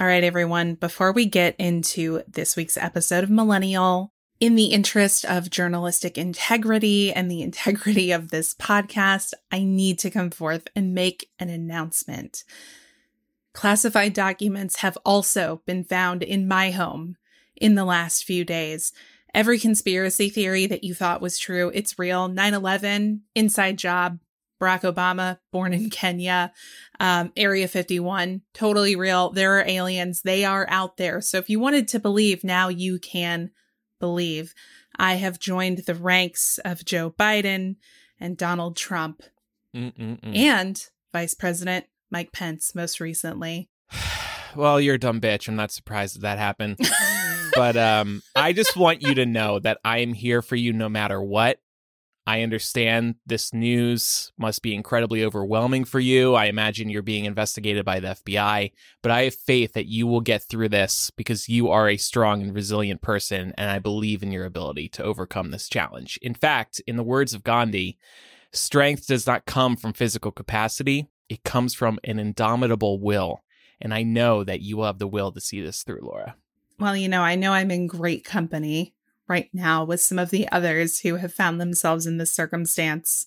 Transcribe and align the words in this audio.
All 0.00 0.06
right, 0.06 0.22
everyone, 0.22 0.74
before 0.74 1.10
we 1.10 1.26
get 1.26 1.56
into 1.58 2.22
this 2.28 2.54
week's 2.54 2.76
episode 2.76 3.24
of 3.24 3.30
Millennial, 3.30 4.12
in 4.38 4.54
the 4.54 4.66
interest 4.66 5.24
of 5.24 5.50
journalistic 5.50 6.16
integrity 6.16 7.12
and 7.12 7.28
the 7.28 7.42
integrity 7.42 8.12
of 8.12 8.30
this 8.30 8.54
podcast, 8.54 9.34
I 9.50 9.64
need 9.64 9.98
to 9.98 10.10
come 10.10 10.30
forth 10.30 10.68
and 10.76 10.94
make 10.94 11.28
an 11.40 11.50
announcement. 11.50 12.44
Classified 13.54 14.12
documents 14.12 14.76
have 14.76 14.96
also 15.04 15.62
been 15.66 15.82
found 15.82 16.22
in 16.22 16.46
my 16.46 16.70
home 16.70 17.16
in 17.56 17.74
the 17.74 17.84
last 17.84 18.22
few 18.22 18.44
days. 18.44 18.92
Every 19.34 19.58
conspiracy 19.58 20.28
theory 20.28 20.66
that 20.66 20.84
you 20.84 20.94
thought 20.94 21.20
was 21.20 21.40
true, 21.40 21.72
it's 21.74 21.98
real. 21.98 22.28
9 22.28 22.54
11, 22.54 23.22
inside 23.34 23.78
job, 23.78 24.20
Barack 24.60 24.82
Obama, 24.82 25.38
born 25.52 25.72
in 25.72 25.90
Kenya, 25.90 26.52
um, 27.00 27.32
Area 27.36 27.68
51, 27.68 28.42
totally 28.54 28.96
real. 28.96 29.30
There 29.30 29.58
are 29.58 29.64
aliens. 29.66 30.22
They 30.22 30.44
are 30.44 30.66
out 30.68 30.96
there. 30.96 31.20
So 31.20 31.38
if 31.38 31.48
you 31.48 31.60
wanted 31.60 31.88
to 31.88 32.00
believe, 32.00 32.42
now 32.42 32.68
you 32.68 32.98
can 32.98 33.50
believe. 34.00 34.54
I 34.96 35.14
have 35.14 35.38
joined 35.38 35.78
the 35.78 35.94
ranks 35.94 36.58
of 36.64 36.84
Joe 36.84 37.10
Biden 37.10 37.76
and 38.18 38.36
Donald 38.36 38.76
Trump 38.76 39.22
Mm-mm-mm. 39.74 40.36
and 40.36 40.82
Vice 41.12 41.34
President 41.34 41.86
Mike 42.10 42.32
Pence 42.32 42.74
most 42.74 43.00
recently. 43.00 43.68
well, 44.56 44.80
you're 44.80 44.96
a 44.96 44.98
dumb 45.00 45.20
bitch. 45.20 45.48
I'm 45.48 45.56
not 45.56 45.70
surprised 45.70 46.16
that 46.16 46.22
that 46.22 46.38
happened. 46.38 46.78
but 47.54 47.76
um, 47.76 48.22
I 48.34 48.52
just 48.52 48.76
want 48.76 49.02
you 49.02 49.14
to 49.14 49.26
know 49.26 49.58
that 49.60 49.78
I 49.84 49.98
am 49.98 50.14
here 50.14 50.42
for 50.42 50.56
you 50.56 50.72
no 50.72 50.88
matter 50.88 51.22
what. 51.22 51.58
I 52.28 52.42
understand 52.42 53.14
this 53.24 53.54
news 53.54 54.32
must 54.36 54.60
be 54.60 54.74
incredibly 54.74 55.24
overwhelming 55.24 55.86
for 55.86 55.98
you. 55.98 56.34
I 56.34 56.44
imagine 56.44 56.90
you're 56.90 57.00
being 57.00 57.24
investigated 57.24 57.86
by 57.86 58.00
the 58.00 58.08
FBI, 58.08 58.72
but 59.02 59.10
I 59.10 59.22
have 59.22 59.34
faith 59.34 59.72
that 59.72 59.86
you 59.86 60.06
will 60.06 60.20
get 60.20 60.42
through 60.42 60.68
this 60.68 61.10
because 61.16 61.48
you 61.48 61.70
are 61.70 61.88
a 61.88 61.96
strong 61.96 62.42
and 62.42 62.54
resilient 62.54 63.00
person, 63.00 63.54
and 63.56 63.70
I 63.70 63.78
believe 63.78 64.22
in 64.22 64.30
your 64.30 64.44
ability 64.44 64.90
to 64.90 65.04
overcome 65.04 65.52
this 65.52 65.70
challenge. 65.70 66.18
In 66.20 66.34
fact, 66.34 66.82
in 66.86 66.98
the 66.98 67.02
words 67.02 67.32
of 67.32 67.44
Gandhi, 67.44 67.96
strength 68.52 69.06
does 69.06 69.26
not 69.26 69.46
come 69.46 69.74
from 69.74 69.94
physical 69.94 70.30
capacity, 70.30 71.08
it 71.30 71.44
comes 71.44 71.72
from 71.72 71.98
an 72.04 72.18
indomitable 72.18 73.00
will. 73.00 73.42
And 73.80 73.94
I 73.94 74.02
know 74.02 74.44
that 74.44 74.60
you 74.60 74.76
will 74.76 74.84
have 74.84 74.98
the 74.98 75.08
will 75.08 75.32
to 75.32 75.40
see 75.40 75.62
this 75.62 75.82
through, 75.82 76.02
Laura. 76.02 76.36
Well, 76.78 76.94
you 76.94 77.08
know, 77.08 77.22
I 77.22 77.36
know 77.36 77.52
I'm 77.52 77.70
in 77.70 77.86
great 77.86 78.22
company 78.22 78.94
right 79.28 79.48
now 79.52 79.84
with 79.84 80.00
some 80.00 80.18
of 80.18 80.30
the 80.30 80.48
others 80.50 81.00
who 81.00 81.16
have 81.16 81.32
found 81.32 81.60
themselves 81.60 82.06
in 82.06 82.18
this 82.18 82.32
circumstance. 82.32 83.26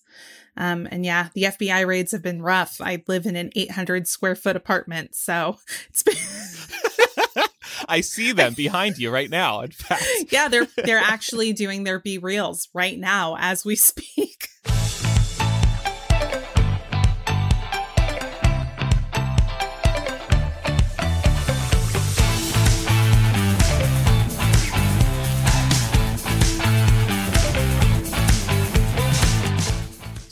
Um, 0.58 0.88
and 0.92 1.06
yeah, 1.06 1.30
the 1.34 1.44
FBI 1.44 1.86
raids 1.86 2.12
have 2.12 2.22
been 2.22 2.42
rough. 2.42 2.82
I 2.82 3.04
live 3.08 3.26
in 3.26 3.36
an 3.36 3.52
800 3.56 4.08
square 4.08 4.36
foot 4.36 4.56
apartment, 4.56 5.16
so 5.16 5.58
it's 5.90 6.04
been. 6.04 6.16
I 7.88 8.02
see 8.02 8.32
them 8.32 8.54
behind 8.54 8.98
you 8.98 9.12
right 9.12 9.30
now. 9.30 9.62
In 9.62 9.72
fact, 9.72 10.06
yeah, 10.30 10.48
they're 10.48 10.68
they're 10.78 10.98
actually 10.98 11.54
doing 11.54 11.84
their 11.84 12.00
B 12.00 12.18
reels 12.18 12.70
right 12.74 12.98
now 12.98 13.38
as 13.40 13.66
we 13.66 13.76
speak. 13.76 14.50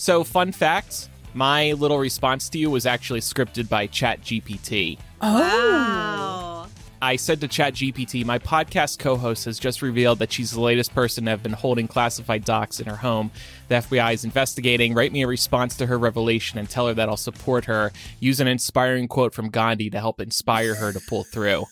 So, 0.10 0.24
fun 0.24 0.52
fact 0.52 1.08
my 1.36 1.74
little 1.74 2.00
response 2.00 2.50
to 2.50 2.58
you 2.58 2.72
was 2.72 2.88
actually 2.88 3.20
scripted 3.20 3.70
by 3.70 3.86
ChatGPT. 3.86 4.98
Oh. 5.22 5.40
Wow. 5.40 6.68
I 7.00 7.16
said 7.16 7.40
to 7.42 7.48
ChatGPT, 7.48 8.26
my 8.26 8.40
podcast 8.40 8.98
co 8.98 9.16
host 9.18 9.46
has 9.46 9.60
just 9.60 9.84
revealed 9.84 10.18
that 10.18 10.34
she's 10.34 10.50
the 10.50 10.62
latest 10.62 10.96
person 10.96 11.26
to 11.26 11.30
have 11.30 11.44
been 11.44 11.54
holding 11.54 11.88
classified 11.88 12.44
docs 12.44 12.80
in 12.80 12.88
her 12.88 12.96
home. 12.96 13.30
The 13.68 13.76
FBI 13.76 14.16
is 14.16 14.26
investigating. 14.26 14.96
Write 14.96 15.12
me 15.12 15.22
a 15.22 15.28
response 15.28 15.78
to 15.78 15.86
her 15.86 16.00
revelation 16.00 16.58
and 16.58 16.68
tell 16.68 16.88
her 16.88 16.96
that 16.96 17.08
I'll 17.08 17.16
support 17.16 17.66
her. 17.66 17.92
Use 18.20 18.40
an 18.40 18.48
inspiring 18.48 19.08
quote 19.08 19.36
from 19.36 19.52
Gandhi 19.52 19.92
to 19.92 20.00
help 20.00 20.20
inspire 20.20 20.74
her 20.74 20.92
to 20.92 21.00
pull 21.08 21.24
through. 21.24 21.66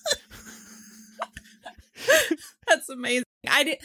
That's 2.67 2.87
amazing. 2.87 3.23
I 3.49 3.63
did 3.63 3.79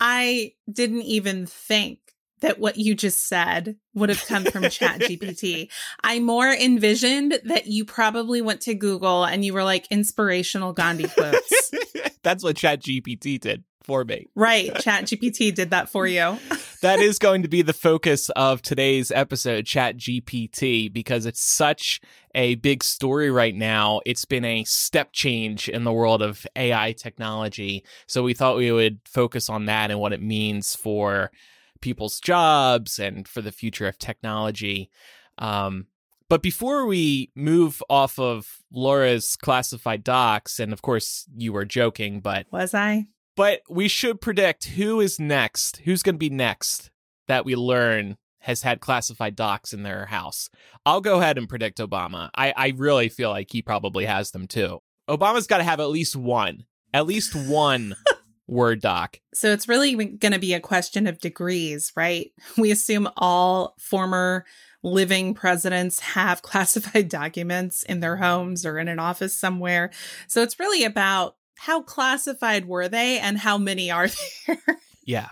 I 0.00 0.54
didn't 0.72 1.02
even 1.02 1.44
think 1.44 1.98
that 2.40 2.58
what 2.58 2.76
you 2.76 2.94
just 2.94 3.26
said 3.26 3.76
would 3.94 4.08
have 4.08 4.24
come 4.26 4.44
from 4.44 4.68
chat 4.68 5.00
gpt 5.00 5.68
i 6.02 6.18
more 6.18 6.48
envisioned 6.48 7.38
that 7.44 7.66
you 7.66 7.84
probably 7.84 8.40
went 8.40 8.60
to 8.60 8.74
google 8.74 9.24
and 9.24 9.44
you 9.44 9.52
were 9.52 9.64
like 9.64 9.86
inspirational 9.90 10.72
gandhi 10.72 11.08
quotes 11.08 11.70
That's 12.22 12.44
what 12.44 12.56
chat 12.56 12.82
gpt 12.82 13.40
did 13.40 13.64
for 13.82 14.04
me. 14.04 14.26
right 14.34 14.74
chat 14.80 15.04
gpt 15.04 15.54
did 15.54 15.70
that 15.70 15.88
for 15.88 16.06
you 16.06 16.38
that 16.82 17.00
is 17.00 17.18
going 17.18 17.42
to 17.42 17.48
be 17.48 17.60
the 17.60 17.74
focus 17.74 18.30
of 18.30 18.62
today's 18.62 19.10
episode, 19.10 19.66
Chat 19.66 19.98
GPT, 19.98 20.90
because 20.90 21.26
it's 21.26 21.42
such 21.42 22.00
a 22.34 22.54
big 22.54 22.82
story 22.82 23.30
right 23.30 23.54
now. 23.54 24.00
It's 24.06 24.24
been 24.24 24.46
a 24.46 24.64
step 24.64 25.12
change 25.12 25.68
in 25.68 25.84
the 25.84 25.92
world 25.92 26.22
of 26.22 26.46
AI 26.56 26.92
technology. 26.92 27.84
So 28.06 28.22
we 28.22 28.32
thought 28.32 28.56
we 28.56 28.72
would 28.72 29.00
focus 29.04 29.50
on 29.50 29.66
that 29.66 29.90
and 29.90 30.00
what 30.00 30.14
it 30.14 30.22
means 30.22 30.74
for 30.74 31.30
people's 31.80 32.20
jobs 32.20 32.98
and 32.98 33.26
for 33.26 33.42
the 33.42 33.52
future 33.52 33.86
of 33.86 33.98
technology. 33.98 34.90
Um, 35.38 35.86
but 36.28 36.42
before 36.42 36.86
we 36.86 37.32
move 37.34 37.82
off 37.90 38.18
of 38.18 38.58
Laura's 38.72 39.36
classified 39.36 40.04
docs, 40.04 40.60
and 40.60 40.72
of 40.72 40.82
course 40.82 41.26
you 41.36 41.52
were 41.52 41.64
joking, 41.64 42.20
but 42.20 42.46
was 42.52 42.74
i 42.74 43.06
but 43.36 43.62
we 43.68 43.88
should 43.88 44.20
predict 44.20 44.66
who 44.66 45.00
is 45.00 45.18
next. 45.18 45.78
Who's 45.78 46.02
going 46.02 46.16
to 46.16 46.18
be 46.18 46.30
next 46.30 46.90
that 47.26 47.44
we 47.44 47.56
learn 47.56 48.16
has 48.40 48.62
had 48.62 48.80
classified 48.80 49.36
docs 49.36 49.72
in 49.72 49.82
their 49.82 50.06
house. 50.06 50.50
I'll 50.84 51.00
go 51.00 51.20
ahead 51.20 51.38
and 51.38 51.48
predict 51.48 51.78
Obama. 51.78 52.30
I, 52.34 52.52
I 52.56 52.74
really 52.76 53.08
feel 53.08 53.30
like 53.30 53.48
he 53.50 53.62
probably 53.62 54.04
has 54.04 54.30
them 54.30 54.46
too. 54.46 54.80
Obama's 55.08 55.46
got 55.46 55.58
to 55.58 55.64
have 55.64 55.80
at 55.80 55.90
least 55.90 56.16
one, 56.16 56.64
at 56.92 57.06
least 57.06 57.34
one 57.34 57.94
Word 58.50 58.80
doc. 58.80 59.18
so 59.32 59.52
it's 59.52 59.68
really 59.68 59.94
going 59.94 60.32
to 60.32 60.38
be 60.38 60.54
a 60.54 60.60
question 60.60 61.06
of 61.06 61.18
degrees 61.20 61.92
right 61.96 62.32
we 62.58 62.70
assume 62.70 63.08
all 63.16 63.74
former 63.78 64.44
living 64.82 65.34
presidents 65.34 66.00
have 66.00 66.42
classified 66.50 67.08
documents 67.08 67.82
in 67.84 68.00
their 68.00 68.16
homes 68.16 68.66
or 68.66 68.78
in 68.78 68.88
an 68.88 68.98
office 68.98 69.34
somewhere 69.34 69.90
so 70.26 70.42
it's 70.42 70.58
really 70.58 70.84
about 70.84 71.36
how 71.58 71.82
classified 71.82 72.66
were 72.66 72.88
they 72.88 73.18
and 73.18 73.38
how 73.38 73.58
many 73.58 73.90
are 73.90 74.08
there 74.46 74.78
Yeah. 75.04 75.28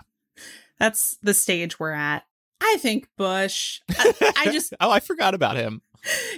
That's 0.79 1.17
the 1.21 1.33
stage 1.33 1.79
we're 1.79 1.91
at. 1.91 2.23
I 2.61 2.77
think 2.79 3.07
Bush. 3.17 3.81
I, 3.89 4.33
I 4.37 4.51
just, 4.51 4.73
oh, 4.79 4.89
I 4.91 4.99
forgot 4.99 5.33
about 5.33 5.55
him. 5.57 5.81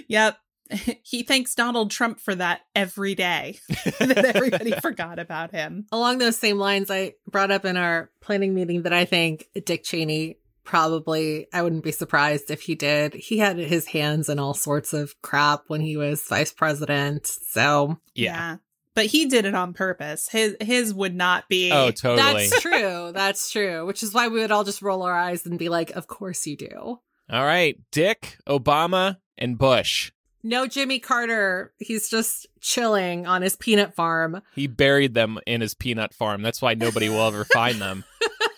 yep. 0.08 0.36
He 1.04 1.22
thanks 1.22 1.54
Donald 1.54 1.90
Trump 1.90 2.20
for 2.20 2.34
that 2.34 2.60
every 2.74 3.14
day. 3.14 3.58
that 3.98 4.32
everybody 4.34 4.72
forgot 4.82 5.18
about 5.18 5.50
him. 5.50 5.86
Along 5.92 6.18
those 6.18 6.36
same 6.36 6.58
lines, 6.58 6.90
I 6.90 7.14
brought 7.30 7.50
up 7.50 7.64
in 7.64 7.76
our 7.76 8.10
planning 8.20 8.54
meeting 8.54 8.82
that 8.82 8.92
I 8.92 9.04
think 9.04 9.48
Dick 9.64 9.84
Cheney 9.84 10.38
probably, 10.64 11.48
I 11.52 11.62
wouldn't 11.62 11.84
be 11.84 11.92
surprised 11.92 12.50
if 12.50 12.62
he 12.62 12.74
did. 12.74 13.14
He 13.14 13.38
had 13.38 13.58
his 13.58 13.86
hands 13.86 14.28
in 14.28 14.38
all 14.38 14.54
sorts 14.54 14.92
of 14.92 15.20
crap 15.20 15.64
when 15.66 15.80
he 15.80 15.96
was 15.96 16.22
vice 16.22 16.52
president. 16.52 17.26
So, 17.26 17.98
Yeah. 18.14 18.56
but 18.94 19.06
he 19.06 19.26
did 19.26 19.44
it 19.44 19.54
on 19.54 19.74
purpose. 19.74 20.28
His 20.30 20.56
his 20.60 20.94
would 20.94 21.14
not 21.14 21.48
be. 21.48 21.70
Oh, 21.72 21.90
totally. 21.90 22.46
That's 22.48 22.60
true. 22.60 23.10
That's 23.12 23.50
true. 23.50 23.86
Which 23.86 24.02
is 24.02 24.14
why 24.14 24.28
we 24.28 24.40
would 24.40 24.52
all 24.52 24.64
just 24.64 24.82
roll 24.82 25.02
our 25.02 25.14
eyes 25.14 25.44
and 25.46 25.58
be 25.58 25.68
like, 25.68 25.90
"Of 25.90 26.06
course 26.06 26.46
you 26.46 26.56
do." 26.56 27.00
All 27.30 27.44
right, 27.44 27.78
Dick, 27.90 28.36
Obama, 28.46 29.16
and 29.38 29.56
Bush. 29.58 30.12
No, 30.42 30.66
Jimmy 30.66 30.98
Carter. 30.98 31.72
He's 31.78 32.08
just 32.08 32.46
chilling 32.60 33.26
on 33.26 33.42
his 33.42 33.56
peanut 33.56 33.94
farm. 33.94 34.42
He 34.54 34.66
buried 34.66 35.14
them 35.14 35.38
in 35.46 35.60
his 35.60 35.74
peanut 35.74 36.12
farm. 36.14 36.42
That's 36.42 36.60
why 36.60 36.74
nobody 36.74 37.08
will 37.08 37.26
ever 37.26 37.44
find 37.44 37.80
them. 37.80 38.04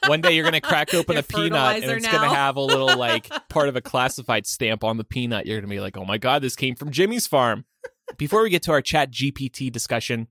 One 0.07 0.21
day 0.21 0.35
you're 0.35 0.45
going 0.45 0.55
to 0.55 0.61
crack 0.61 0.95
open 0.95 1.15
They're 1.15 1.21
a 1.21 1.25
peanut 1.25 1.83
and 1.83 1.85
it's 1.85 2.07
going 2.07 2.29
to 2.29 2.35
have 2.35 2.57
a 2.57 2.61
little 2.61 2.97
like 2.99 3.29
part 3.49 3.69
of 3.69 3.77
a 3.77 3.81
classified 3.81 4.47
stamp 4.47 4.85
on 4.85 4.97
the 4.97 5.05
peanut. 5.05 5.47
You're 5.47 5.59
going 5.59 5.69
to 5.69 5.75
be 5.75 5.81
like, 5.81 5.97
"Oh 5.97 6.05
my 6.05 6.19
god, 6.19 6.43
this 6.43 6.57
came 6.57 6.75
from 6.75 6.91
Jimmy's 6.91 7.27
farm." 7.27 7.65
Before 8.19 8.43
we 8.43 8.51
get 8.51 8.63
to 8.65 8.73
our 8.73 8.83
chat 8.83 9.11
GPT 9.11 9.73
discussion, 9.73 10.29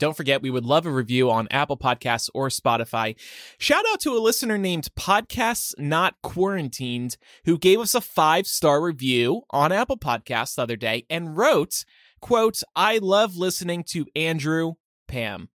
don't 0.00 0.16
forget 0.16 0.42
we 0.42 0.50
would 0.50 0.64
love 0.64 0.84
a 0.84 0.90
review 0.90 1.30
on 1.30 1.46
Apple 1.52 1.76
Podcasts 1.76 2.28
or 2.34 2.48
Spotify. 2.48 3.14
Shout 3.58 3.84
out 3.92 4.00
to 4.00 4.16
a 4.16 4.18
listener 4.18 4.58
named 4.58 4.88
Podcasts 4.98 5.72
Not 5.78 6.16
Quarantined 6.22 7.16
who 7.44 7.56
gave 7.56 7.78
us 7.78 7.94
a 7.94 8.00
5-star 8.00 8.82
review 8.82 9.42
on 9.50 9.70
Apple 9.70 9.98
Podcasts 9.98 10.56
the 10.56 10.62
other 10.62 10.76
day 10.76 11.06
and 11.08 11.36
wrote, 11.36 11.84
quote, 12.20 12.62
"I 12.74 12.98
love 12.98 13.36
listening 13.36 13.84
to 13.90 14.06
Andrew 14.16 14.72
Pam." 15.06 15.50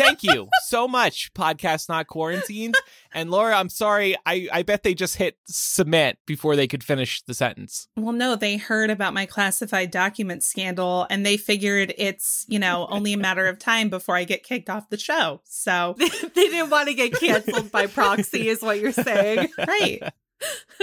Thank 0.00 0.22
you 0.22 0.48
so 0.64 0.88
much, 0.88 1.32
Podcast 1.34 1.88
Not 1.88 2.06
Quarantined. 2.06 2.74
And 3.12 3.30
Laura, 3.30 3.56
I'm 3.56 3.68
sorry. 3.68 4.16
I, 4.24 4.48
I 4.52 4.62
bet 4.62 4.82
they 4.84 4.94
just 4.94 5.16
hit 5.16 5.36
submit 5.46 6.18
before 6.26 6.54
they 6.54 6.68
could 6.68 6.84
finish 6.84 7.22
the 7.22 7.34
sentence. 7.34 7.88
Well, 7.96 8.12
no, 8.12 8.36
they 8.36 8.56
heard 8.56 8.88
about 8.88 9.14
my 9.14 9.26
classified 9.26 9.90
document 9.90 10.44
scandal 10.44 11.06
and 11.10 11.26
they 11.26 11.36
figured 11.36 11.92
it's, 11.98 12.44
you 12.48 12.58
know, 12.58 12.86
only 12.88 13.12
a 13.12 13.18
matter 13.18 13.46
of 13.46 13.58
time 13.58 13.88
before 13.88 14.16
I 14.16 14.24
get 14.24 14.44
kicked 14.44 14.70
off 14.70 14.88
the 14.90 14.98
show. 14.98 15.40
So, 15.44 15.96
they 15.98 16.08
didn't 16.34 16.70
want 16.70 16.88
to 16.88 16.94
get 16.94 17.18
canceled 17.18 17.72
by 17.72 17.86
proxy, 17.86 18.48
is 18.48 18.62
what 18.62 18.78
you're 18.78 18.92
saying. 18.92 19.48
right. 19.58 20.02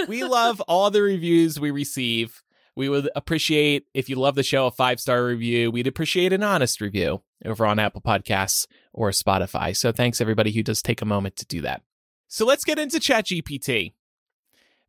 we 0.06 0.24
love 0.24 0.60
all 0.62 0.90
the 0.90 1.02
reviews 1.02 1.58
we 1.58 1.70
receive. 1.70 2.42
We 2.78 2.88
would 2.88 3.10
appreciate 3.16 3.86
if 3.92 4.08
you 4.08 4.14
love 4.14 4.36
the 4.36 4.44
show 4.44 4.66
a 4.66 4.70
five 4.70 5.00
star 5.00 5.24
review. 5.24 5.72
We'd 5.72 5.88
appreciate 5.88 6.32
an 6.32 6.44
honest 6.44 6.80
review 6.80 7.22
over 7.44 7.66
on 7.66 7.80
Apple 7.80 8.00
Podcasts 8.00 8.68
or 8.92 9.10
Spotify. 9.10 9.76
So 9.76 9.90
thanks 9.90 10.20
everybody 10.20 10.52
who 10.52 10.62
does 10.62 10.80
take 10.80 11.02
a 11.02 11.04
moment 11.04 11.34
to 11.38 11.46
do 11.46 11.60
that. 11.62 11.82
So 12.28 12.46
let's 12.46 12.64
get 12.64 12.78
into 12.78 12.98
ChatGPT. 12.98 13.94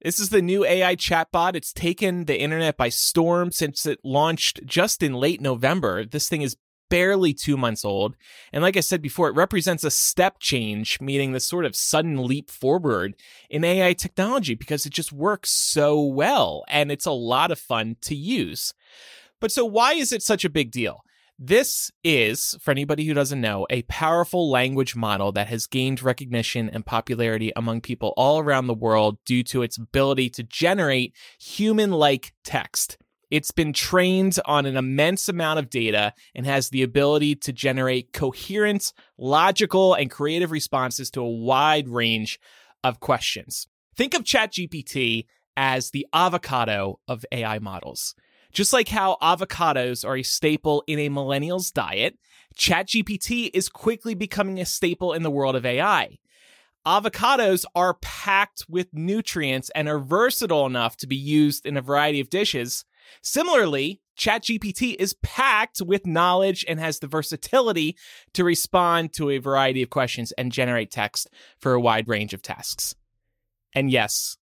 This 0.03 0.19
is 0.19 0.30
the 0.30 0.44
new 0.44 0.63
AI 0.63 0.95
chatbot. 0.97 1.56
It's 1.56 1.74
taken 1.74 2.25
the 2.25 2.39
internet 2.39 2.77
by 2.77 2.89
storm 2.89 3.51
since 3.51 3.88
it 3.88 3.97
launched 4.03 4.63
just 4.68 5.01
in 5.01 5.15
late 5.15 5.41
November. 5.41 6.06
This 6.06 6.30
thing 6.30 6.44
is 6.44 6.57
barely 6.89 7.33
two 7.33 7.57
months 7.57 7.86
old. 7.86 8.15
And 8.51 8.63
like 8.63 8.77
I 8.77 8.81
said 8.81 9.01
before, 9.01 9.30
it 9.30 9.36
represents 9.36 9.83
a 9.83 9.91
step 9.91 10.39
change, 10.39 11.00
meaning 11.00 11.31
this 11.31 11.45
sort 11.45 11.65
of 11.65 11.75
sudden 11.75 12.24
leap 12.25 12.50
forward 12.50 13.15
in 13.50 13.63
AI 13.63 13.94
technology 13.94 14.56
because 14.56 14.86
it 14.86 14.94
just 14.94 15.12
works 15.12 15.50
so 15.50 16.01
well 16.01 16.63
and 16.68 16.91
it's 16.91 17.06
a 17.06 17.12
lot 17.12 17.51
of 17.51 17.59
fun 17.59 17.97
to 18.01 18.15
use. 18.15 18.74
But 19.39 19.51
so 19.51 19.63
why 19.65 19.94
is 19.94 20.12
it 20.12 20.21
such 20.21 20.44
a 20.44 20.50
big 20.50 20.71
deal? 20.71 21.03
This 21.41 21.89
is, 22.03 22.57
for 22.59 22.71
anybody 22.71 23.06
who 23.06 23.13
doesn't 23.13 23.39
know, 23.39 23.65
a 23.69 23.83
powerful 23.83 24.50
language 24.50 24.94
model 24.94 25.31
that 25.31 25.47
has 25.47 25.68
gained 25.68 26.03
recognition 26.03 26.69
and 26.69 26.86
popularity 26.86 27.53
among 27.56 27.80
people 27.80 28.13
all 28.18 28.39
around 28.39 28.68
the 28.68 28.74
world 28.74 29.19
due 29.24 29.44
to 29.44 29.62
its 29.62 29.77
ability 29.77 30.30
to 30.31 30.44
generate 30.44 31.15
human 31.39 31.91
like 31.91 32.33
text. 32.44 32.97
It's 33.30 33.52
been 33.52 33.74
trained 33.74 34.40
on 34.46 34.66
an 34.66 34.76
immense 34.76 35.30
amount 35.30 35.60
of 35.60 35.70
data 35.70 36.14
and 36.34 36.46
has 36.46 36.70
the 36.70 36.81
ability 36.81 37.36
to 37.36 37.54
generate 37.54 38.12
coherent, 38.12 38.92
logical, 39.18 39.94
and 39.94 40.10
creative 40.10 40.52
responses 40.52 41.12
to 41.12 41.22
a 41.22 41.30
wide 41.30 41.88
range 41.88 42.40
of 42.84 43.00
questions. 43.00 43.68
Think 43.96 44.14
of 44.14 44.24
ChatGPT 44.24 45.26
as 45.56 45.92
the 45.92 46.08
avocado 46.14 47.00
of 47.08 47.26
AI 47.31 47.60
models. 47.60 48.16
Just 48.52 48.74
like 48.74 48.88
how 48.88 49.18
avocados 49.22 50.08
are 50.08 50.18
a 50.18 50.24
staple 50.24 50.84
in 50.88 50.98
a 50.98 51.10
millennial's 51.10 51.70
diet, 51.70 52.18
ChatGPT 52.56 53.52
is 53.54 53.70
quickly 53.70 54.16
becoming 54.16 54.60
a 54.60 54.66
staple 54.66 55.14
in 55.14 55.22
the 55.22 55.30
world 55.30 55.56
of 55.56 55.66
AI. 55.66 56.18
Avocados 56.88 57.66
are 57.75 57.96
packed 57.96 58.64
with 58.68 58.88
nutrients 58.94 59.70
and 59.75 59.88
are 59.88 60.00
versatile 60.00 60.66
enough 60.66 60.98
to 60.98 61.08
be 61.08 61.16
used 61.16 61.66
in 61.66 61.78
a 61.78 61.82
variety 61.82 62.20
of 62.20 62.30
dishes. 62.30 62.86
Similarly, 63.22 64.02
ChatGPT 64.18 64.96
is 65.00 65.16
packed 65.24 65.82
with 65.82 66.06
knowledge 66.06 66.66
and 66.68 66.80
has 66.80 67.00
the 67.00 67.08
versatility 67.08 67.96
to 68.34 68.44
respond 68.44 69.14
to 69.14 69.30
a 69.30 69.38
variety 69.38 69.82
of 69.82 69.90
questions 69.90 70.32
and 70.34 70.52
generate 70.52 70.92
text 70.92 71.30
for 71.58 71.74
a 71.74 71.80
wide 71.80 72.08
range 72.08 72.34
of 72.34 72.42
tasks. 72.42 72.96
And 73.74 73.90
yes, 73.90 74.38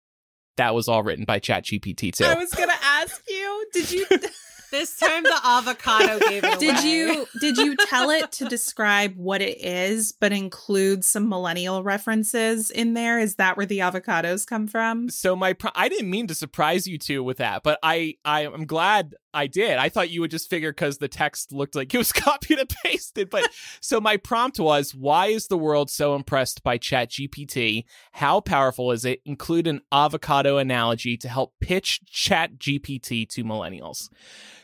that 0.57 0.75
was 0.75 0.89
all 0.89 1.03
written 1.03 1.25
by 1.25 1.41
ChatGPT 1.41 2.13
too. 2.13 2.25
I 2.25 2.35
was 2.35 2.53
going 2.53 2.69
to 2.69 2.85
ask 2.85 3.23
you, 3.29 3.67
did 3.73 3.91
you 3.91 4.07
This 4.75 4.97
time 4.99 5.23
the 5.23 5.41
avocado 5.45 6.19
gave 6.29 6.43
it 6.43 6.59
did 6.59 6.79
away. 6.81 6.89
you 6.89 7.27
did 7.41 7.57
you 7.59 7.77
tell 7.77 8.11
it 8.11 8.33
to 8.33 8.47
describe 8.47 9.15
what 9.17 9.41
it 9.41 9.59
is 9.65 10.11
but 10.11 10.33
include 10.33 11.05
some 11.05 11.29
millennial 11.29 11.85
references 11.85 12.73
in 12.73 12.95
there? 12.95 13.21
Is 13.21 13.37
that 13.37 13.57
where 13.57 13.67
the 13.67 13.79
avocados 13.79 14.45
come 14.45 14.67
from? 14.67 15.09
so 15.11 15.37
my 15.37 15.53
pro- 15.53 15.71
I 15.77 15.89
didn't 15.89 16.11
mean 16.11 16.27
to 16.27 16.35
surprise 16.35 16.89
you 16.89 16.99
two 16.99 17.23
with 17.23 17.37
that, 17.37 17.63
but 17.63 17.79
I 17.85 18.17
I 18.25 18.47
am 18.47 18.67
glad 18.67 19.15
I 19.35 19.49
did. 19.49 19.77
I 19.79 19.89
thought 19.89 20.11
you 20.11 20.21
would 20.21 20.31
just 20.31 20.49
figure 20.49 20.73
because 20.73 20.99
the 20.99 21.09
text 21.09 21.53
looked 21.53 21.75
like 21.75 21.93
it 21.93 21.99
was 21.99 22.13
copied 22.13 22.61
and 22.61 22.73
pasted. 22.85 23.29
But 23.29 23.51
so 23.81 24.01
my 24.01 24.17
prompt 24.17 24.59
was, 24.59 24.95
why 24.95 25.27
is 25.27 25.49
the 25.49 25.59
world 25.59 25.91
so 25.91 26.15
impressed 26.15 26.63
by 26.63 26.79
ChatGPT? 26.79 27.85
How 28.13 28.41
powerful 28.41 28.93
is 28.93 29.05
it? 29.05 29.21
Include 29.25 29.67
an 29.67 29.81
avocado 29.93 30.59
analogy 30.59 31.17
to 31.19 31.29
help 31.29 31.55
pitch 31.61 32.01
ChatGPT 32.11 33.29
to 33.31 33.45
millennials. 33.45 34.09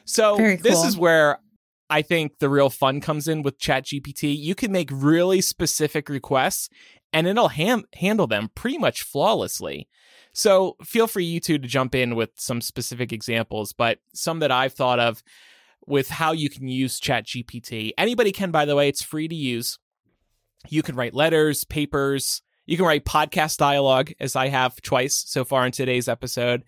So 0.05 0.37
Very 0.37 0.57
this 0.57 0.85
is 0.85 0.97
where 0.97 1.41
I 1.91 2.03
think 2.03 2.39
the 2.39 2.49
real 2.49 2.71
fun 2.71 3.01
comes 3.01 3.27
in 3.27 3.43
with 3.43 3.59
ChatGPT. 3.59 4.37
You 4.37 4.55
can 4.55 4.71
make 4.71 4.91
really 4.93 5.41
specific 5.41 6.09
requests 6.09 6.71
and 7.13 7.27
it'll 7.27 7.49
ham- 7.49 7.85
handle 7.97 8.29
them 8.29 8.51
pretty 8.55 8.79
much 8.79 9.03
flawlessly. 9.03 9.89
So 10.33 10.77
feel 10.85 11.07
free 11.07 11.25
you 11.25 11.41
two 11.41 11.59
to 11.59 11.67
jump 11.67 11.95
in 11.95 12.15
with 12.15 12.31
some 12.37 12.61
specific 12.61 13.13
examples, 13.13 13.73
but 13.73 13.99
some 14.15 14.39
that 14.41 14.53
I've 14.53 14.75
thought 14.75 15.01
of 15.01 15.23
with 15.87 16.09
how 16.09 16.33
you 16.33 16.49
can 16.49 16.69
use 16.69 17.01
ChatGPT. 17.01 17.93
Anybody 17.99 18.33
can, 18.33 18.51
by 18.51 18.65
the 18.65 18.77
way, 18.77 18.89
it's 18.89 19.03
free 19.03 19.29
to 19.29 19.35
use. 19.35 19.79
You 20.69 20.83
can 20.83 20.95
write 20.95 21.15
letters, 21.15 21.65
papers, 21.65 22.43
you 22.71 22.77
can 22.77 22.87
write 22.87 23.05
podcast 23.05 23.57
dialogue, 23.57 24.13
as 24.21 24.37
I 24.37 24.47
have 24.47 24.81
twice 24.81 25.25
so 25.27 25.45
far 25.45 25.67
in 25.67 25.73
today's 25.73 26.07
episode. 26.07 26.63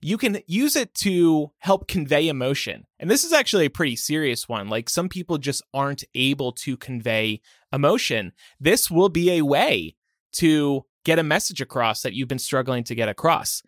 You 0.00 0.18
can 0.18 0.40
use 0.48 0.74
it 0.74 0.94
to 0.96 1.52
help 1.58 1.86
convey 1.86 2.26
emotion. 2.26 2.86
And 2.98 3.08
this 3.08 3.22
is 3.22 3.32
actually 3.32 3.66
a 3.66 3.70
pretty 3.70 3.94
serious 3.94 4.48
one. 4.48 4.68
Like 4.68 4.90
some 4.90 5.08
people 5.08 5.38
just 5.38 5.62
aren't 5.72 6.02
able 6.14 6.50
to 6.52 6.76
convey 6.76 7.40
emotion. 7.72 8.32
This 8.58 8.90
will 8.90 9.08
be 9.08 9.30
a 9.30 9.42
way 9.42 9.94
to 10.32 10.84
get 11.04 11.18
a 11.18 11.22
message 11.22 11.60
across 11.60 12.02
that 12.02 12.14
you've 12.14 12.28
been 12.28 12.38
struggling 12.38 12.84
to 12.84 12.94
get 12.94 13.08
across. 13.08 13.62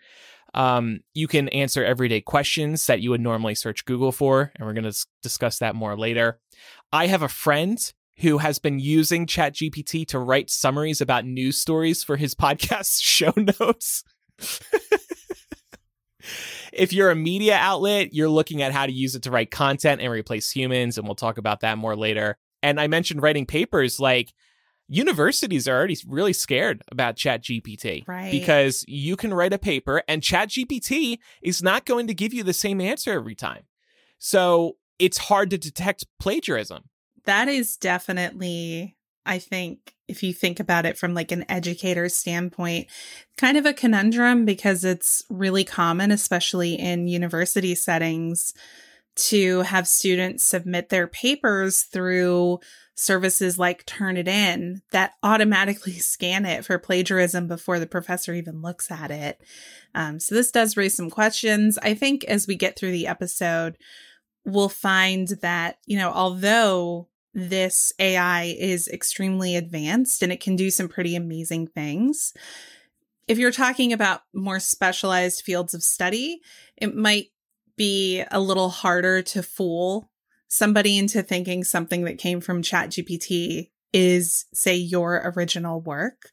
Um, 0.54 1.00
you 1.14 1.28
can 1.28 1.48
answer 1.50 1.84
everyday 1.84 2.20
questions 2.20 2.86
that 2.86 3.00
you 3.00 3.10
would 3.10 3.20
normally 3.20 3.54
search 3.54 3.84
Google 3.84 4.12
for, 4.12 4.52
and 4.56 4.66
we're 4.66 4.72
going 4.72 4.90
to 4.90 5.06
discuss 5.22 5.58
that 5.58 5.74
more 5.74 5.96
later. 5.96 6.40
I 6.92 7.08
have 7.08 7.22
a 7.22 7.28
friend 7.28 7.78
who 8.18 8.38
has 8.38 8.58
been 8.58 8.78
using 8.78 9.26
ChatGPT 9.26 10.06
to 10.08 10.18
write 10.18 10.48
summaries 10.48 11.02
about 11.02 11.26
news 11.26 11.58
stories 11.58 12.02
for 12.02 12.16
his 12.16 12.34
podcast 12.36 13.02
show 13.02 13.32
notes. 13.36 14.02
if 16.72 16.92
you're 16.92 17.10
a 17.10 17.16
media 17.16 17.56
outlet, 17.56 18.14
you're 18.14 18.28
looking 18.28 18.62
at 18.62 18.72
how 18.72 18.86
to 18.86 18.92
use 18.92 19.14
it 19.14 19.22
to 19.24 19.30
write 19.30 19.50
content 19.50 20.00
and 20.00 20.10
replace 20.10 20.50
humans, 20.50 20.96
and 20.96 21.06
we'll 21.06 21.14
talk 21.14 21.36
about 21.36 21.60
that 21.60 21.76
more 21.76 21.96
later. 21.96 22.38
And 22.62 22.80
I 22.80 22.86
mentioned 22.86 23.22
writing 23.22 23.44
papers 23.46 24.00
like 24.00 24.32
universities 24.88 25.66
are 25.66 25.76
already 25.76 25.96
really 26.06 26.32
scared 26.32 26.82
about 26.90 27.16
ChatGPT. 27.16 28.06
Right. 28.06 28.30
Because 28.30 28.84
you 28.86 29.16
can 29.16 29.34
write 29.34 29.52
a 29.52 29.58
paper 29.58 30.02
and 30.08 30.22
ChatGPT 30.22 31.18
is 31.42 31.62
not 31.62 31.86
going 31.86 32.06
to 32.06 32.14
give 32.14 32.32
you 32.32 32.42
the 32.42 32.52
same 32.52 32.80
answer 32.80 33.12
every 33.12 33.34
time. 33.34 33.64
So 34.18 34.76
it's 34.98 35.18
hard 35.18 35.50
to 35.50 35.58
detect 35.58 36.06
plagiarism. 36.20 36.84
That 37.24 37.48
is 37.48 37.76
definitely, 37.76 38.96
I 39.24 39.38
think, 39.38 39.94
if 40.08 40.22
you 40.22 40.32
think 40.32 40.60
about 40.60 40.86
it 40.86 40.96
from 40.96 41.14
like 41.14 41.32
an 41.32 41.44
educator's 41.48 42.14
standpoint, 42.14 42.86
kind 43.36 43.56
of 43.56 43.66
a 43.66 43.74
conundrum 43.74 44.44
because 44.44 44.84
it's 44.84 45.24
really 45.28 45.64
common, 45.64 46.12
especially 46.12 46.74
in 46.74 47.08
university 47.08 47.74
settings, 47.74 48.54
to 49.16 49.62
have 49.62 49.88
students 49.88 50.44
submit 50.44 50.90
their 50.90 51.08
papers 51.08 51.82
through 51.82 52.60
services 52.96 53.58
like 53.58 53.86
Turnitin 53.86 54.80
that 54.90 55.12
automatically 55.22 55.92
scan 55.98 56.44
it 56.44 56.64
for 56.64 56.78
plagiarism 56.78 57.46
before 57.46 57.78
the 57.78 57.86
professor 57.86 58.34
even 58.34 58.62
looks 58.62 58.90
at 58.90 59.10
it. 59.10 59.40
Um, 59.94 60.18
so 60.18 60.34
this 60.34 60.50
does 60.50 60.76
raise 60.76 60.94
some 60.94 61.10
questions. 61.10 61.78
I 61.78 61.94
think 61.94 62.24
as 62.24 62.46
we 62.46 62.56
get 62.56 62.76
through 62.76 62.92
the 62.92 63.06
episode, 63.06 63.76
we'll 64.44 64.68
find 64.68 65.28
that, 65.42 65.78
you 65.86 65.98
know, 65.98 66.10
although 66.10 67.08
this 67.34 67.92
AI 67.98 68.56
is 68.58 68.88
extremely 68.88 69.56
advanced 69.56 70.22
and 70.22 70.32
it 70.32 70.40
can 70.40 70.56
do 70.56 70.70
some 70.70 70.88
pretty 70.88 71.14
amazing 71.14 71.66
things, 71.66 72.32
if 73.28 73.38
you're 73.38 73.52
talking 73.52 73.92
about 73.92 74.22
more 74.32 74.60
specialized 74.60 75.42
fields 75.42 75.74
of 75.74 75.82
study, 75.82 76.40
it 76.76 76.94
might 76.94 77.26
be 77.76 78.24
a 78.30 78.40
little 78.40 78.70
harder 78.70 79.20
to 79.20 79.42
fool 79.42 80.10
somebody 80.48 80.98
into 80.98 81.22
thinking 81.22 81.64
something 81.64 82.04
that 82.04 82.18
came 82.18 82.40
from 82.40 82.62
ChatGPT 82.62 83.70
is, 83.92 84.46
say, 84.52 84.74
your 84.76 85.32
original 85.36 85.80
work. 85.80 86.30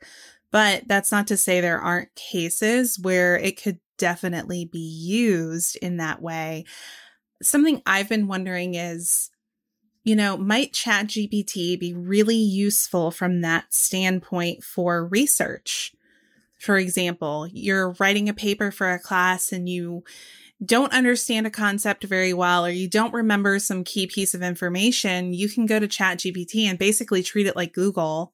But 0.52 0.84
that's 0.88 1.12
not 1.12 1.28
to 1.28 1.38
say 1.38 1.62
there 1.62 1.80
aren't 1.80 2.14
cases 2.16 3.00
where 3.00 3.38
it 3.38 3.62
could 3.62 3.80
definitely 3.98 4.66
be 4.66 4.80
used 4.80 5.78
in 5.78 5.98
that 5.98 6.22
way. 6.22 6.66
Something 7.42 7.82
I've 7.86 8.10
been 8.10 8.28
wondering 8.28 8.76
is, 8.76 9.32
you 10.04 10.16
know, 10.16 10.38
might 10.38 10.74
ChatGPT 10.74 11.80
be 11.80 11.94
really 11.94 12.36
useful 12.36 13.10
from 13.10 13.42
that 13.42 13.74
standpoint 13.74 14.64
for 14.64 15.08
research? 15.08 15.96
For 16.60 16.78
example, 16.78 17.48
you're 17.52 17.96
writing 18.00 18.30
a 18.30 18.34
paper 18.34 18.72
for 18.72 18.92
a 18.92 19.00
class 19.00 19.52
and 19.52 19.68
you 19.68 20.04
don't 20.66 20.94
understand 20.94 21.48
a 21.48 21.52
concept 21.52 22.04
very 22.04 22.34
well 22.34 22.66
or 22.66 22.70
you 22.70 22.88
don't 22.88 23.14
remember 23.14 23.60
some 23.60 23.84
key 23.84 24.08
piece 24.08 24.34
of 24.34 24.42
information, 24.42 25.34
you 25.34 25.50
can 25.50 25.66
go 25.66 25.80
to 25.80 25.88
ChatGPT 25.88 26.66
and 26.66 26.78
basically 26.80 27.24
treat 27.24 27.48
it 27.48 27.56
like 27.56 27.74
Google. 27.74 28.34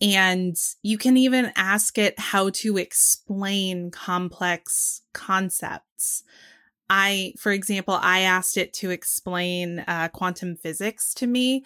And 0.00 0.56
you 0.82 0.98
can 0.98 1.16
even 1.16 1.52
ask 1.56 1.96
it 1.96 2.18
how 2.18 2.50
to 2.50 2.76
explain 2.76 3.90
complex 3.90 5.02
concepts. 5.14 6.22
I, 6.90 7.32
for 7.38 7.50
example, 7.50 7.98
I 8.00 8.20
asked 8.20 8.56
it 8.56 8.72
to 8.74 8.90
explain 8.90 9.80
uh, 9.80 10.08
quantum 10.12 10.56
physics 10.56 11.14
to 11.14 11.26
me. 11.26 11.64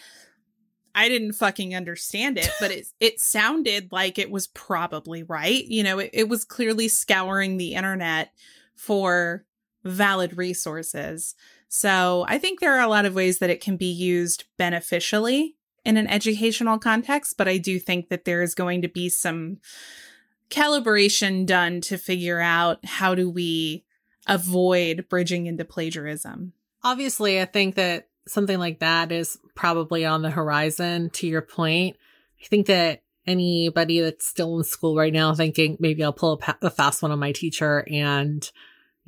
I 0.94 1.08
didn't 1.08 1.32
fucking 1.32 1.74
understand 1.74 2.38
it, 2.38 2.50
but 2.60 2.70
it 2.70 2.86
it 3.00 3.20
sounded 3.20 3.92
like 3.92 4.18
it 4.18 4.30
was 4.30 4.46
probably 4.48 5.22
right. 5.22 5.64
You 5.64 5.82
know, 5.82 5.98
it, 5.98 6.10
it 6.12 6.28
was 6.28 6.44
clearly 6.44 6.88
scouring 6.88 7.56
the 7.56 7.74
internet 7.74 8.32
for 8.76 9.44
valid 9.84 10.36
resources. 10.36 11.34
So 11.68 12.24
I 12.28 12.38
think 12.38 12.60
there 12.60 12.74
are 12.76 12.84
a 12.84 12.88
lot 12.88 13.06
of 13.06 13.14
ways 13.14 13.38
that 13.38 13.50
it 13.50 13.60
can 13.60 13.76
be 13.76 13.90
used 13.90 14.44
beneficially 14.58 15.56
in 15.84 15.96
an 15.96 16.06
educational 16.06 16.78
context, 16.78 17.36
but 17.36 17.48
I 17.48 17.58
do 17.58 17.78
think 17.78 18.08
that 18.08 18.24
there 18.24 18.42
is 18.42 18.54
going 18.54 18.82
to 18.82 18.88
be 18.88 19.08
some 19.08 19.58
calibration 20.50 21.46
done 21.46 21.80
to 21.82 21.96
figure 21.96 22.40
out 22.40 22.84
how 22.84 23.14
do 23.14 23.30
we 23.30 23.84
avoid 24.26 25.08
bridging 25.08 25.46
into 25.46 25.64
plagiarism. 25.64 26.52
Obviously, 26.82 27.40
I 27.40 27.44
think 27.44 27.76
that 27.76 28.08
something 28.26 28.58
like 28.58 28.80
that 28.80 29.12
is 29.12 29.38
probably 29.54 30.04
on 30.04 30.22
the 30.22 30.30
horizon 30.30 31.10
to 31.10 31.26
your 31.26 31.42
point. 31.42 31.96
I 32.42 32.46
think 32.46 32.66
that 32.66 33.02
anybody 33.26 34.00
that's 34.00 34.26
still 34.26 34.58
in 34.58 34.64
school 34.64 34.96
right 34.96 35.12
now 35.12 35.34
thinking 35.34 35.76
maybe 35.78 36.02
I'll 36.02 36.12
pull 36.12 36.32
a, 36.32 36.36
pa- 36.38 36.58
a 36.62 36.70
fast 36.70 37.02
one 37.02 37.12
on 37.12 37.18
my 37.18 37.32
teacher 37.32 37.84
and 37.90 38.50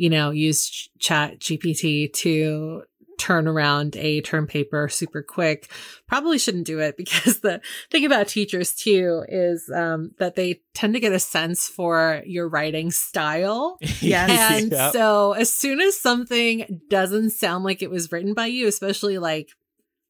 you 0.02 0.10
know, 0.10 0.30
use 0.32 0.88
chat 0.98 1.38
GPT 1.38 2.12
to 2.12 2.82
turn 3.18 3.46
around 3.46 3.94
a 3.96 4.20
term 4.22 4.48
paper 4.48 4.88
super 4.88 5.22
quick 5.22 5.70
probably 6.08 6.38
shouldn't 6.38 6.66
do 6.66 6.80
it 6.80 6.96
because 7.02 7.38
the 7.40 7.60
thing 7.90 8.04
about 8.04 8.26
teachers 8.26 8.74
too 8.74 9.22
is 9.28 9.70
um, 9.72 10.10
that 10.18 10.34
they 10.34 10.60
tend 10.74 10.94
to 10.94 10.98
get 10.98 11.12
a 11.12 11.20
sense 11.20 11.68
for 11.68 12.20
your 12.26 12.48
writing 12.48 12.90
style 12.90 13.78
yes 14.00 14.28
and 14.62 14.72
Yep. 14.72 14.92
so 14.92 15.32
as 15.34 15.54
soon 15.54 15.80
as 15.80 16.00
something 16.00 16.80
doesn't 16.90 17.30
sound 17.30 17.62
like 17.62 17.80
it 17.80 17.90
was 17.90 18.10
written 18.10 18.34
by 18.34 18.46
you 18.46 18.66
especially 18.66 19.18
like 19.18 19.50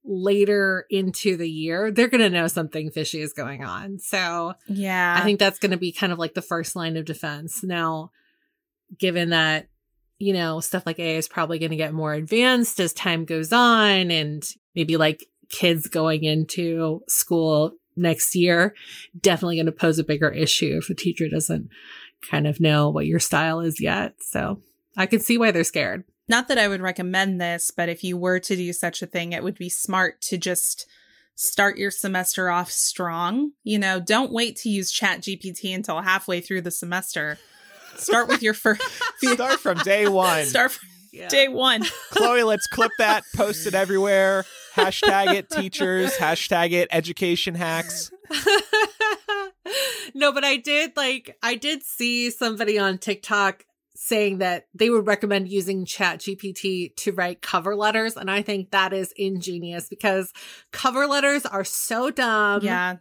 later 0.05 0.87
into 0.89 1.37
the 1.37 1.51
year 1.51 1.91
they're 1.91 2.09
going 2.09 2.21
to 2.23 2.31
know 2.31 2.47
something 2.49 2.91
fishy 2.91 3.21
is 3.21 3.35
going 3.35 3.63
on 3.63 3.99
so 3.99 4.55
Yeah. 4.69 5.17
I 5.19 5.23
think 5.23 5.39
that's 5.39 5.59
going 5.59 5.73
to 5.73 5.77
be 5.77 5.93
kind 5.93 6.13
of 6.15 6.19
like 6.19 6.33
the 6.35 6.41
first 6.41 6.75
line 6.77 6.97
of 6.97 7.05
defense. 7.05 7.63
Now, 7.63 8.11
given 8.99 9.31
that, 9.31 9.69
you 10.23 10.33
know, 10.33 10.61
stuff 10.61 10.87
like 10.87 11.00
AI 11.00 11.17
is 11.17 11.26
probably 11.26 11.59
going 11.59 11.73
to 11.73 11.76
get 11.76 11.93
more 11.93 12.14
advanced 12.14 12.79
as 12.79 12.93
time 12.93 13.25
goes 13.25 13.52
on 13.52 14.12
and 14.12 14.49
maybe 14.73 14.97
like 14.97 15.26
kids 15.49 15.88
going 15.88 16.23
into 16.23 17.02
school 17.09 17.73
next 17.97 18.37
year, 18.37 18.73
definitely 19.21 19.57
going 19.57 19.67
to 19.67 19.73
pose 19.73 19.99
a 19.99 20.05
bigger 20.05 20.31
issue 20.31 20.79
if 20.81 20.88
a 20.88 20.95
teacher 20.95 21.29
doesn't 21.29 21.69
kind 22.31 22.47
of 22.47 22.61
know 22.61 22.88
what 22.88 23.05
your 23.05 23.19
style 23.19 23.59
is 23.59 23.81
yet. 23.81 24.14
So 24.21 24.61
I 24.97 25.07
can 25.07 25.19
see 25.19 25.38
why 25.38 25.50
they're 25.50 25.64
scared. 25.64 26.05
Not 26.29 26.47
that 26.47 26.59
I 26.59 26.69
would 26.69 26.81
recommend 26.81 27.41
this, 27.41 27.73
but 27.73 27.88
if 27.88 28.05
you 28.05 28.17
were 28.17 28.38
to 28.38 28.55
do 28.55 28.73
such 28.73 29.02
a 29.02 29.07
thing, 29.07 29.33
it 29.33 29.43
would 29.43 29.59
be 29.59 29.69
smart 29.69 30.21
to 30.23 30.38
just 30.38 30.87
start 31.35 31.79
your 31.79 31.91
semester 31.91 32.49
off 32.49 32.71
strong. 32.71 33.50
You 33.64 33.81
know, 33.81 33.99
don't 33.99 34.31
wait 34.31 34.55
to 34.59 34.69
use 34.69 34.93
Chat 34.93 35.23
GPT 35.23 35.75
until 35.75 36.00
halfway 36.00 36.41
through 36.41 36.61
the 36.61 36.71
semester. 36.71 37.38
Start 37.97 38.29
with 38.29 38.43
your 38.43 38.55
first 38.55 38.83
Start 39.23 39.61
from 39.61 39.79
day 39.79 40.09
one. 40.09 40.45
start 40.47 40.73
from 40.73 40.89
Yeah. 41.13 41.29
day 41.29 41.49
one. 41.49 41.85
Chloe, 42.11 42.43
let's 42.43 42.67
clip 42.67 42.91
that, 42.99 43.25
post 43.37 43.67
it 43.67 43.75
everywhere. 43.75 44.45
Hashtag 44.75 45.35
it 45.35 45.51
teachers, 45.51 46.17
hashtag 46.17 46.73
it 46.73 46.89
education 46.91 47.55
hacks. 47.55 48.11
no, 50.15 50.33
but 50.33 50.45
I 50.45 50.57
did 50.57 50.97
like 50.97 51.37
I 51.43 51.55
did 51.55 51.83
see 51.83 52.31
somebody 52.31 52.79
on 52.79 52.99
TikTok 52.99 53.65
saying 53.95 54.39
that 54.39 54.67
they 54.75 54.91
would 54.91 55.07
recommend 55.07 55.49
using 55.49 55.85
Chat 55.85 56.19
GPT 56.21 56.97
to 56.97 57.13
write 57.13 57.43
cover 57.43 57.77
letters. 57.77 58.17
And 58.17 58.31
I 58.31 58.43
think 58.43 58.71
that 58.71 58.93
is 58.93 59.13
ingenious 59.17 59.89
because 59.89 60.33
cover 60.73 61.07
letters 61.07 61.45
are 61.47 61.65
so 61.65 62.11
dumb. 62.11 62.63
yeah. 62.65 62.97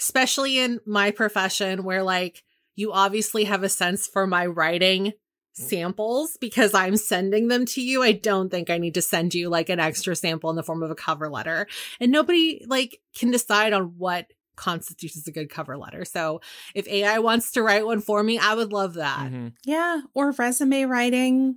Especially 0.00 0.58
in 0.58 0.80
my 0.86 1.10
profession 1.10 1.84
where 1.84 2.02
like 2.02 2.42
you 2.74 2.92
obviously 2.92 3.44
have 3.44 3.62
a 3.62 3.68
sense 3.68 4.06
for 4.06 4.26
my 4.26 4.46
writing 4.46 5.12
samples 5.54 6.38
because 6.40 6.72
I'm 6.72 6.96
sending 6.96 7.48
them 7.48 7.66
to 7.66 7.82
you. 7.82 8.02
I 8.02 8.12
don't 8.12 8.48
think 8.50 8.70
I 8.70 8.78
need 8.78 8.94
to 8.94 9.02
send 9.02 9.34
you 9.34 9.50
like 9.50 9.68
an 9.68 9.80
extra 9.80 10.16
sample 10.16 10.48
in 10.50 10.56
the 10.56 10.62
form 10.62 10.82
of 10.82 10.90
a 10.90 10.94
cover 10.94 11.28
letter. 11.28 11.66
And 12.00 12.10
nobody 12.10 12.64
like 12.66 13.00
can 13.14 13.30
decide 13.30 13.72
on 13.72 13.94
what 13.98 14.26
constitutes 14.56 15.16
as 15.16 15.26
a 15.26 15.32
good 15.32 15.50
cover 15.50 15.76
letter. 15.76 16.04
So 16.04 16.40
if 16.74 16.88
AI 16.88 17.18
wants 17.18 17.52
to 17.52 17.62
write 17.62 17.86
one 17.86 18.00
for 18.00 18.22
me, 18.22 18.38
I 18.38 18.54
would 18.54 18.72
love 18.72 18.94
that. 18.94 19.30
Mhm. 19.30 19.52
Yeah. 19.64 20.00
Or 20.14 20.30
resume 20.32 20.84
writing, 20.84 21.56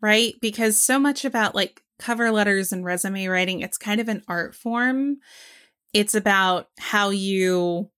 right? 0.00 0.34
Because 0.40 0.78
so 0.78 0.98
much 0.98 1.24
about 1.24 1.54
like 1.54 1.82
cover 1.98 2.30
letters 2.30 2.72
and 2.72 2.84
resume 2.84 3.26
writing, 3.26 3.60
it's 3.60 3.78
kind 3.78 4.00
of 4.00 4.08
an 4.08 4.22
art 4.28 4.54
form. 4.54 5.16
It's 5.92 6.14
about 6.14 6.68
how 6.78 7.10
you 7.10 7.90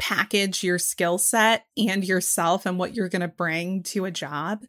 package 0.00 0.64
your 0.64 0.78
skill 0.78 1.18
set 1.18 1.66
and 1.76 2.04
yourself 2.04 2.66
and 2.66 2.78
what 2.78 2.94
you're 2.94 3.08
going 3.08 3.20
to 3.20 3.28
bring 3.28 3.82
to 3.84 4.06
a 4.06 4.10
job. 4.10 4.64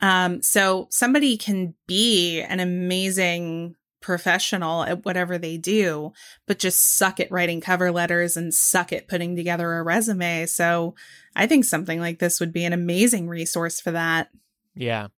Um, 0.00 0.42
so 0.42 0.86
somebody 0.90 1.36
can 1.36 1.74
be 1.88 2.40
an 2.42 2.60
amazing 2.60 3.74
professional 4.00 4.84
at 4.84 5.04
whatever 5.04 5.38
they 5.38 5.56
do, 5.56 6.12
but 6.46 6.60
just 6.60 6.96
suck 6.96 7.18
at 7.18 7.32
writing 7.32 7.60
cover 7.60 7.90
letters 7.90 8.36
and 8.36 8.54
suck 8.54 8.92
at 8.92 9.08
putting 9.08 9.34
together 9.34 9.74
a 9.74 9.82
resume. 9.82 10.46
So 10.46 10.94
I 11.34 11.46
think 11.46 11.64
something 11.64 11.98
like 11.98 12.18
this 12.18 12.38
would 12.38 12.52
be 12.52 12.64
an 12.64 12.72
amazing 12.72 13.28
resource 13.28 13.80
for 13.80 13.90
that. 13.90 14.28
Yeah. 14.76 15.08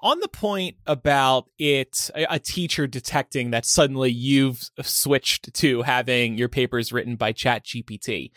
On 0.00 0.20
the 0.20 0.28
point 0.28 0.76
about 0.86 1.46
it, 1.58 2.10
a, 2.14 2.38
teacher 2.38 2.86
detecting 2.86 3.50
that 3.50 3.66
suddenly 3.66 4.10
you've 4.10 4.70
switched 4.80 5.52
to 5.54 5.82
having 5.82 6.38
your 6.38 6.48
papers 6.48 6.92
written 6.92 7.16
by 7.16 7.32
ChatGPT. 7.32 8.30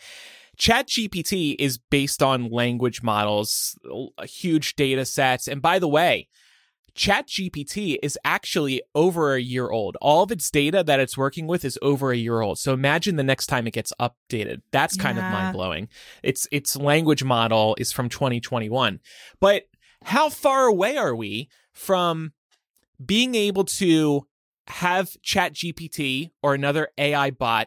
ChatGPT 0.62 1.56
is 1.58 1.76
based 1.76 2.22
on 2.22 2.48
language 2.48 3.02
models, 3.02 3.76
huge 4.22 4.76
data 4.76 5.04
sets. 5.04 5.48
And 5.48 5.60
by 5.60 5.80
the 5.80 5.88
way, 5.88 6.28
ChatGPT 6.94 7.96
is 8.00 8.16
actually 8.24 8.80
over 8.94 9.34
a 9.34 9.40
year 9.40 9.70
old. 9.70 9.96
All 10.00 10.22
of 10.22 10.30
its 10.30 10.48
data 10.52 10.84
that 10.84 11.00
it's 11.00 11.18
working 11.18 11.48
with 11.48 11.64
is 11.64 11.80
over 11.82 12.12
a 12.12 12.16
year 12.16 12.42
old. 12.42 12.60
So 12.60 12.72
imagine 12.72 13.16
the 13.16 13.24
next 13.24 13.46
time 13.46 13.66
it 13.66 13.72
gets 13.72 13.92
updated. 14.00 14.62
That's 14.70 14.96
kind 14.96 15.18
of 15.18 15.24
mind 15.24 15.52
blowing. 15.52 15.88
Its 16.22 16.46
its 16.52 16.76
language 16.76 17.24
model 17.24 17.74
is 17.76 17.90
from 17.90 18.08
2021. 18.08 19.00
But 19.40 19.64
how 20.04 20.28
far 20.28 20.66
away 20.66 20.96
are 20.96 21.16
we 21.16 21.48
from 21.72 22.34
being 23.04 23.34
able 23.34 23.64
to 23.64 24.28
have 24.68 25.10
ChatGPT 25.26 26.30
or 26.40 26.54
another 26.54 26.90
AI 26.98 27.32
bot 27.32 27.66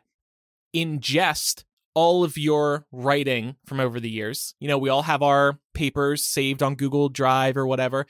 ingest 0.73 1.65
all 1.95 2.23
of 2.23 2.37
your 2.37 2.85
writing 2.91 3.55
from 3.65 3.79
over 3.79 3.99
the 3.99 4.09
years? 4.09 4.53
You 4.59 4.67
know, 4.67 4.77
we 4.77 4.89
all 4.89 5.01
have 5.03 5.23
our 5.23 5.59
papers 5.73 6.23
saved 6.23 6.61
on 6.61 6.75
Google 6.75 7.09
Drive 7.09 7.57
or 7.57 7.65
whatever. 7.65 8.05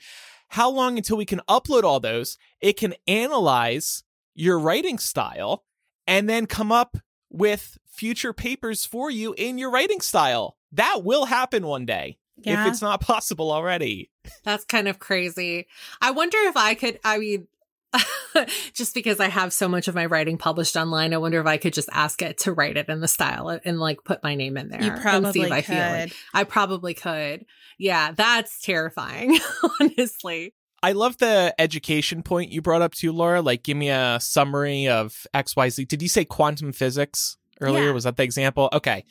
How 0.48 0.70
long 0.70 0.96
until 0.98 1.16
we 1.16 1.24
can 1.24 1.40
upload 1.48 1.82
all 1.84 1.98
those? 2.00 2.36
It 2.60 2.76
can 2.76 2.94
analyze 3.06 4.04
your 4.34 4.58
writing 4.58 4.98
style 4.98 5.64
and 6.06 6.28
then 6.28 6.46
come 6.46 6.70
up 6.70 6.96
with 7.30 7.78
future 7.90 8.32
papers 8.32 8.84
for 8.84 9.10
you 9.10 9.34
in 9.36 9.58
your 9.58 9.70
writing 9.70 10.00
style. 10.00 10.56
That 10.72 11.02
will 11.02 11.24
happen 11.24 11.66
one 11.66 11.86
day 11.86 12.18
Yeah. 12.38 12.62
if 12.66 12.72
it's 12.72 12.82
not 12.82 13.00
possible 13.00 13.50
already. 13.50 14.10
That's 14.44 14.64
kind 14.64 14.86
of 14.88 14.98
crazy. 14.98 15.66
I 16.00 16.10
wonder 16.12 16.38
if 16.42 16.56
I 16.56 16.74
could, 16.74 17.00
I 17.04 17.18
mean, 17.18 17.48
just 18.74 18.94
because 18.94 19.20
I 19.20 19.28
have 19.28 19.52
so 19.52 19.68
much 19.68 19.88
of 19.88 19.94
my 19.94 20.06
writing 20.06 20.38
published 20.38 20.76
online, 20.76 21.14
I 21.14 21.18
wonder 21.18 21.40
if 21.40 21.46
I 21.46 21.56
could 21.56 21.72
just 21.72 21.88
ask 21.92 22.20
it 22.22 22.38
to 22.38 22.52
write 22.52 22.76
it 22.76 22.88
in 22.88 23.00
the 23.00 23.08
style 23.08 23.58
and 23.64 23.78
like 23.78 24.04
put 24.04 24.22
my 24.22 24.34
name 24.34 24.56
in 24.56 24.68
there. 24.68 24.82
You 24.82 24.92
probably 24.92 25.26
and 25.26 25.32
see 25.32 25.42
if 25.42 25.52
I 25.52 25.62
could. 25.62 25.66
feel 25.66 25.94
it. 25.94 26.12
I 26.34 26.44
probably 26.44 26.94
could. 26.94 27.46
Yeah, 27.78 28.12
that's 28.12 28.60
terrifying, 28.62 29.38
honestly. 29.80 30.54
I 30.82 30.92
love 30.92 31.18
the 31.18 31.54
education 31.58 32.22
point 32.22 32.52
you 32.52 32.62
brought 32.62 32.82
up 32.82 32.94
too, 32.94 33.12
Laura. 33.12 33.42
Like, 33.42 33.62
give 33.62 33.76
me 33.76 33.88
a 33.88 34.18
summary 34.20 34.88
of 34.88 35.26
XYZ. 35.34 35.88
Did 35.88 36.02
you 36.02 36.08
say 36.08 36.24
quantum 36.24 36.72
physics 36.72 37.36
earlier? 37.60 37.86
Yeah. 37.86 37.92
Was 37.92 38.04
that 38.04 38.16
the 38.16 38.22
example? 38.22 38.68
Okay. 38.72 39.04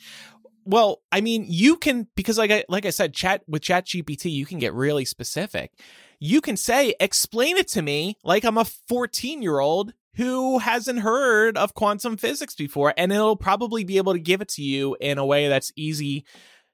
Well, 0.64 1.02
I 1.12 1.20
mean, 1.20 1.44
you 1.46 1.76
can 1.76 2.08
because 2.16 2.38
like 2.38 2.50
I 2.50 2.64
like 2.68 2.86
I 2.86 2.90
said, 2.90 3.14
chat 3.14 3.42
with 3.46 3.62
Chat 3.62 3.86
GPT, 3.86 4.32
you 4.32 4.46
can 4.46 4.58
get 4.58 4.74
really 4.74 5.04
specific. 5.04 5.72
You 6.18 6.40
can 6.40 6.56
say, 6.56 6.94
explain 7.00 7.56
it 7.56 7.68
to 7.68 7.82
me 7.82 8.16
like 8.24 8.44
I'm 8.44 8.58
a 8.58 8.64
14 8.88 9.42
year 9.42 9.58
old 9.58 9.92
who 10.16 10.58
hasn't 10.58 11.00
heard 11.00 11.58
of 11.58 11.74
quantum 11.74 12.16
physics 12.16 12.54
before, 12.54 12.94
and 12.96 13.12
it'll 13.12 13.36
probably 13.36 13.84
be 13.84 13.98
able 13.98 14.14
to 14.14 14.18
give 14.18 14.40
it 14.40 14.48
to 14.48 14.62
you 14.62 14.96
in 15.00 15.18
a 15.18 15.26
way 15.26 15.48
that's 15.48 15.72
easy 15.76 16.24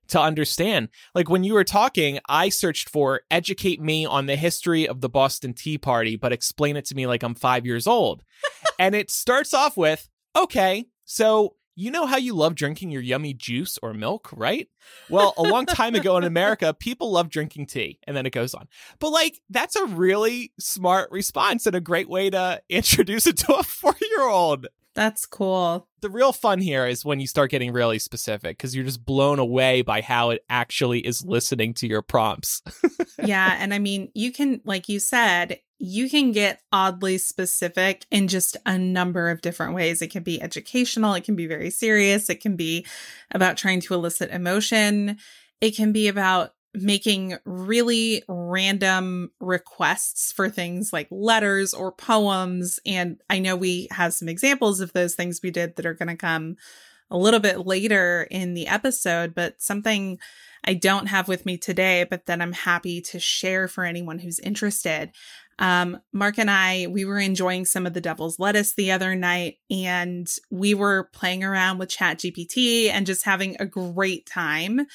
to 0.09 0.21
understand. 0.21 0.89
Like 1.15 1.29
when 1.29 1.43
you 1.43 1.55
were 1.55 1.65
talking, 1.65 2.21
I 2.29 2.51
searched 2.51 2.89
for 2.89 3.23
educate 3.31 3.81
me 3.81 4.07
on 4.07 4.27
the 4.27 4.37
history 4.37 4.87
of 4.87 5.01
the 5.01 5.09
Boston 5.09 5.55
Tea 5.55 5.79
Party, 5.79 6.17
but 6.17 6.33
explain 6.33 6.77
it 6.77 6.85
to 6.87 6.95
me 6.95 7.07
like 7.07 7.23
I'm 7.23 7.35
five 7.35 7.67
years 7.67 7.87
old. 7.87 8.23
and 8.79 8.95
it 8.95 9.11
starts 9.11 9.55
off 9.55 9.77
with, 9.77 10.09
okay, 10.37 10.87
so 11.05 11.57
you 11.75 11.91
know 11.91 12.07
how 12.07 12.17
you 12.17 12.35
love 12.35 12.55
drinking 12.55 12.91
your 12.91 13.03
yummy 13.03 13.35
juice 13.35 13.79
or 13.83 13.95
milk, 13.95 14.31
right? 14.33 14.69
Well, 15.09 15.35
a 15.37 15.43
long 15.43 15.67
time 15.67 15.95
ago 15.95 16.17
in 16.17 16.25
America, 16.33 16.75
people 16.75 17.11
love 17.13 17.31
drinking 17.31 17.67
tea. 17.67 17.99
And 18.07 18.17
then 18.17 18.27
it 18.27 18.33
goes 18.33 18.55
on. 18.55 18.69
But 18.99 19.11
like, 19.11 19.41
that's 19.51 19.77
a 19.77 19.87
really 19.87 20.53
smart 20.59 21.11
response 21.11 21.67
and 21.67 21.77
a 21.77 21.81
great 21.81 22.09
way 22.09 22.31
to 22.31 22.61
introduce 22.69 23.27
it 23.27 23.39
to 23.39 23.55
a 23.55 23.63
four 23.63 23.95
year 24.01 24.29
old. 24.29 24.67
That's 24.95 25.25
cool. 25.25 25.89
The 26.03 26.11
real 26.11 26.33
fun 26.33 26.61
here 26.61 26.87
is 26.87 27.05
when 27.05 27.19
you 27.19 27.27
start 27.27 27.51
getting 27.51 27.73
really 27.73 27.99
specific 27.99 28.59
because 28.59 28.77
you're 28.77 28.85
just 28.85 29.05
blown 29.05 29.39
away 29.39 29.81
by 29.81 30.03
how 30.03 30.31
it 30.31 30.45
actually 30.51 31.01
is 31.01 31.25
listening 31.25 31.73
to 31.75 31.87
your 31.87 32.03
prompts. 32.03 32.63
yeah. 33.25 33.57
And 33.59 33.73
I 33.73 33.79
mean, 33.79 34.11
you 34.15 34.33
can, 34.33 34.61
like 34.65 34.89
you 34.91 35.01
said, 35.01 35.61
you 35.85 36.09
can 36.09 36.31
get 36.31 36.61
oddly 36.71 37.19
specific 37.19 38.07
in 38.09 38.29
just 38.29 38.57
a 38.65 38.79
number 38.79 39.31
of 39.31 39.41
different 39.41 39.75
ways. 39.75 40.01
It 40.01 40.13
can 40.13 40.23
be 40.23 40.41
educational, 40.41 41.15
it 41.15 41.25
can 41.25 41.35
be 41.35 41.49
very 41.49 41.71
serious, 41.71 42.31
it 42.31 42.41
can 42.41 42.55
be 42.55 42.87
about 43.33 43.57
trying 43.57 43.81
to 43.81 43.95
elicit 43.95 44.31
emotion, 44.31 45.19
it 45.61 45.75
can 45.75 45.91
be 45.91 46.07
about 46.07 46.55
making 46.73 47.37
really 47.45 48.23
random 48.29 49.33
requests 49.41 50.31
for 50.31 50.49
things 50.49 50.93
like 50.93 51.09
letters 51.11 51.75
or 51.75 51.91
poems. 51.91 52.79
And 52.87 53.21
I 53.29 53.41
know 53.41 53.57
we 53.57 53.89
have 53.91 54.15
some 54.15 54.29
examples 54.29 54.81
of 54.81 54.93
those 54.93 55.17
things 55.17 55.41
we 55.43 55.51
did 55.51 55.75
that 55.75 55.85
are 55.85 55.95
going 55.95 56.09
to 56.09 56.17
come 56.17 56.59
a 57.11 57.19
little 57.19 57.41
bit 57.41 57.67
later 57.67 58.29
in 58.31 58.55
the 58.55 58.69
episode, 58.69 59.35
but 59.35 59.61
something 59.61 60.21
I 60.65 60.75
don't 60.75 61.07
have 61.07 61.29
with 61.29 61.45
me 61.45 61.59
today, 61.59 62.05
but 62.09 62.27
that 62.27 62.41
I'm 62.41 62.53
happy 62.53 63.01
to 63.03 63.19
share 63.19 63.67
for 63.67 63.85
anyone 63.85 64.21
who's 64.21 64.39
interested. 64.39 65.11
Um, 65.59 66.01
Mark 66.13 66.39
and 66.39 66.51
I, 66.51 66.87
we 66.89 67.05
were 67.05 67.19
enjoying 67.19 67.67
some 67.67 67.87
of 67.87 67.93
the 67.93 68.01
devil's 68.01 68.39
lettuce 68.39 68.73
the 68.73 68.91
other 68.91 69.15
night 69.15 69.59
and 69.71 70.29
we 70.51 70.75
were 70.75 71.05
playing 71.13 71.45
around 71.45 71.79
with 71.79 71.91
Chat 71.91 72.19
GPT 72.19 72.89
and 72.91 73.07
just 73.07 73.25
having 73.25 73.57
a 73.61 73.67
great 73.67 74.27
time 74.27 74.87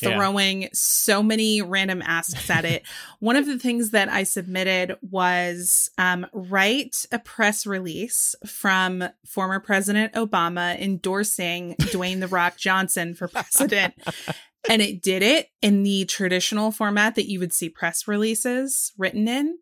Yeah. 0.00 0.16
throwing 0.16 0.68
so 0.72 1.22
many 1.22 1.60
random 1.62 2.02
asks 2.02 2.48
at 2.50 2.64
it. 2.64 2.84
One 3.20 3.36
of 3.36 3.46
the 3.46 3.58
things 3.58 3.90
that 3.90 4.08
I 4.08 4.22
submitted 4.24 4.96
was 5.02 5.90
um, 5.98 6.26
write 6.32 7.04
a 7.10 7.18
press 7.18 7.66
release 7.66 8.34
from 8.46 9.04
former 9.26 9.60
President 9.60 10.12
Obama 10.12 10.78
endorsing 10.80 11.74
Dwayne 11.80 12.20
The 12.20 12.28
Rock 12.28 12.56
Johnson 12.58 13.14
for 13.14 13.28
president. 13.28 13.94
and 14.70 14.80
it 14.80 15.02
did 15.02 15.22
it 15.22 15.48
in 15.60 15.82
the 15.82 16.04
traditional 16.04 16.70
format 16.70 17.16
that 17.16 17.28
you 17.28 17.40
would 17.40 17.52
see 17.52 17.68
press 17.68 18.06
releases 18.06 18.92
written 18.96 19.26
in. 19.26 19.58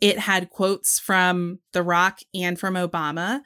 It 0.00 0.18
had 0.18 0.50
quotes 0.50 0.98
from 0.98 1.60
The 1.72 1.82
Rock 1.82 2.20
and 2.34 2.58
from 2.58 2.74
Obama. 2.74 3.40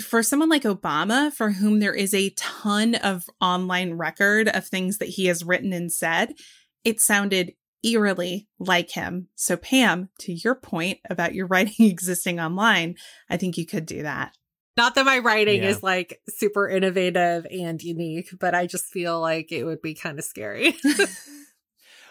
For 0.00 0.22
someone 0.22 0.48
like 0.48 0.62
Obama, 0.62 1.32
for 1.32 1.50
whom 1.50 1.80
there 1.80 1.94
is 1.94 2.14
a 2.14 2.30
ton 2.36 2.94
of 2.94 3.24
online 3.40 3.94
record 3.94 4.48
of 4.48 4.66
things 4.66 4.98
that 4.98 5.08
he 5.08 5.26
has 5.26 5.42
written 5.44 5.72
and 5.72 5.90
said, 5.92 6.34
it 6.84 7.00
sounded 7.00 7.54
eerily 7.82 8.46
like 8.58 8.90
him. 8.90 9.28
So, 9.34 9.56
Pam, 9.56 10.10
to 10.20 10.32
your 10.32 10.54
point 10.54 10.98
about 11.08 11.34
your 11.34 11.46
writing 11.48 11.86
existing 11.86 12.38
online, 12.38 12.94
I 13.28 13.36
think 13.36 13.58
you 13.58 13.66
could 13.66 13.86
do 13.86 14.02
that. 14.02 14.36
Not 14.76 14.94
that 14.94 15.04
my 15.04 15.18
writing 15.18 15.62
Yeah. 15.62 15.70
is 15.70 15.82
like 15.82 16.20
super 16.28 16.68
innovative 16.68 17.44
and 17.50 17.82
unique, 17.82 18.28
but 18.38 18.54
I 18.54 18.66
just 18.66 18.86
feel 18.86 19.20
like 19.20 19.50
it 19.50 19.64
would 19.64 19.82
be 19.82 19.94
kind 19.94 20.18
of 20.18 20.24
scary. 20.24 20.76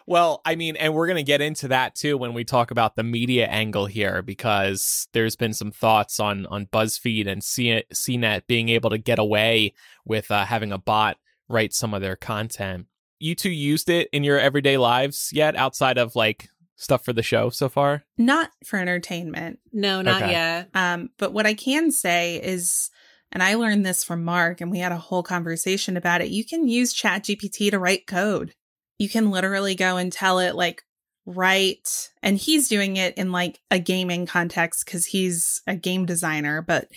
Well, 0.10 0.41
I 0.43 0.56
mean, 0.56 0.76
and 0.76 0.95
we're 0.95 1.06
going 1.06 1.17
to 1.17 1.24
get 1.24 1.39
into 1.39 1.67
that 1.67 1.93
too 1.93 2.17
when 2.17 2.34
we 2.34 2.43
talk 2.43 2.72
about 2.72 2.95
the 2.95 3.04
media 3.04 3.45
angle 3.45 3.86
here, 3.86 4.24
because 4.24 5.08
there's 5.13 5.36
been 5.36 5.54
some 5.54 5.69
thoughts 5.69 6.19
on 6.19 6.48
on 6.48 6.65
BuzzFeed 6.65 7.28
and 7.28 7.43
C- 7.43 7.84
CNET 7.93 8.48
being 8.48 8.69
able 8.69 8.89
to 8.89 8.98
get 8.98 9.19
away 9.19 9.76
with 10.06 10.32
uh, 10.32 10.45
having 10.45 10.72
a 10.72 10.80
bot 10.80 11.17
write 11.48 11.74
some 11.74 11.93
of 11.93 12.02
their 12.02 12.15
content. 12.15 12.88
You 13.19 13.36
two 13.36 13.52
used 13.52 13.88
it 13.88 14.10
in 14.12 14.24
your 14.24 14.39
everyday 14.39 14.78
lives 14.78 15.30
yet, 15.32 15.56
outside 15.56 16.00
of 16.00 16.15
like 16.15 16.50
stuff 16.76 17.06
for 17.06 17.13
the 17.13 17.22
show 17.22 17.52
so 17.52 17.69
far? 17.69 18.04
Not 18.17 18.50
for 18.65 18.80
entertainment, 18.80 19.60
no, 19.72 20.02
not 20.02 20.24
Okay. 20.24 20.32
yet. 20.32 20.69
Um, 20.74 21.10
but 21.19 21.34
what 21.34 21.45
I 21.45 21.54
can 21.54 21.91
say 21.91 22.38
is, 22.41 22.89
and 23.32 23.43
I 23.43 23.54
learned 23.56 23.86
this 23.86 24.04
from 24.04 24.24
Mark, 24.24 24.60
and 24.60 24.72
we 24.72 24.80
had 24.80 24.91
a 24.91 24.98
whole 24.98 25.22
conversation 25.22 25.98
about 25.98 26.22
it. 26.22 26.30
You 26.30 26.43
can 26.43 26.67
use 26.67 26.95
ChatGPT 26.95 27.69
to 27.69 27.78
write 27.78 28.08
code. 28.08 28.56
You 28.99 29.09
can 29.09 29.31
literally 29.31 29.73
go 29.73 29.97
and 29.97 30.13
tell 30.13 30.38
it, 30.39 30.53
like, 30.55 30.83
write, 31.25 32.09
and 32.21 32.38
he's 32.38 32.67
doing 32.67 32.97
it 32.97 33.15
in 33.17 33.31
like 33.31 33.59
a 33.71 33.79
gaming 33.79 34.25
context 34.25 34.85
because 34.85 35.05
he's 35.07 35.62
a 35.67 35.75
game 35.75 36.05
designer, 36.05 36.62
but 36.62 36.88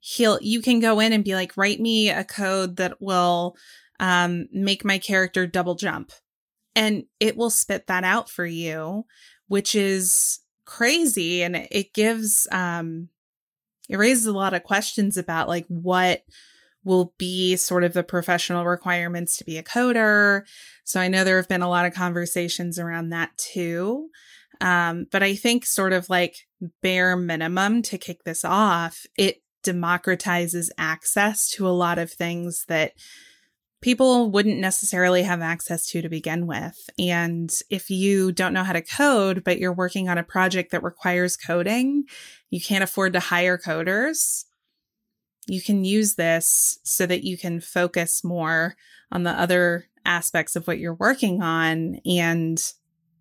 he'll, 0.00 0.38
you 0.40 0.60
can 0.62 0.80
go 0.80 0.98
in 1.00 1.12
and 1.12 1.24
be 1.24 1.34
like, 1.34 1.56
write 1.56 1.80
me 1.80 2.08
a 2.10 2.24
code 2.24 2.76
that 2.76 3.00
will 3.00 3.56
um, 4.00 4.48
make 4.52 4.84
my 4.84 4.98
character 4.98 5.46
double 5.46 5.74
jump. 5.74 6.12
And 6.74 7.04
it 7.20 7.36
will 7.36 7.50
spit 7.50 7.86
that 7.88 8.02
out 8.02 8.30
for 8.30 8.46
you, 8.46 9.04
which 9.46 9.74
is 9.74 10.40
crazy. 10.64 11.42
And 11.42 11.54
it- 11.54 11.68
it 11.70 11.94
gives, 11.94 12.48
um, 12.50 13.08
it 13.90 13.98
raises 13.98 14.26
a 14.26 14.32
lot 14.32 14.54
of 14.54 14.62
questions 14.62 15.18
about 15.18 15.48
like 15.48 15.66
what 15.68 16.22
will 16.84 17.14
be 17.18 17.56
sort 17.56 17.84
of 17.84 17.92
the 17.92 18.02
professional 18.02 18.64
requirements 18.64 19.36
to 19.36 19.44
be 19.44 19.58
a 19.58 19.62
coder. 19.62 20.42
So 20.84 21.00
I 21.00 21.08
know 21.08 21.24
there 21.24 21.36
have 21.36 21.48
been 21.48 21.62
a 21.62 21.68
lot 21.68 21.86
of 21.86 21.94
conversations 21.94 22.78
around 22.78 23.10
that 23.10 23.36
too. 23.36 24.08
Um, 24.60 25.06
but 25.10 25.22
I 25.22 25.34
think 25.34 25.64
sort 25.64 25.92
of 25.92 26.08
like 26.08 26.36
bare 26.82 27.16
minimum 27.16 27.82
to 27.82 27.98
kick 27.98 28.24
this 28.24 28.44
off, 28.44 29.06
it 29.16 29.42
democratizes 29.64 30.68
access 30.78 31.50
to 31.50 31.66
a 31.66 31.70
lot 31.70 31.98
of 31.98 32.10
things 32.10 32.64
that 32.68 32.92
people 33.80 34.30
wouldn't 34.30 34.60
necessarily 34.60 35.24
have 35.24 35.42
access 35.42 35.86
to 35.88 36.00
to 36.00 36.08
begin 36.08 36.46
with. 36.46 36.88
And 36.98 37.52
if 37.68 37.90
you 37.90 38.30
don't 38.32 38.54
know 38.54 38.62
how 38.62 38.72
to 38.72 38.82
code, 38.82 39.42
but 39.44 39.58
you're 39.58 39.72
working 39.72 40.08
on 40.08 40.18
a 40.18 40.22
project 40.22 40.70
that 40.70 40.84
requires 40.84 41.36
coding, 41.36 42.04
you 42.50 42.60
can't 42.60 42.84
afford 42.84 43.12
to 43.14 43.20
hire 43.20 43.58
coders. 43.58 44.44
You 45.46 45.60
can 45.60 45.84
use 45.84 46.14
this 46.14 46.78
so 46.82 47.06
that 47.06 47.24
you 47.24 47.36
can 47.36 47.60
focus 47.60 48.22
more 48.22 48.76
on 49.10 49.24
the 49.24 49.30
other 49.30 49.86
aspects 50.04 50.56
of 50.56 50.66
what 50.66 50.78
you're 50.78 50.94
working 50.94 51.42
on 51.42 52.00
and 52.06 52.62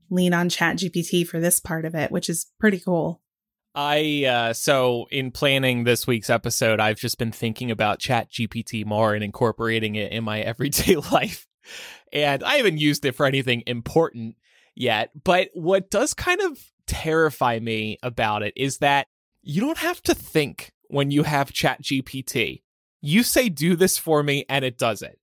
lean 0.09 0.33
on 0.33 0.49
ChatGPT 0.49 1.25
for 1.25 1.39
this 1.39 1.59
part 1.59 1.85
of 1.85 1.95
it, 1.95 2.11
which 2.11 2.29
is 2.29 2.47
pretty 2.59 2.79
cool. 2.79 3.21
I 3.73 4.25
uh 4.25 4.53
so 4.53 5.05
in 5.11 5.31
planning 5.31 5.85
this 5.85 6.05
week's 6.05 6.29
episode, 6.29 6.81
I've 6.81 6.97
just 6.97 7.17
been 7.17 7.31
thinking 7.31 7.71
about 7.71 7.99
Chat 7.99 8.29
GPT 8.29 8.85
more 8.85 9.13
and 9.13 9.23
incorporating 9.23 9.95
it 9.95 10.11
in 10.11 10.23
my 10.23 10.41
everyday 10.41 10.97
life. 10.97 11.47
And 12.11 12.43
I 12.43 12.55
haven't 12.55 12.79
used 12.79 13.05
it 13.05 13.15
for 13.15 13.25
anything 13.25 13.63
important 13.65 14.35
yet, 14.75 15.11
but 15.23 15.49
what 15.53 15.89
does 15.89 16.13
kind 16.13 16.41
of 16.41 16.59
terrify 16.85 17.59
me 17.59 17.97
about 18.03 18.43
it 18.43 18.53
is 18.57 18.79
that 18.79 19.07
you 19.41 19.61
don't 19.61 19.77
have 19.77 20.01
to 20.03 20.13
think 20.13 20.73
when 20.91 21.09
you 21.11 21.23
have 21.23 21.51
ChatGPT. 21.51 22.61
You 23.01 23.23
say 23.23 23.49
do 23.49 23.75
this 23.75 23.97
for 23.97 24.21
me 24.21 24.45
and 24.47 24.63
it 24.63 24.77
does 24.77 25.01
it. 25.01 25.17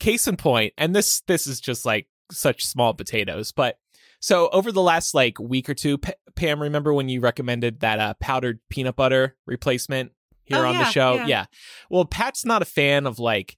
Case 0.00 0.26
in 0.26 0.36
point, 0.36 0.72
and 0.78 0.96
this 0.96 1.20
this 1.28 1.46
is 1.46 1.60
just 1.60 1.84
like 1.84 2.08
such 2.32 2.64
small 2.64 2.94
potatoes, 2.94 3.52
but 3.52 3.76
so 4.20 4.48
over 4.50 4.72
the 4.72 4.82
last 4.82 5.14
like 5.14 5.38
week 5.38 5.68
or 5.68 5.74
two, 5.74 5.98
P- 5.98 6.12
Pam, 6.36 6.60
remember 6.62 6.92
when 6.92 7.08
you 7.08 7.20
recommended 7.20 7.80
that 7.80 7.98
uh, 7.98 8.14
powdered 8.20 8.60
peanut 8.68 8.96
butter 8.96 9.36
replacement 9.46 10.12
here 10.44 10.58
Oh, 10.58 10.68
on 10.68 10.74
the 10.74 10.80
yeah, 10.80 10.90
show? 10.90 11.14
yeah. 11.26 11.44
Well, 11.90 12.04
Pat's 12.04 12.44
not 12.44 12.62
a 12.62 12.66
fan 12.66 13.06
of 13.06 13.18
like 13.18 13.56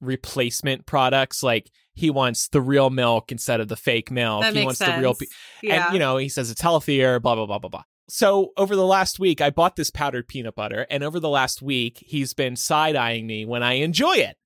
replacement 0.00 0.86
products. 0.86 1.42
Like 1.42 1.70
he 1.94 2.10
wants 2.10 2.48
the 2.48 2.60
real 2.60 2.90
milk 2.90 3.32
instead 3.32 3.60
of 3.60 3.68
the 3.68 3.76
fake 3.76 4.10
milk. 4.10 4.42
That 4.42 4.54
he 4.54 4.64
wants 4.64 4.78
sense. 4.78 4.94
the 4.96 5.00
real. 5.00 5.14
Pe- 5.14 5.26
yeah. 5.62 5.86
And 5.86 5.94
you 5.94 5.98
know, 5.98 6.16
he 6.16 6.28
says 6.28 6.50
it's 6.50 6.60
healthier. 6.60 7.20
Blah 7.20 7.34
blah 7.36 7.46
blah 7.46 7.58
blah 7.58 7.70
blah. 7.70 7.82
So 8.08 8.52
over 8.56 8.76
the 8.76 8.86
last 8.86 9.18
week, 9.18 9.40
I 9.40 9.50
bought 9.50 9.76
this 9.76 9.90
powdered 9.90 10.28
peanut 10.28 10.54
butter, 10.54 10.86
and 10.90 11.02
over 11.02 11.20
the 11.20 11.28
last 11.28 11.62
week, 11.62 12.02
he's 12.06 12.34
been 12.34 12.56
side 12.56 12.96
eyeing 12.96 13.26
me 13.26 13.44
when 13.44 13.62
I 13.62 13.74
enjoy 13.74 14.16
it. 14.16 14.36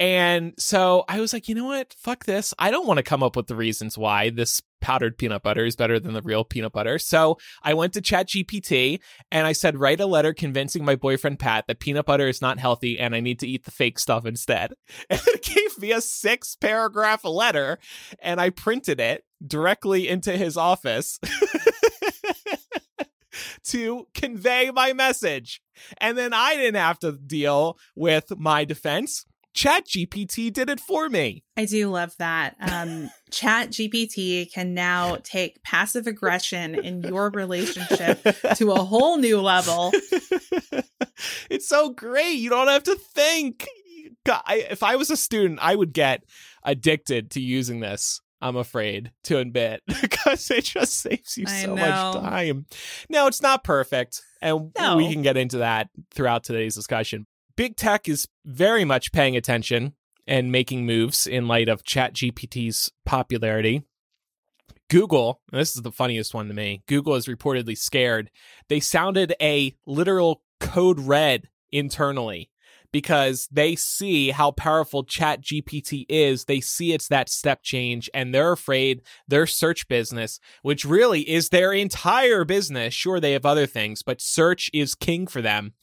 And 0.00 0.54
so 0.58 1.04
I 1.08 1.20
was 1.20 1.34
like, 1.34 1.46
you 1.46 1.54
know 1.54 1.66
what? 1.66 1.94
Fuck 1.98 2.24
this. 2.24 2.54
I 2.58 2.70
don't 2.70 2.86
want 2.86 2.96
to 2.96 3.02
come 3.02 3.22
up 3.22 3.36
with 3.36 3.48
the 3.48 3.54
reasons 3.54 3.98
why 3.98 4.30
this 4.30 4.62
powdered 4.80 5.18
peanut 5.18 5.42
butter 5.42 5.66
is 5.66 5.76
better 5.76 6.00
than 6.00 6.14
the 6.14 6.22
real 6.22 6.42
peanut 6.42 6.72
butter. 6.72 6.98
So 6.98 7.36
I 7.62 7.74
went 7.74 7.92
to 7.92 8.00
ChatGPT 8.00 9.00
and 9.30 9.46
I 9.46 9.52
said, 9.52 9.78
write 9.78 10.00
a 10.00 10.06
letter 10.06 10.32
convincing 10.32 10.86
my 10.86 10.96
boyfriend 10.96 11.38
Pat 11.38 11.66
that 11.66 11.80
peanut 11.80 12.06
butter 12.06 12.28
is 12.28 12.40
not 12.40 12.58
healthy 12.58 12.98
and 12.98 13.14
I 13.14 13.20
need 13.20 13.40
to 13.40 13.46
eat 13.46 13.66
the 13.66 13.70
fake 13.70 13.98
stuff 13.98 14.24
instead. 14.24 14.72
And 15.10 15.20
it 15.26 15.42
gave 15.42 15.78
me 15.78 15.92
a 15.92 16.00
six 16.00 16.56
paragraph 16.56 17.24
letter 17.24 17.78
and 18.20 18.40
I 18.40 18.48
printed 18.48 19.00
it 19.00 19.24
directly 19.46 20.08
into 20.08 20.32
his 20.32 20.56
office. 20.56 21.20
to 23.64 24.06
convey 24.14 24.70
my 24.70 24.92
message. 24.92 25.60
And 25.98 26.16
then 26.16 26.32
I 26.32 26.56
didn't 26.56 26.80
have 26.80 26.98
to 27.00 27.12
deal 27.12 27.78
with 27.94 28.32
my 28.38 28.64
defense. 28.64 29.24
Chat 29.52 29.86
GPT 29.86 30.52
did 30.52 30.70
it 30.70 30.78
for 30.78 31.08
me. 31.08 31.42
I 31.56 31.64
do 31.64 31.90
love 31.90 32.14
that. 32.18 32.54
Um, 32.60 33.10
Chat 33.30 33.70
GPT 33.70 34.52
can 34.52 34.74
now 34.74 35.18
take 35.24 35.62
passive 35.62 36.06
aggression 36.06 36.74
in 36.74 37.02
your 37.02 37.30
relationship 37.30 38.22
to 38.56 38.72
a 38.72 38.84
whole 38.84 39.16
new 39.16 39.40
level. 39.40 39.92
it's 41.50 41.68
so 41.68 41.90
great. 41.90 42.34
You 42.34 42.50
don't 42.50 42.68
have 42.68 42.84
to 42.84 42.94
think. 42.96 43.66
God, 44.24 44.42
I, 44.46 44.66
if 44.70 44.82
I 44.82 44.96
was 44.96 45.10
a 45.10 45.16
student, 45.16 45.58
I 45.62 45.74
would 45.74 45.92
get 45.92 46.22
addicted 46.62 47.32
to 47.32 47.40
using 47.40 47.80
this. 47.80 48.20
I'm 48.40 48.56
afraid 48.56 49.12
to 49.24 49.38
admit 49.38 49.82
because 50.00 50.50
it 50.50 50.64
just 50.64 50.94
saves 51.00 51.36
you 51.36 51.44
I 51.46 51.62
so 51.62 51.74
know. 51.74 51.82
much 51.82 52.22
time. 52.22 52.66
No, 53.08 53.26
it's 53.26 53.42
not 53.42 53.64
perfect, 53.64 54.22
and 54.40 54.72
No. 54.78 54.96
we 54.96 55.12
can 55.12 55.22
get 55.22 55.36
into 55.36 55.58
that 55.58 55.88
throughout 56.14 56.44
today's 56.44 56.74
discussion. 56.74 57.26
Big 57.56 57.76
tech 57.76 58.08
is 58.08 58.26
very 58.46 58.84
much 58.84 59.12
paying 59.12 59.36
attention 59.36 59.94
and 60.26 60.50
making 60.52 60.86
moves 60.86 61.26
in 61.26 61.48
light 61.48 61.68
of 61.68 61.82
ChatGPT's 61.82 62.90
popularity. 63.04 63.82
Google, 64.88 65.40
and 65.52 65.60
this 65.60 65.76
is 65.76 65.82
the 65.82 65.92
funniest 65.92 66.34
one 66.34 66.48
to 66.48 66.54
me. 66.54 66.82
Google 66.88 67.14
is 67.14 67.26
reportedly 67.26 67.76
scared. 67.78 68.30
They 68.68 68.80
sounded 68.80 69.34
a 69.40 69.74
literal 69.86 70.42
code 70.58 70.98
red 71.00 71.48
internally 71.70 72.49
because 72.92 73.48
they 73.50 73.76
see 73.76 74.30
how 74.30 74.50
powerful 74.50 75.04
chat 75.04 75.42
gpt 75.42 76.06
is. 76.08 76.44
They 76.44 76.60
see 76.60 76.92
it's 76.92 77.08
that 77.08 77.28
step 77.28 77.62
change 77.62 78.10
and 78.12 78.34
they're 78.34 78.52
afraid 78.52 79.02
their 79.28 79.46
search 79.46 79.88
business 79.88 80.40
which 80.62 80.84
really 80.84 81.28
is 81.28 81.48
their 81.48 81.72
entire 81.72 82.44
business. 82.44 82.94
Sure 82.94 83.20
they 83.20 83.32
have 83.32 83.46
other 83.46 83.66
things 83.66 84.02
but 84.02 84.20
search 84.20 84.70
is 84.72 84.94
king 84.94 85.26
for 85.26 85.42
them. 85.42 85.74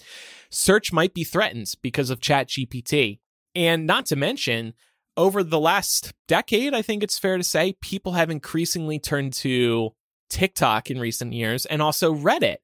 Search 0.50 0.94
might 0.94 1.14
be 1.14 1.24
threatened 1.24 1.74
because 1.82 2.10
of 2.10 2.22
chat 2.22 2.48
gpt 2.48 3.20
and 3.56 3.88
not 3.88 4.06
to 4.06 4.16
mention 4.16 4.74
over 5.18 5.44
the 5.44 5.60
last 5.60 6.14
decade 6.28 6.74
i 6.74 6.82
think 6.82 7.04
it's 7.04 7.20
fair 7.20 7.38
to 7.38 7.44
say 7.44 7.76
people 7.82 8.14
have 8.14 8.30
increasingly 8.30 9.00
turned 9.00 9.34
to 9.34 9.90
tiktok 10.30 10.92
in 10.92 11.00
recent 11.00 11.34
years 11.34 11.66
and 11.66 11.82
also 11.82 12.14
reddit 12.14 12.58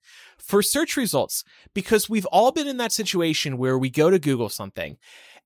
for 0.43 0.61
search 0.61 0.97
results 0.97 1.43
because 1.73 2.09
we've 2.09 2.25
all 2.27 2.51
been 2.51 2.67
in 2.67 2.77
that 2.77 2.91
situation 2.91 3.57
where 3.57 3.77
we 3.77 3.89
go 3.89 4.09
to 4.09 4.19
Google 4.19 4.49
something 4.49 4.97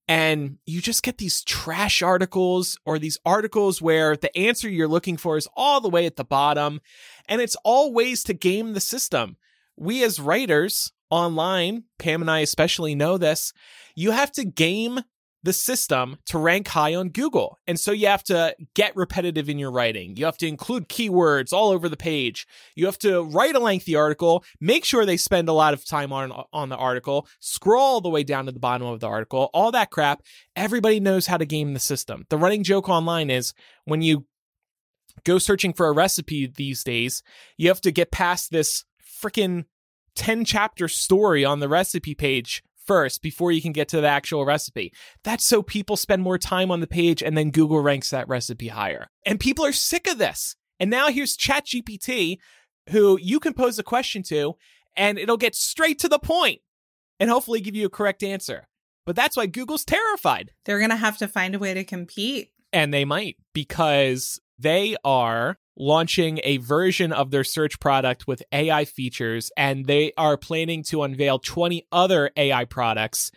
and 0.08 0.58
you 0.66 0.82
just 0.82 1.04
get 1.04 1.18
these 1.18 1.44
trash 1.44 2.02
articles 2.02 2.80
or 2.86 2.98
these 2.98 3.20
articles 3.26 3.82
where 3.82 4.18
the 4.18 4.36
answer 4.38 4.70
you're 4.70 4.88
looking 4.88 5.18
for 5.18 5.38
is 5.38 5.48
all 5.56 5.82
the 5.82 5.90
way 5.90 6.06
at 6.06 6.16
the 6.16 6.24
bottom 6.24 6.82
and 7.28 7.42
it's 7.42 7.58
all 7.64 7.94
ways 7.94 8.24
to 8.24 8.34
game 8.34 8.74
the 8.74 8.80
system. 8.80 9.38
We 9.76 10.04
as 10.04 10.20
writers 10.20 10.92
online, 11.10 11.84
Pam 12.00 12.22
and 12.22 12.32
I 12.32 12.40
especially 12.40 12.96
know 12.96 13.18
this, 13.18 13.54
you 13.96 14.12
have 14.12 14.32
to 14.34 14.46
game 14.46 15.02
the 15.48 15.54
system 15.54 16.18
to 16.26 16.38
rank 16.38 16.68
high 16.68 16.94
on 16.94 17.08
Google. 17.08 17.58
And 17.66 17.80
so 17.80 17.94
you 17.94 18.08
have 18.08 18.24
to 18.26 18.54
get 18.74 18.94
repetitive 18.98 19.48
in 19.48 19.58
your 19.58 19.72
writing. 19.72 20.18
You 20.18 20.26
have 20.26 20.38
to 20.40 20.48
include 20.48 20.90
keywords 20.90 21.54
all 21.54 21.70
over 21.70 21.88
the 21.88 21.96
page. 21.96 22.46
You 22.76 22.86
have 22.86 23.00
to 23.00 23.24
write 23.24 23.56
a 23.56 23.60
lengthy 23.60 23.96
article, 23.96 24.44
make 24.60 24.84
sure 24.84 25.06
they 25.06 25.16
spend 25.16 25.48
a 25.48 25.54
lot 25.54 25.74
of 25.74 25.86
time 25.86 26.12
on 26.12 26.34
on 26.52 26.68
the 26.68 26.76
article, 26.76 27.30
scroll 27.40 27.82
all 27.82 28.02
the 28.02 28.10
way 28.10 28.24
down 28.24 28.46
to 28.48 28.52
the 28.52 28.60
bottom 28.60 28.88
of 28.88 29.00
the 29.00 29.08
article, 29.08 29.50
all 29.54 29.72
that 29.72 29.90
crap. 29.90 30.22
Everybody 30.58 31.00
knows 31.00 31.28
how 31.28 31.38
to 31.38 31.46
game 31.46 31.74
the 31.74 31.80
system. 31.80 32.26
The 32.28 32.38
running 32.38 32.64
joke 32.64 32.90
online 32.90 33.30
is 33.30 33.54
when 33.86 34.02
you 34.02 34.26
go 35.24 35.38
searching 35.38 35.72
for 35.72 35.88
a 35.88 35.94
recipe 35.94 36.48
these 36.48 36.84
days, 36.84 37.24
you 37.56 37.70
have 37.70 37.80
to 37.82 37.92
get 37.92 38.12
past 38.12 38.52
this 38.52 38.84
freaking 39.02 39.64
10 40.16 40.44
chapter 40.44 40.90
story 40.90 41.46
on 41.46 41.62
the 41.62 41.70
recipe 41.70 42.16
page 42.16 42.64
first 42.88 43.21
before 43.21 43.52
you 43.52 43.62
can 43.62 43.73
get 43.73 43.89
to 43.89 44.02
the 44.02 44.08
actual 44.08 44.45
recipe. 44.45 44.93
That's 45.23 45.45
so 45.45 45.62
people 45.62 45.97
spend 45.97 46.23
more 46.23 46.38
time 46.38 46.71
on 46.71 46.80
the 46.80 46.88
page 46.88 47.21
and 47.21 47.38
then 47.38 47.52
Google 47.52 47.82
ranks 47.82 48.10
that 48.10 48.28
recipe 48.28 48.69
higher. 48.69 49.08
And 49.26 49.39
people 49.39 49.65
are 49.65 49.73
sick 49.73 50.08
of 50.08 50.17
this. 50.17 50.56
And 50.80 50.89
now 50.89 51.10
here's 51.10 51.38
ChatGPT, 51.38 52.38
who 52.89 53.19
you 53.21 53.39
can 53.39 53.54
pose 53.54 53.78
a 53.78 53.84
question 53.84 54.23
to, 54.23 54.56
and 54.95 55.19
it'll 55.19 55.38
get 55.38 55.56
straight 55.56 56.00
to 56.00 56.10
the 56.10 56.19
point 56.19 56.62
and 57.19 57.30
hopefully 57.30 57.62
give 57.62 57.76
you 57.76 57.86
a 57.86 57.91
correct 57.91 58.23
answer. 58.23 58.67
But 59.06 59.15
that's 59.15 59.38
why 59.38 59.45
Google's 59.45 59.86
terrified. 59.86 60.52
They're 60.65 60.80
going 60.80 60.89
to 60.89 60.95
have 60.97 61.17
to 61.19 61.28
find 61.28 61.56
a 61.56 61.60
way 61.60 61.73
to 61.73 61.84
compete. 61.84 62.50
And 62.73 62.93
they 62.93 63.06
might 63.06 63.38
because 63.54 64.39
they 64.60 64.95
are 65.04 65.58
launching 65.78 66.40
a 66.44 66.58
version 66.58 67.13
of 67.13 67.32
their 67.32 67.44
search 67.44 67.80
product 67.80 68.28
with 68.28 68.44
AI 68.52 68.84
features, 68.86 69.52
and 69.56 69.86
they 69.86 70.12
are 70.18 70.36
planning 70.38 70.84
to 70.84 71.04
unveil 71.04 71.40
20 71.40 71.88
other 71.92 72.32
AI 72.36 72.66
products 72.66 73.32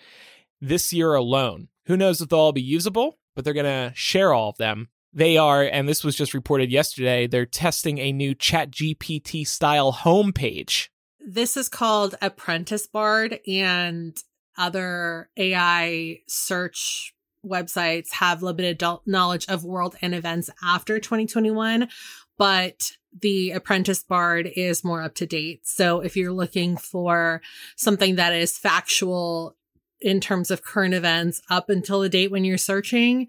this 0.61 0.92
year 0.92 1.14
alone. 1.14 1.68
Who 1.87 1.96
knows 1.96 2.20
if 2.20 2.29
they'll 2.29 2.38
all 2.38 2.53
be 2.53 2.62
usable, 2.62 3.18
but 3.35 3.44
they're 3.44 3.55
going 3.55 3.66
to 3.66 3.92
share 3.94 4.33
all 4.33 4.50
of 4.50 4.57
them. 4.57 4.88
They 5.12 5.37
are, 5.37 5.62
and 5.62 5.88
this 5.88 6.05
was 6.05 6.16
just 6.16 6.35
reported 6.35 6.70
yesterday, 6.70 7.26
they're 7.26 7.46
testing 7.46 7.98
a 7.98 8.12
new 8.12 8.35
ChatGPT 8.35 9.46
style 9.46 9.92
homepage. 9.92 10.88
This 11.18 11.57
is 11.57 11.68
called 11.68 12.14
Apprentice 12.22 12.87
Bard, 12.87 13.40
and 13.46 14.16
other 14.57 15.29
AI 15.37 16.20
search 16.29 17.14
websites 17.44 18.12
have 18.12 18.42
limited 18.42 18.83
knowledge 19.07 19.46
of 19.48 19.64
world 19.64 19.96
and 20.03 20.14
events 20.14 20.50
after 20.62 20.98
2021, 20.98 21.88
but 22.40 22.92
the 23.20 23.50
Apprentice 23.50 24.03
Bard 24.03 24.50
is 24.57 24.83
more 24.83 25.03
up 25.03 25.14
to 25.16 25.26
date. 25.26 25.66
So 25.66 26.00
if 26.00 26.16
you're 26.16 26.33
looking 26.33 26.79
for 26.79 27.42
something 27.76 28.16
that 28.16 28.33
is 28.33 28.57
factual 28.57 29.59
in 30.00 30.20
terms 30.20 30.50
of 30.50 30.62
current 30.62 30.94
events 30.94 31.42
up 31.50 31.68
until 31.68 32.00
the 32.00 32.09
date 32.09 32.31
when 32.31 32.46
you're 32.46 32.57
searching, 32.57 33.26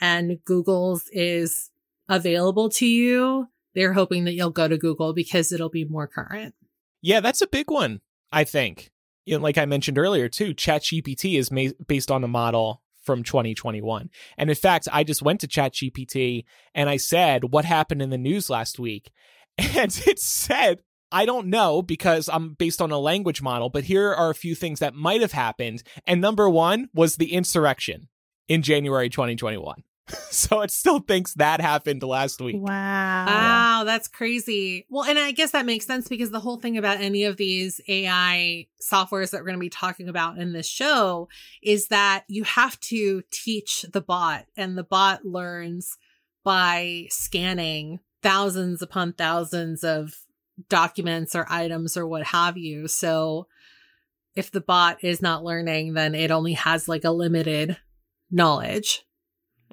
and 0.00 0.38
Google's 0.44 1.08
is 1.12 1.70
available 2.08 2.68
to 2.70 2.86
you, 2.86 3.48
they're 3.74 3.94
hoping 3.94 4.26
that 4.26 4.34
you'll 4.34 4.50
go 4.50 4.68
to 4.68 4.78
Google 4.78 5.12
because 5.12 5.50
it'll 5.50 5.68
be 5.68 5.84
more 5.84 6.06
current. 6.06 6.54
Yeah, 7.00 7.18
that's 7.18 7.42
a 7.42 7.48
big 7.48 7.68
one, 7.68 8.00
I 8.30 8.44
think. 8.44 8.92
You 9.24 9.38
know, 9.38 9.42
like 9.42 9.58
I 9.58 9.64
mentioned 9.66 9.98
earlier, 9.98 10.28
too, 10.28 10.54
ChatGPT 10.54 11.36
is 11.36 11.50
ma- 11.50 11.74
based 11.88 12.12
on 12.12 12.22
a 12.22 12.28
model 12.28 12.81
from 13.02 13.22
2021. 13.22 14.10
And 14.38 14.50
in 14.50 14.56
fact, 14.56 14.88
I 14.92 15.04
just 15.04 15.22
went 15.22 15.40
to 15.40 15.48
ChatGPT 15.48 16.44
and 16.74 16.88
I 16.88 16.96
said, 16.96 17.52
What 17.52 17.64
happened 17.64 18.02
in 18.02 18.10
the 18.10 18.18
news 18.18 18.50
last 18.50 18.78
week? 18.78 19.10
And 19.58 19.94
it 20.06 20.18
said, 20.18 20.82
I 21.12 21.26
don't 21.26 21.48
know 21.48 21.82
because 21.82 22.30
I'm 22.32 22.54
based 22.54 22.80
on 22.80 22.90
a 22.90 22.98
language 22.98 23.42
model, 23.42 23.68
but 23.68 23.84
here 23.84 24.12
are 24.14 24.30
a 24.30 24.34
few 24.34 24.54
things 24.54 24.78
that 24.78 24.94
might 24.94 25.20
have 25.20 25.32
happened. 25.32 25.82
And 26.06 26.22
number 26.22 26.48
one 26.48 26.88
was 26.94 27.16
the 27.16 27.34
insurrection 27.34 28.08
in 28.48 28.62
January 28.62 29.10
2021. 29.10 29.82
so 30.30 30.60
it 30.60 30.70
still 30.70 31.00
thinks 31.00 31.34
that 31.34 31.60
happened 31.60 32.02
last 32.02 32.40
week. 32.40 32.56
Wow. 32.58 33.26
Wow, 33.26 33.84
that's 33.84 34.08
crazy. 34.08 34.86
Well, 34.90 35.04
and 35.04 35.18
I 35.18 35.32
guess 35.32 35.52
that 35.52 35.66
makes 35.66 35.86
sense 35.86 36.08
because 36.08 36.30
the 36.30 36.40
whole 36.40 36.58
thing 36.58 36.78
about 36.78 37.00
any 37.00 37.24
of 37.24 37.36
these 37.36 37.80
AI 37.88 38.66
softwares 38.80 39.30
that 39.30 39.40
we're 39.40 39.46
going 39.46 39.56
to 39.56 39.60
be 39.60 39.68
talking 39.68 40.08
about 40.08 40.38
in 40.38 40.52
this 40.52 40.68
show 40.68 41.28
is 41.62 41.88
that 41.88 42.24
you 42.28 42.44
have 42.44 42.78
to 42.80 43.22
teach 43.30 43.82
the 43.92 44.00
bot, 44.00 44.46
and 44.56 44.76
the 44.76 44.84
bot 44.84 45.24
learns 45.24 45.96
by 46.44 47.06
scanning 47.10 48.00
thousands 48.22 48.82
upon 48.82 49.12
thousands 49.12 49.84
of 49.84 50.14
documents 50.68 51.34
or 51.34 51.46
items 51.48 51.96
or 51.96 52.06
what 52.06 52.24
have 52.24 52.56
you. 52.56 52.86
So 52.88 53.48
if 54.34 54.50
the 54.50 54.60
bot 54.60 55.02
is 55.02 55.22
not 55.22 55.44
learning, 55.44 55.94
then 55.94 56.14
it 56.14 56.30
only 56.30 56.54
has 56.54 56.88
like 56.88 57.04
a 57.04 57.10
limited 57.10 57.76
knowledge 58.30 59.04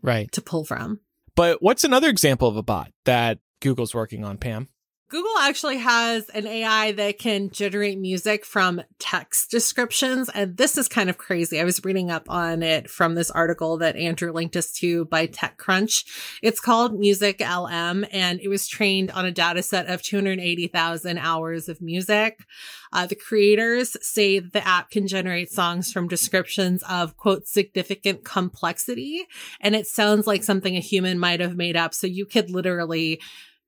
Right. 0.01 0.31
to 0.31 0.41
pull 0.41 0.65
from. 0.65 0.99
But 1.35 1.62
what's 1.62 1.83
another 1.83 2.09
example 2.09 2.47
of 2.47 2.57
a 2.57 2.63
bot 2.63 2.91
that 3.05 3.39
Google's 3.62 3.93
working 3.95 4.23
on, 4.23 4.38
Pam? 4.38 4.67
Google 5.10 5.39
actually 5.39 5.78
has 5.78 6.30
an 6.30 6.45
AI 6.45 6.91
that 6.91 7.17
can 7.17 7.50
generate 7.50 7.98
music 7.98 8.45
from 8.45 8.84
text 9.00 9.50
descriptions. 9.50 10.30
And 10.30 10.56
this 10.56 10.78
is 10.78 10.88
kind 10.88 11.10
of 11.10 11.17
crazy. 11.17 11.60
I 11.60 11.63
was 11.63 11.84
reading 11.84 12.12
up 12.12 12.30
on 12.30 12.62
it 12.62 12.91
from 12.91 13.15
this 13.15 13.32
article 13.32 13.78
that 13.80 13.95
Andrew 13.95 14.32
linked 14.32 14.56
us 14.56 14.72
to 14.74 15.06
by 15.06 15.26
TechCrunch. 15.26 16.06
It's 16.43 16.60
called 16.60 17.00
Music 17.00 17.41
LM 17.41 18.06
and 18.12 18.39
it 18.39 18.50
was 18.50 18.67
trained 18.67 19.10
on 19.10 19.26
a 19.26 19.32
data 19.32 19.63
set 19.63 19.88
of 19.88 20.04
280,000 20.04 21.17
hours 21.17 21.67
of 21.67 21.82
music. 21.82 22.45
Uh, 22.93 23.08
the 23.08 23.15
creators 23.15 23.98
say 24.06 24.38
the 24.38 24.65
app 24.67 24.91
can 24.91 25.08
generate 25.08 25.52
songs 25.52 25.91
from 25.91 26.08
descriptions 26.08 26.84
of 26.88 27.17
quote 27.17 27.48
significant 27.48 28.24
complexity. 28.24 29.26
And 29.60 29.76
it 29.76 29.88
sounds 29.88 30.28
like 30.28 30.43
something 30.43 30.76
a 30.76 30.82
human 30.82 31.17
might 31.17 31.39
have 31.39 31.58
made 31.58 31.76
up. 31.76 31.95
So 31.95 32.06
you 32.06 32.28
could 32.28 32.52
literally 32.52 33.19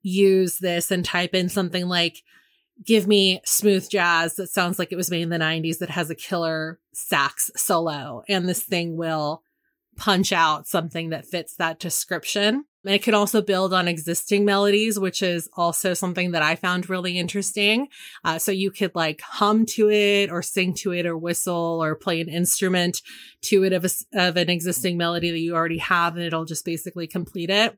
use 0.01 0.57
this 0.57 0.91
and 0.91 1.05
type 1.05 1.33
in 1.33 1.49
something 1.49 1.87
like, 1.87 2.23
give 2.83 3.07
me 3.07 3.41
smooth 3.45 3.87
jazz 3.89 4.35
that 4.35 4.49
sounds 4.49 4.79
like 4.79 4.91
it 4.91 4.95
was 4.97 5.11
made 5.11 5.21
in 5.21 5.29
the 5.29 5.37
90s 5.37 5.79
that 5.79 5.91
has 5.91 6.09
a 6.09 6.15
killer 6.15 6.79
sax 6.93 7.51
solo. 7.55 8.23
And 8.27 8.47
this 8.47 8.63
thing 8.63 8.97
will 8.97 9.43
punch 9.97 10.31
out 10.31 10.67
something 10.67 11.09
that 11.09 11.27
fits 11.27 11.55
that 11.57 11.79
description. 11.79 12.65
And 12.83 12.95
it 12.95 13.03
can 13.03 13.13
also 13.13 13.41
build 13.41 13.73
on 13.73 13.87
existing 13.87 14.43
melodies, 14.43 14.97
which 14.97 15.21
is 15.21 15.47
also 15.53 15.93
something 15.93 16.31
that 16.31 16.41
I 16.41 16.55
found 16.55 16.89
really 16.89 17.19
interesting. 17.19 17.87
Uh, 18.23 18.39
so 18.39 18.51
you 18.51 18.71
could 18.71 18.95
like 18.95 19.21
hum 19.21 19.65
to 19.67 19.91
it 19.91 20.31
or 20.31 20.41
sing 20.41 20.73
to 20.75 20.91
it 20.91 21.05
or 21.05 21.15
whistle 21.15 21.79
or 21.83 21.95
play 21.95 22.21
an 22.21 22.29
instrument 22.29 23.01
to 23.43 23.63
it 23.63 23.73
of, 23.73 23.85
a, 23.85 23.89
of 24.13 24.37
an 24.37 24.49
existing 24.49 24.97
melody 24.97 25.29
that 25.31 25.39
you 25.39 25.55
already 25.55 25.77
have 25.77 26.15
and 26.15 26.25
it'll 26.25 26.45
just 26.45 26.65
basically 26.65 27.07
complete 27.07 27.49
it. 27.49 27.77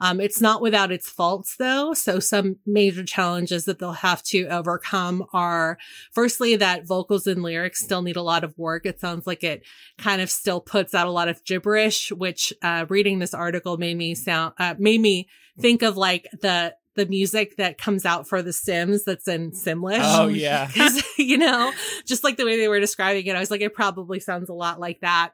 Um, 0.00 0.20
it's 0.20 0.40
not 0.40 0.62
without 0.62 0.92
its 0.92 1.08
faults 1.08 1.56
though. 1.56 1.92
So 1.92 2.20
some 2.20 2.56
major 2.64 3.04
challenges 3.04 3.64
that 3.64 3.78
they'll 3.80 3.92
have 3.92 4.22
to 4.24 4.46
overcome 4.46 5.24
are 5.32 5.78
firstly 6.12 6.56
that 6.56 6.86
vocals 6.86 7.26
and 7.26 7.42
lyrics 7.42 7.82
still 7.82 8.02
need 8.02 8.16
a 8.16 8.22
lot 8.22 8.44
of 8.44 8.56
work. 8.56 8.86
It 8.86 9.00
sounds 9.00 9.26
like 9.26 9.42
it 9.42 9.64
kind 9.98 10.20
of 10.20 10.30
still 10.30 10.60
puts 10.60 10.94
out 10.94 11.08
a 11.08 11.12
lot 11.12 11.28
of 11.28 11.44
gibberish, 11.44 12.12
which 12.12 12.52
uh, 12.62 12.86
reading 12.88 13.18
this 13.18 13.34
article 13.34 13.76
made 13.76 13.96
me 13.96 14.14
sound 14.14 14.43
uh, 14.58 14.74
made 14.78 15.00
me 15.00 15.28
think 15.58 15.82
of 15.82 15.96
like 15.96 16.28
the 16.40 16.74
the 16.94 17.06
music 17.06 17.56
that 17.56 17.76
comes 17.76 18.04
out 18.04 18.28
for 18.28 18.40
The 18.40 18.52
Sims 18.52 19.04
that's 19.04 19.26
in 19.26 19.50
Simlish. 19.50 19.98
Oh 20.00 20.28
yeah, 20.28 20.70
you 21.18 21.38
know, 21.38 21.72
just 22.06 22.24
like 22.24 22.36
the 22.36 22.44
way 22.44 22.56
they 22.56 22.68
were 22.68 22.80
describing 22.80 23.26
it, 23.26 23.36
I 23.36 23.40
was 23.40 23.50
like, 23.50 23.60
it 23.60 23.74
probably 23.74 24.20
sounds 24.20 24.48
a 24.48 24.54
lot 24.54 24.80
like 24.80 25.00
that. 25.00 25.32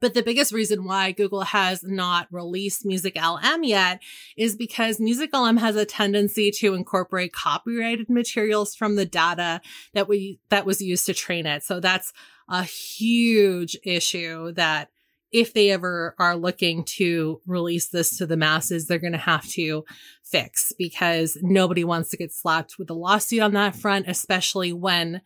But 0.00 0.14
the 0.14 0.22
biggest 0.22 0.52
reason 0.52 0.84
why 0.84 1.12
Google 1.12 1.42
has 1.42 1.84
not 1.84 2.26
released 2.30 2.86
Music 2.86 3.16
LM 3.16 3.62
yet 3.62 4.00
is 4.36 4.56
because 4.56 4.98
Music 4.98 5.30
LM 5.32 5.58
has 5.58 5.76
a 5.76 5.84
tendency 5.84 6.50
to 6.50 6.74
incorporate 6.74 7.32
copyrighted 7.32 8.08
materials 8.08 8.74
from 8.74 8.96
the 8.96 9.04
data 9.04 9.60
that 9.92 10.08
we 10.08 10.40
that 10.48 10.64
was 10.64 10.80
used 10.80 11.06
to 11.06 11.14
train 11.14 11.46
it. 11.46 11.62
So 11.62 11.78
that's 11.78 12.12
a 12.48 12.64
huge 12.64 13.76
issue 13.84 14.52
that 14.52 14.88
if 15.32 15.54
they 15.54 15.70
ever 15.70 16.14
are 16.18 16.36
looking 16.36 16.84
to 16.84 17.40
release 17.46 17.88
this 17.88 18.18
to 18.18 18.26
the 18.26 18.36
masses, 18.36 18.86
they're 18.86 18.98
going 18.98 19.12
to 19.12 19.18
have 19.18 19.46
to 19.48 19.84
fix 20.22 20.72
because 20.78 21.38
nobody 21.40 21.84
wants 21.84 22.10
to 22.10 22.16
get 22.16 22.32
slapped 22.32 22.78
with 22.78 22.90
a 22.90 22.94
lawsuit 22.94 23.40
on 23.40 23.52
that 23.54 23.74
front, 23.74 24.06
especially 24.08 24.72
when 24.72 25.22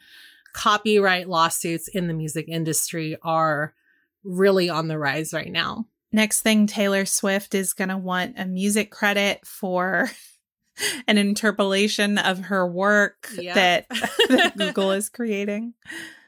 copyright 0.53 1.29
lawsuits 1.29 1.89
in 1.89 2.07
the 2.07 2.15
music 2.15 2.47
industry 2.49 3.17
are 3.23 3.75
really 4.25 4.69
on 4.71 4.89
the 4.89 4.99
rise 4.99 5.33
right 5.33 5.53
now. 5.53 5.87
Next 6.13 6.41
thing, 6.41 6.67
Taylor 6.67 7.05
Swift 7.05 7.55
is 7.55 7.73
going 7.73 7.89
to 7.89 7.99
want 7.99 8.39
a 8.39 8.47
music 8.47 8.91
credit 8.91 9.45
for 9.45 10.11
an 11.09 11.19
interpolation 11.19 12.17
of 12.19 12.39
her 12.39 12.67
work 12.67 13.29
that, 13.37 13.87
that 14.29 14.55
Google 14.57 14.93
is 14.93 15.09
creating. 15.09 15.75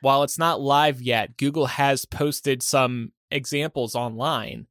While 0.00 0.24
it's 0.24 0.38
not 0.38 0.60
live 0.60 1.00
yet, 1.00 1.36
Google 1.36 1.66
has 1.66 2.04
posted 2.04 2.62
some 2.62 3.12
examples 3.30 3.94
online 3.94 4.66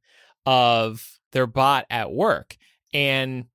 of 0.46 1.18
their 1.32 1.46
bot 1.46 1.86
at 1.90 2.12
work. 2.12 2.56
And 2.92 3.46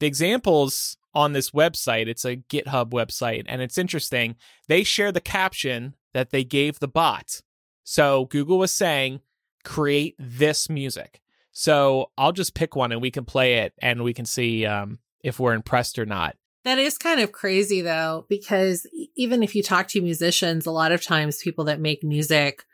the 0.00 0.06
examples 0.06 0.96
on 1.14 1.32
this 1.32 1.50
website, 1.50 2.06
it's 2.06 2.24
a 2.24 2.36
GitHub 2.36 2.90
website, 2.90 3.44
and 3.46 3.60
it's 3.62 3.78
interesting. 3.78 4.36
They 4.68 4.82
share 4.82 5.12
the 5.12 5.20
caption 5.20 5.94
that 6.12 6.30
they 6.30 6.44
gave 6.44 6.78
the 6.78 6.88
bot. 6.88 7.40
So 7.84 8.26
Google 8.26 8.58
was 8.58 8.72
saying, 8.72 9.20
create 9.64 10.14
this 10.18 10.68
music. 10.68 11.20
So 11.52 12.10
I'll 12.16 12.32
just 12.32 12.54
pick 12.54 12.76
one 12.76 12.92
and 12.92 13.02
we 13.02 13.10
can 13.10 13.24
play 13.24 13.58
it 13.58 13.74
and 13.82 14.02
we 14.02 14.14
can 14.14 14.24
see 14.24 14.64
um, 14.64 14.98
if 15.22 15.40
we're 15.40 15.54
impressed 15.54 15.98
or 15.98 16.06
not. 16.06 16.36
That 16.64 16.78
is 16.78 16.98
kind 16.98 17.20
of 17.20 17.32
crazy 17.32 17.80
though, 17.80 18.26
because 18.28 18.86
even 19.16 19.42
if 19.42 19.54
you 19.54 19.62
talk 19.62 19.88
to 19.88 20.00
musicians, 20.00 20.66
a 20.66 20.70
lot 20.70 20.92
of 20.92 21.02
times 21.02 21.42
people 21.42 21.64
that 21.64 21.80
make 21.80 22.04
music 22.04 22.64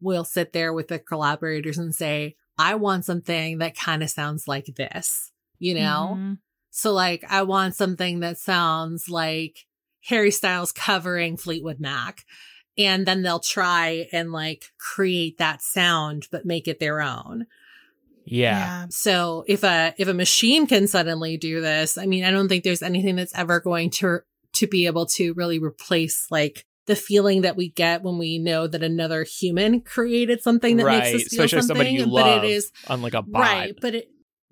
will 0.00 0.24
sit 0.24 0.52
there 0.52 0.72
with 0.72 0.88
the 0.88 0.98
collaborators 0.98 1.78
and 1.78 1.94
say, 1.94 2.36
I 2.58 2.76
want 2.76 3.04
something 3.04 3.58
that 3.58 3.76
kind 3.76 4.02
of 4.02 4.10
sounds 4.10 4.46
like 4.46 4.66
this, 4.76 5.32
you 5.58 5.74
know? 5.74 6.12
Mm-hmm. 6.14 6.32
So 6.70 6.92
like, 6.92 7.24
I 7.28 7.42
want 7.42 7.74
something 7.74 8.20
that 8.20 8.38
sounds 8.38 9.08
like 9.08 9.66
Harry 10.06 10.30
Styles 10.30 10.72
covering 10.72 11.36
Fleetwood 11.36 11.80
Mac. 11.80 12.24
And 12.76 13.06
then 13.06 13.22
they'll 13.22 13.38
try 13.40 14.08
and 14.12 14.32
like 14.32 14.72
create 14.78 15.38
that 15.38 15.62
sound, 15.62 16.26
but 16.30 16.44
make 16.44 16.66
it 16.66 16.80
their 16.80 17.00
own. 17.00 17.46
Yeah. 18.24 18.58
yeah. 18.58 18.86
So 18.90 19.44
if 19.46 19.62
a, 19.62 19.94
if 19.98 20.08
a 20.08 20.14
machine 20.14 20.66
can 20.66 20.88
suddenly 20.88 21.36
do 21.36 21.60
this, 21.60 21.96
I 21.96 22.06
mean, 22.06 22.24
I 22.24 22.30
don't 22.30 22.48
think 22.48 22.64
there's 22.64 22.82
anything 22.82 23.16
that's 23.16 23.34
ever 23.34 23.60
going 23.60 23.90
to, 23.90 24.20
to 24.54 24.66
be 24.66 24.86
able 24.86 25.06
to 25.06 25.34
really 25.34 25.58
replace 25.58 26.26
like 26.30 26.64
the 26.86 26.96
feeling 26.96 27.42
that 27.42 27.56
we 27.56 27.70
get 27.70 28.02
when 28.02 28.18
we 28.18 28.38
know 28.38 28.66
that 28.66 28.82
another 28.82 29.24
human 29.24 29.80
created 29.80 30.42
something 30.42 30.76
that 30.76 30.84
right. 30.84 31.02
makes 31.02 31.24
us 31.24 31.28
feel 31.28 31.44
Especially 31.44 31.66
something. 31.66 31.94
you 31.94 32.04
but 32.04 32.10
love, 32.10 32.44
it 32.44 32.50
is 32.50 32.70
unlike 32.88 33.14
a 33.14 33.22
bot. 33.22 33.40
right. 33.40 33.74
But 33.80 33.94
it 33.94 34.08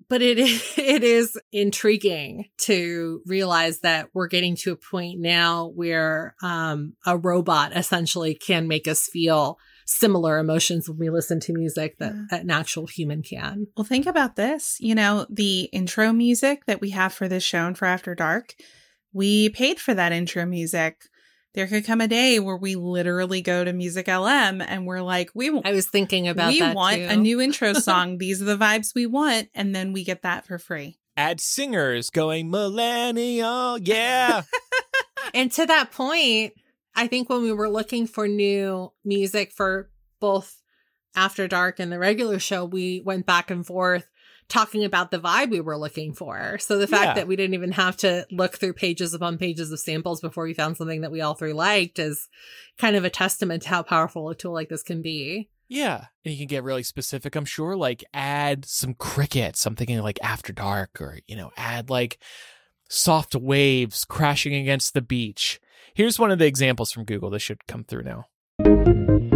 but 0.09 0.21
it 0.21 0.37
it 0.77 1.03
is 1.03 1.39
intriguing 1.51 2.45
to 2.59 3.21
realize 3.25 3.79
that 3.79 4.09
we're 4.13 4.27
getting 4.27 4.55
to 4.57 4.71
a 4.71 4.75
point 4.75 5.19
now 5.19 5.67
where 5.75 6.35
um, 6.41 6.93
a 7.05 7.17
robot 7.17 7.75
essentially 7.75 8.35
can 8.35 8.67
make 8.67 8.87
us 8.87 9.07
feel 9.07 9.57
similar 9.85 10.37
emotions 10.37 10.87
when 10.87 10.97
we 10.97 11.09
listen 11.09 11.39
to 11.41 11.53
music 11.53 11.97
that 11.97 12.13
yeah. 12.13 12.39
an 12.39 12.49
actual 12.49 12.87
human 12.87 13.21
can. 13.21 13.67
Well, 13.75 13.83
think 13.83 14.05
about 14.05 14.35
this. 14.35 14.77
You 14.79 14.95
know, 14.95 15.25
the 15.29 15.63
intro 15.73 16.13
music 16.13 16.65
that 16.67 16.79
we 16.79 16.91
have 16.91 17.13
for 17.13 17.27
this 17.27 17.43
show 17.43 17.67
and 17.67 17.77
for 17.77 17.85
After 17.85 18.15
Dark, 18.15 18.55
we 19.11 19.49
paid 19.49 19.79
for 19.79 19.93
that 19.93 20.11
intro 20.11 20.45
music 20.45 21.03
there 21.53 21.67
could 21.67 21.85
come 21.85 22.01
a 22.01 22.07
day 22.07 22.39
where 22.39 22.57
we 22.57 22.75
literally 22.75 23.41
go 23.41 23.63
to 23.63 23.73
Music 23.73 24.07
LM 24.07 24.61
and 24.61 24.85
we're 24.85 25.01
like, 25.01 25.29
we 25.33 25.49
I 25.63 25.71
was 25.71 25.87
thinking 25.87 26.27
about 26.27 26.51
we 26.51 26.61
want 26.73 26.97
too. 26.97 27.07
a 27.09 27.15
new 27.15 27.39
intro 27.39 27.73
song. 27.73 28.17
These 28.17 28.41
are 28.41 28.45
the 28.45 28.57
vibes 28.57 28.95
we 28.95 29.05
want, 29.05 29.49
and 29.53 29.75
then 29.75 29.93
we 29.93 30.03
get 30.03 30.23
that 30.23 30.45
for 30.45 30.57
free. 30.57 30.97
Add 31.15 31.39
singers 31.39 32.09
going 32.09 32.49
millennial, 32.49 33.77
yeah. 33.77 34.43
and 35.33 35.51
to 35.51 35.65
that 35.67 35.91
point, 35.91 36.53
I 36.95 37.07
think 37.07 37.29
when 37.29 37.43
we 37.43 37.53
were 37.53 37.69
looking 37.69 38.07
for 38.07 38.27
new 38.27 38.91
music 39.05 39.51
for 39.51 39.91
both 40.19 40.59
After 41.15 41.47
Dark 41.47 41.79
and 41.79 41.91
the 41.91 41.99
regular 41.99 42.39
show, 42.39 42.65
we 42.65 43.01
went 43.05 43.27
back 43.27 43.51
and 43.51 43.65
forth 43.65 44.09
talking 44.53 44.85
about 44.85 45.09
the 45.09 45.19
vibe 45.19 45.49
we 45.49 45.59
were 45.59 45.77
looking 45.77 46.13
for. 46.13 46.59
So 46.59 46.77
the 46.77 46.85
fact 46.85 47.05
yeah. 47.05 47.13
that 47.15 47.27
we 47.27 47.35
didn't 47.35 47.55
even 47.55 47.71
have 47.71 47.97
to 47.97 48.27
look 48.29 48.57
through 48.57 48.73
pages 48.73 49.15
upon 49.15 49.39
pages 49.39 49.71
of 49.71 49.79
samples 49.79 50.21
before 50.21 50.43
we 50.43 50.53
found 50.53 50.77
something 50.77 51.01
that 51.01 51.11
we 51.11 51.21
all 51.21 51.33
three 51.33 51.53
liked 51.53 51.97
is 51.97 52.29
kind 52.77 52.95
of 52.95 53.03
a 53.03 53.09
testament 53.09 53.63
to 53.63 53.69
how 53.69 53.81
powerful 53.81 54.29
a 54.29 54.35
tool 54.35 54.53
like 54.53 54.69
this 54.69 54.83
can 54.83 55.01
be. 55.01 55.49
Yeah. 55.67 56.05
And 56.23 56.31
you 56.31 56.37
can 56.37 56.45
get 56.45 56.63
really 56.63 56.83
specific, 56.83 57.35
I'm 57.35 57.45
sure, 57.45 57.75
like 57.75 58.03
add 58.13 58.65
some 58.65 58.93
crickets, 58.93 59.65
I'm 59.65 59.75
thinking 59.75 59.99
like 60.01 60.19
after 60.21 60.53
dark, 60.53 61.01
or, 61.01 61.17
you 61.25 61.35
know, 61.35 61.51
add 61.57 61.89
like 61.89 62.19
soft 62.89 63.35
waves 63.35 64.05
crashing 64.05 64.53
against 64.53 64.93
the 64.93 65.01
beach. 65.01 65.59
Here's 65.95 66.19
one 66.19 66.29
of 66.29 66.37
the 66.37 66.45
examples 66.45 66.91
from 66.91 67.05
Google. 67.05 67.31
This 67.31 67.41
should 67.41 67.65
come 67.65 67.85
through 67.85 68.03
now. 68.03 69.32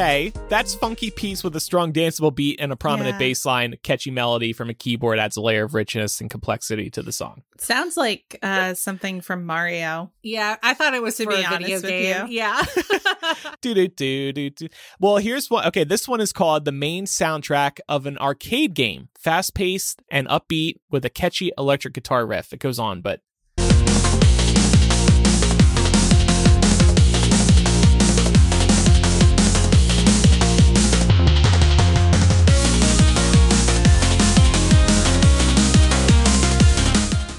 Okay. 0.00 0.32
That's 0.48 0.74
funky 0.74 1.10
piece 1.10 1.44
with 1.44 1.54
a 1.56 1.60
strong 1.60 1.92
danceable 1.92 2.34
beat 2.34 2.60
and 2.60 2.72
a 2.72 2.76
prominent 2.76 3.14
yeah. 3.14 3.18
bass 3.18 3.44
line, 3.44 3.76
catchy 3.82 4.10
melody 4.10 4.52
from 4.52 4.70
a 4.70 4.74
keyboard 4.74 5.18
adds 5.18 5.36
a 5.36 5.40
layer 5.40 5.64
of 5.64 5.74
richness 5.74 6.20
and 6.20 6.30
complexity 6.30 6.90
to 6.90 7.02
the 7.02 7.12
song. 7.12 7.42
Sounds 7.58 7.96
like 7.96 8.38
uh, 8.42 8.74
something 8.74 9.20
from 9.20 9.44
Mario. 9.44 10.10
Yeah, 10.22 10.56
I 10.62 10.74
thought 10.74 10.94
it 10.94 11.02
was 11.02 11.16
to 11.16 11.26
be 11.26 11.42
a 11.42 11.48
video 11.48 11.80
game. 11.80 12.26
Yeah. 12.30 12.62
do 13.60 13.74
do 13.74 13.88
do 13.88 14.32
do 14.32 14.50
do. 14.50 14.68
Well, 14.98 15.18
here's 15.18 15.50
one. 15.50 15.66
Okay, 15.66 15.84
this 15.84 16.08
one 16.08 16.20
is 16.20 16.32
called 16.32 16.64
the 16.64 16.72
main 16.72 17.04
soundtrack 17.04 17.78
of 17.88 18.06
an 18.06 18.16
arcade 18.18 18.74
game, 18.74 19.08
fast 19.18 19.54
paced 19.54 20.02
and 20.10 20.26
upbeat 20.28 20.76
with 20.90 21.04
a 21.04 21.10
catchy 21.10 21.52
electric 21.58 21.94
guitar 21.94 22.26
riff. 22.26 22.52
It 22.52 22.60
goes 22.60 22.78
on, 22.78 23.02
but 23.02 23.20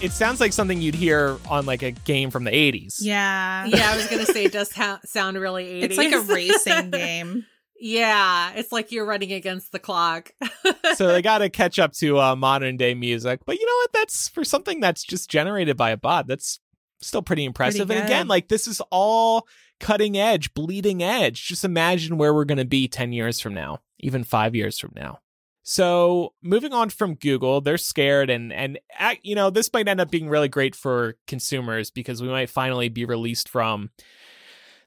sounds 0.10 0.40
like 0.40 0.54
something 0.54 0.82
you'd 0.82 0.96
hear 0.96 1.38
on 1.48 1.66
like 1.66 1.84
a 1.84 1.92
game 1.92 2.32
from 2.32 2.44
the 2.44 2.52
80s. 2.52 2.98
Yeah. 3.00 3.66
Yeah, 3.66 3.92
I 3.92 3.96
was 3.96 4.08
gonna 4.08 4.26
say 4.26 4.46
it 4.46 4.52
does 4.52 4.72
ha- 4.76 5.00
sound 5.06 5.38
really 5.38 5.66
80s. 5.66 5.84
It's 5.84 5.98
like 5.98 6.14
a 6.14 6.20
racing 6.34 6.90
game. 6.92 7.46
yeah, 7.80 8.52
it's 8.56 8.72
like 8.72 8.92
you're 8.92 9.06
running 9.06 9.32
against 9.34 9.72
the 9.72 9.80
clock. 9.80 10.32
so 10.96 11.08
they 11.08 11.22
got 11.22 11.40
to 11.40 11.50
catch 11.50 11.78
up 11.80 11.94
to 11.94 12.20
uh, 12.20 12.36
modern 12.36 12.78
day 12.78 12.94
music. 12.94 13.42
But 13.46 13.60
you 13.60 13.66
know 13.66 13.76
what? 13.84 13.94
That's 13.94 14.30
for 14.30 14.44
something 14.44 14.80
that's 14.80 15.04
just 15.04 15.30
generated 15.30 15.78
by 15.78 15.92
a 15.92 15.98
bot. 15.98 16.28
That's 16.28 16.60
still 17.02 17.22
pretty 17.22 17.46
impressive. 17.46 17.88
Pretty 17.88 18.02
and 18.02 18.10
again, 18.10 18.28
like 18.28 18.48
this 18.48 18.68
is 18.68 18.82
all 18.92 19.48
cutting 19.80 20.18
edge, 20.18 20.54
bleeding 20.54 21.02
edge. 21.02 21.48
Just 21.48 21.66
imagine 21.66 22.18
where 22.18 22.34
we're 22.34 22.46
going 22.46 22.60
to 22.60 22.66
be 22.66 22.88
10 22.88 23.14
years 23.14 23.40
from 23.40 23.54
now, 23.56 23.80
even 24.00 24.24
five 24.24 24.56
years 24.56 24.78
from 24.78 24.92
now. 24.96 25.20
So 25.64 26.34
moving 26.42 26.74
on 26.74 26.90
from 26.90 27.16
Google, 27.16 27.62
they're 27.62 27.78
scared 27.78 28.30
and 28.30 28.52
and 28.52 28.80
you 29.22 29.36
know 29.36 29.50
this 29.50 29.72
might 29.72 29.88
end 29.88 30.02
up 30.02 30.10
being 30.10 30.30
really 30.30 30.50
great 30.50 30.76
for 30.76 31.16
consumers 31.28 31.92
because 31.92 32.22
we 32.22 32.30
might 32.30 32.50
finally 32.50 32.90
be 32.90 33.06
released 33.06 33.48
from 33.48 33.92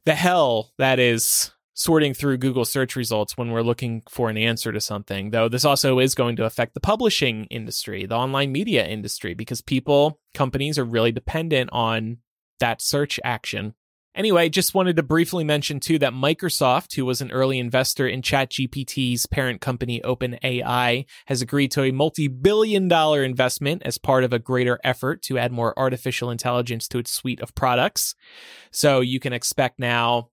the 0.05 0.15
hell 0.15 0.73
that 0.79 0.99
is 0.99 1.53
sorting 1.75 2.15
through 2.15 2.39
Google 2.39 2.65
search 2.65 2.95
results 2.95 3.37
when 3.37 3.51
we're 3.51 3.63
looking 3.63 4.03
for 4.09 4.31
an 4.31 4.37
answer 4.37 4.73
to 4.73 4.81
something. 4.81 5.31
Though 5.31 5.49
this 5.49 5.65
also 5.65 5.99
is 5.99 6.15
going 6.15 6.37
to 6.37 6.45
affect 6.45 6.75
the 6.75 6.81
publishing 6.81 7.45
industry, 7.47 8.07
the 8.07 8.15
online 8.15 8.53
media 8.53 8.87
industry 8.87 9.35
because 9.35 9.61
people, 9.61 10.21
companies 10.35 10.79
are 10.79 10.85
really 10.85 11.13
dependent 11.13 11.71
on 11.73 12.19
that 12.61 12.81
search 12.81 13.19
action 13.25 13.75
Anyway, 14.15 14.49
just 14.49 14.75
wanted 14.75 14.95
to 14.95 15.03
briefly 15.03 15.43
mention 15.43 15.81
too 15.81 15.99
that 15.99 16.13
Microsoft, 16.13 16.95
who 16.95 17.05
was 17.05 17.21
an 17.21 17.33
early 17.33 17.59
investor 17.59 18.07
in 18.07 18.23
ChatGPT's 18.23 19.27
parent 19.27 19.61
company 19.61 20.01
OpenAI, 20.05 21.05
has 21.27 21.43
agreed 21.43 21.73
to 21.73 21.83
a 21.83 21.91
multi 21.91 22.29
billion 22.29 22.87
dollar 22.87 23.25
investment 23.25 23.83
as 23.85 23.99
part 23.99 24.23
of 24.23 24.33
a 24.33 24.39
greater 24.39 24.79
effort 24.85 25.21
to 25.23 25.37
add 25.37 25.51
more 25.51 25.77
artificial 25.77 26.31
intelligence 26.31 26.87
to 26.89 26.99
its 26.99 27.11
suite 27.11 27.41
of 27.41 27.57
products. 27.57 28.15
So 28.71 29.01
you 29.01 29.19
can 29.19 29.33
expect 29.33 29.81
now 29.81 30.31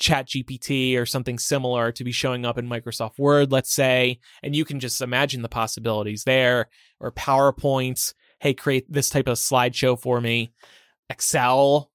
ChatGPT 0.00 0.98
or 0.98 1.04
something 1.04 1.38
similar 1.38 1.92
to 1.92 2.04
be 2.04 2.12
showing 2.12 2.46
up 2.46 2.56
in 2.56 2.68
Microsoft 2.68 3.18
Word, 3.18 3.52
let's 3.52 3.72
say, 3.72 4.18
and 4.42 4.56
you 4.56 4.64
can 4.64 4.80
just 4.80 5.02
imagine 5.02 5.42
the 5.42 5.48
possibilities 5.48 6.24
there, 6.24 6.70
or 6.98 7.12
PowerPoints. 7.12 8.14
Hey, 8.38 8.54
create 8.54 8.90
this 8.90 9.10
type 9.10 9.28
of 9.28 9.36
slideshow 9.36 10.00
for 10.00 10.22
me. 10.22 10.52
Excel, 11.10 11.90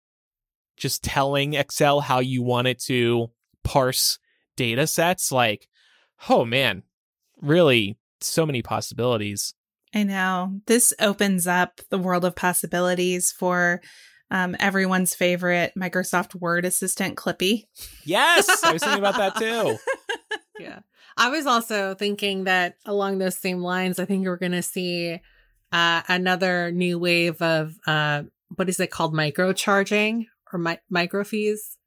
just 0.77 1.03
telling 1.03 1.53
Excel 1.53 2.01
how 2.01 2.19
you 2.19 2.43
want 2.43 2.67
it 2.67 2.79
to 2.83 3.31
parse 3.63 4.19
data 4.55 4.87
sets. 4.87 5.31
Like, 5.31 5.67
oh 6.29 6.45
man, 6.45 6.83
really 7.41 7.97
so 8.21 8.45
many 8.45 8.61
possibilities. 8.61 9.53
I 9.93 10.03
know. 10.03 10.59
This 10.65 10.93
opens 10.99 11.47
up 11.47 11.79
the 11.89 11.97
world 11.97 12.25
of 12.25 12.35
possibilities 12.35 13.31
for 13.31 13.81
um, 14.29 14.55
everyone's 14.59 15.15
favorite 15.15 15.73
Microsoft 15.77 16.35
Word 16.35 16.65
assistant, 16.65 17.15
Clippy. 17.15 17.67
Yes, 18.03 18.63
I 18.63 18.73
was 18.73 18.81
thinking 18.81 18.99
about 18.99 19.17
that 19.17 19.35
too. 19.37 19.77
yeah. 20.59 20.79
I 21.17 21.29
was 21.29 21.45
also 21.45 21.93
thinking 21.93 22.43
that 22.43 22.75
along 22.85 23.19
those 23.19 23.37
same 23.37 23.59
lines, 23.59 23.99
I 23.99 24.05
think 24.05 24.25
we're 24.25 24.35
going 24.35 24.51
to 24.51 24.61
see 24.61 25.21
uh, 25.71 26.01
another 26.09 26.71
new 26.71 26.99
wave 26.99 27.41
of 27.41 27.75
uh, 27.87 28.23
what 28.55 28.67
is 28.67 28.79
it 28.79 28.91
called? 28.91 29.13
Microcharging 29.13 30.25
or 30.55 30.57
mi- 30.57 30.79
micro 30.89 31.23
fees. 31.23 31.77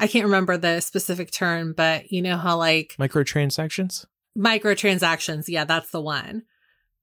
I 0.00 0.08
can't 0.08 0.24
remember 0.24 0.56
the 0.56 0.80
specific 0.80 1.30
term, 1.30 1.72
but 1.72 2.10
you 2.10 2.20
know 2.20 2.36
how 2.36 2.56
like 2.56 2.96
Microtransactions? 2.98 4.06
microtransactions. 4.36 5.44
Yeah, 5.46 5.64
that's 5.64 5.90
the 5.90 6.00
one. 6.00 6.42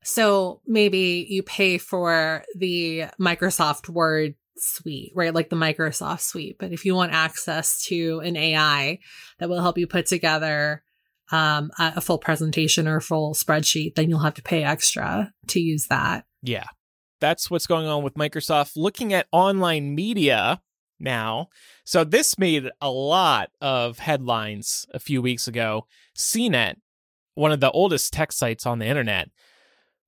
So 0.04 0.62
maybe 0.66 1.26
you 1.30 1.44
pay 1.44 1.78
for 1.78 2.44
the 2.56 3.06
Microsoft 3.20 3.88
Word 3.88 4.36
suite, 4.58 5.14
right? 5.16 5.34
Like 5.34 5.50
the 5.50 5.56
Microsoft 5.56 6.22
suite. 6.22 6.58
But 6.60 6.72
if 6.72 6.86
you 6.86 6.96
want 6.96 7.14
access 7.14 7.84
to 7.86 8.20
an 8.20 8.36
AI 8.36 9.00
that 9.40 9.50
will 9.50 9.62
help 9.62 9.78
you 9.78 9.88
put 9.88 10.08
together 10.08 10.84
um, 11.32 11.72
a, 11.80 11.94
a 11.98 12.02
full 12.02 12.18
presentation 12.18 12.88
or 12.88 13.00
full 13.00 13.34
spreadsheet, 13.34 13.96
then 13.96 14.10
you'll 14.10 14.20
have 14.20 14.34
to 14.36 14.42
pay 14.42 14.64
extra 14.64 15.32
to 15.48 15.60
use 15.60 15.88
that. 15.88 16.26
Yeah. 16.42 16.66
That's 17.20 17.52
what's 17.52 17.68
going 17.68 17.86
on 17.86 18.04
with 18.04 18.16
Microsoft. 18.16 18.72
Looking 18.76 19.14
at 19.14 19.28
online 19.32 19.94
media 19.94 20.62
now. 21.02 21.50
So 21.84 22.04
this 22.04 22.38
made 22.38 22.70
a 22.80 22.90
lot 22.90 23.50
of 23.60 24.00
headlines 24.00 24.86
a 24.94 25.00
few 25.00 25.22
weeks 25.22 25.48
ago. 25.48 25.88
CNET, 26.16 26.76
one 27.36 27.52
of 27.52 27.60
the 27.60 27.72
oldest 27.72 28.14
tech 28.14 28.32
sites 28.32 28.66
on 28.66 28.80
the 28.80 28.88
internet, 28.88 29.30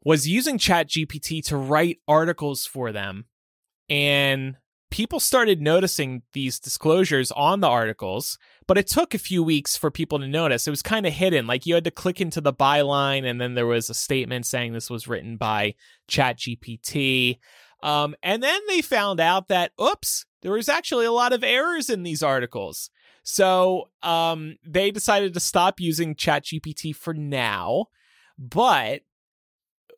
was 0.04 0.28
using 0.28 0.58
ChatGPT 0.58 1.44
to 1.46 1.58
write 1.58 2.00
articles 2.08 2.66
for 2.66 2.92
them. 2.92 3.26
And 3.90 4.58
people 4.92 5.20
started 5.20 5.60
noticing 5.60 6.22
these 6.34 6.60
disclosures 6.60 7.32
on 7.32 7.62
the 7.62 7.68
articles, 7.68 8.38
but 8.68 8.78
it 8.78 8.86
took 8.86 9.16
a 9.16 9.18
few 9.18 9.42
weeks 9.42 9.76
for 9.76 9.90
people 9.90 10.20
to 10.20 10.28
notice. 10.28 10.68
It 10.68 10.72
was 10.72 10.84
kind 10.84 11.08
of 11.08 11.14
hidden. 11.14 11.48
Like 11.48 11.66
you 11.66 11.74
had 11.74 11.84
to 11.86 11.92
click 11.92 12.22
into 12.22 12.42
the 12.42 12.54
byline, 12.54 13.26
and 13.26 13.42
then 13.42 13.56
there 13.56 13.66
was 13.66 13.90
a 13.90 13.96
statement 13.96 14.46
saying 14.46 14.74
this 14.74 14.92
was 14.92 15.08
written 15.08 15.36
by 15.36 15.74
ChatGPT. 16.10 17.40
Um, 17.82 18.14
and 18.22 18.44
then 18.44 18.62
they 18.68 18.82
found 18.82 19.20
out 19.20 19.48
that, 19.48 19.72
oops, 19.82 20.26
there 20.44 20.52
was 20.52 20.70
actually 20.70 21.06
a 21.06 21.12
lot 21.12 21.34
of 21.34 21.44
errors 21.44 21.90
in 21.90 22.04
these 22.04 22.22
articles. 22.22 22.90
So 23.24 23.90
um, 24.04 24.58
they 24.66 24.92
decided 24.92 25.34
to 25.34 25.40
stop 25.40 25.80
using 25.80 26.14
ChatGPT 26.14 26.96
for 26.96 27.14
now, 27.14 27.86
but 28.38 29.02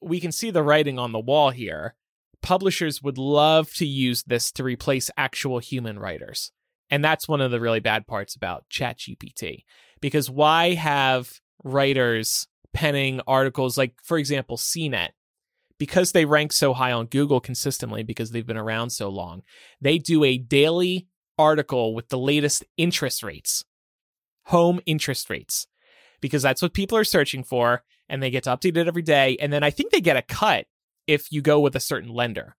we 0.02 0.20
can 0.20 0.32
see 0.32 0.52
the 0.52 0.64
writing 0.64 1.00
on 1.00 1.12
the 1.12 1.20
wall 1.20 1.50
here. 1.50 1.96
Publishers 2.42 3.02
would 3.02 3.18
love 3.18 3.74
to 3.74 3.88
use 3.88 4.24
this 4.24 4.52
to 4.54 4.64
replace 4.64 5.10
actual 5.18 5.58
human 5.58 5.98
writers. 5.98 6.52
And 6.92 7.04
that's 7.04 7.28
one 7.28 7.42
of 7.42 7.50
the 7.50 7.60
really 7.60 7.80
bad 7.80 8.06
parts 8.06 8.36
about 8.36 8.66
ChatGPT. 8.70 9.64
Because 10.00 10.30
why 10.30 10.76
have 10.76 11.42
writers 11.64 12.48
penning 12.74 13.22
articles 13.26 13.78
like, 13.78 13.96
for 14.04 14.20
example, 14.20 14.58
CNET? 14.58 15.10
Because 15.78 16.12
they 16.14 16.26
rank 16.26 16.54
so 16.54 16.74
high 16.74 16.92
on 16.92 17.08
Google 17.08 17.42
consistently 17.42 18.02
because 18.04 18.32
they've 18.32 18.46
been 18.46 18.56
around 18.56 18.92
so 18.92 19.10
long, 19.10 19.44
they 19.82 19.98
do 19.98 20.24
a 20.24 20.38
daily 20.38 21.08
article 21.38 21.94
with 21.94 22.08
the 22.10 22.18
latest 22.18 22.64
interest 22.78 23.24
rates, 23.24 23.66
home 24.46 24.80
interest 24.86 25.30
rates, 25.30 25.68
because 26.22 26.42
that's 26.42 26.62
what 26.62 26.74
people 26.74 26.98
are 26.98 27.04
searching 27.04 27.44
for. 27.44 27.84
And 28.08 28.22
they 28.22 28.30
get 28.30 28.44
to 28.44 28.52
update 28.52 28.78
it 28.78 28.88
every 28.88 29.02
day. 29.02 29.36
And 29.40 29.52
then 29.52 29.64
I 29.64 29.72
think 29.72 29.92
they 29.92 30.00
get 30.00 30.16
a 30.16 30.22
cut 30.22 30.68
if 31.08 31.32
you 31.32 31.42
go 31.42 31.60
with 31.60 31.76
a 31.76 31.80
certain 31.80 32.10
lender. 32.10 32.56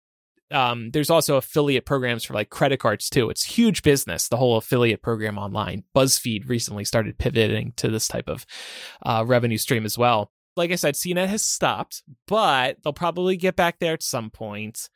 Um, 0.50 0.90
there's 0.92 1.10
also 1.10 1.36
affiliate 1.36 1.86
programs 1.86 2.24
for 2.24 2.34
like 2.34 2.50
credit 2.50 2.78
cards 2.78 3.10
too. 3.10 3.30
It's 3.30 3.44
huge 3.44 3.82
business, 3.82 4.28
the 4.28 4.36
whole 4.36 4.56
affiliate 4.56 5.02
program 5.02 5.38
online. 5.38 5.84
BuzzFeed 5.94 6.48
recently 6.48 6.84
started 6.84 7.18
pivoting 7.18 7.72
to 7.76 7.88
this 7.88 8.06
type 8.06 8.28
of 8.28 8.46
uh, 9.04 9.24
revenue 9.26 9.58
stream 9.58 9.84
as 9.84 9.98
well. 9.98 10.30
Like 10.56 10.72
I 10.72 10.76
said, 10.76 10.94
CNET 10.94 11.28
has 11.28 11.42
stopped, 11.42 12.02
but 12.26 12.78
they'll 12.82 12.92
probably 12.92 13.36
get 13.36 13.56
back 13.56 13.78
there 13.78 13.92
at 13.92 14.02
some 14.02 14.30
point. 14.30 14.88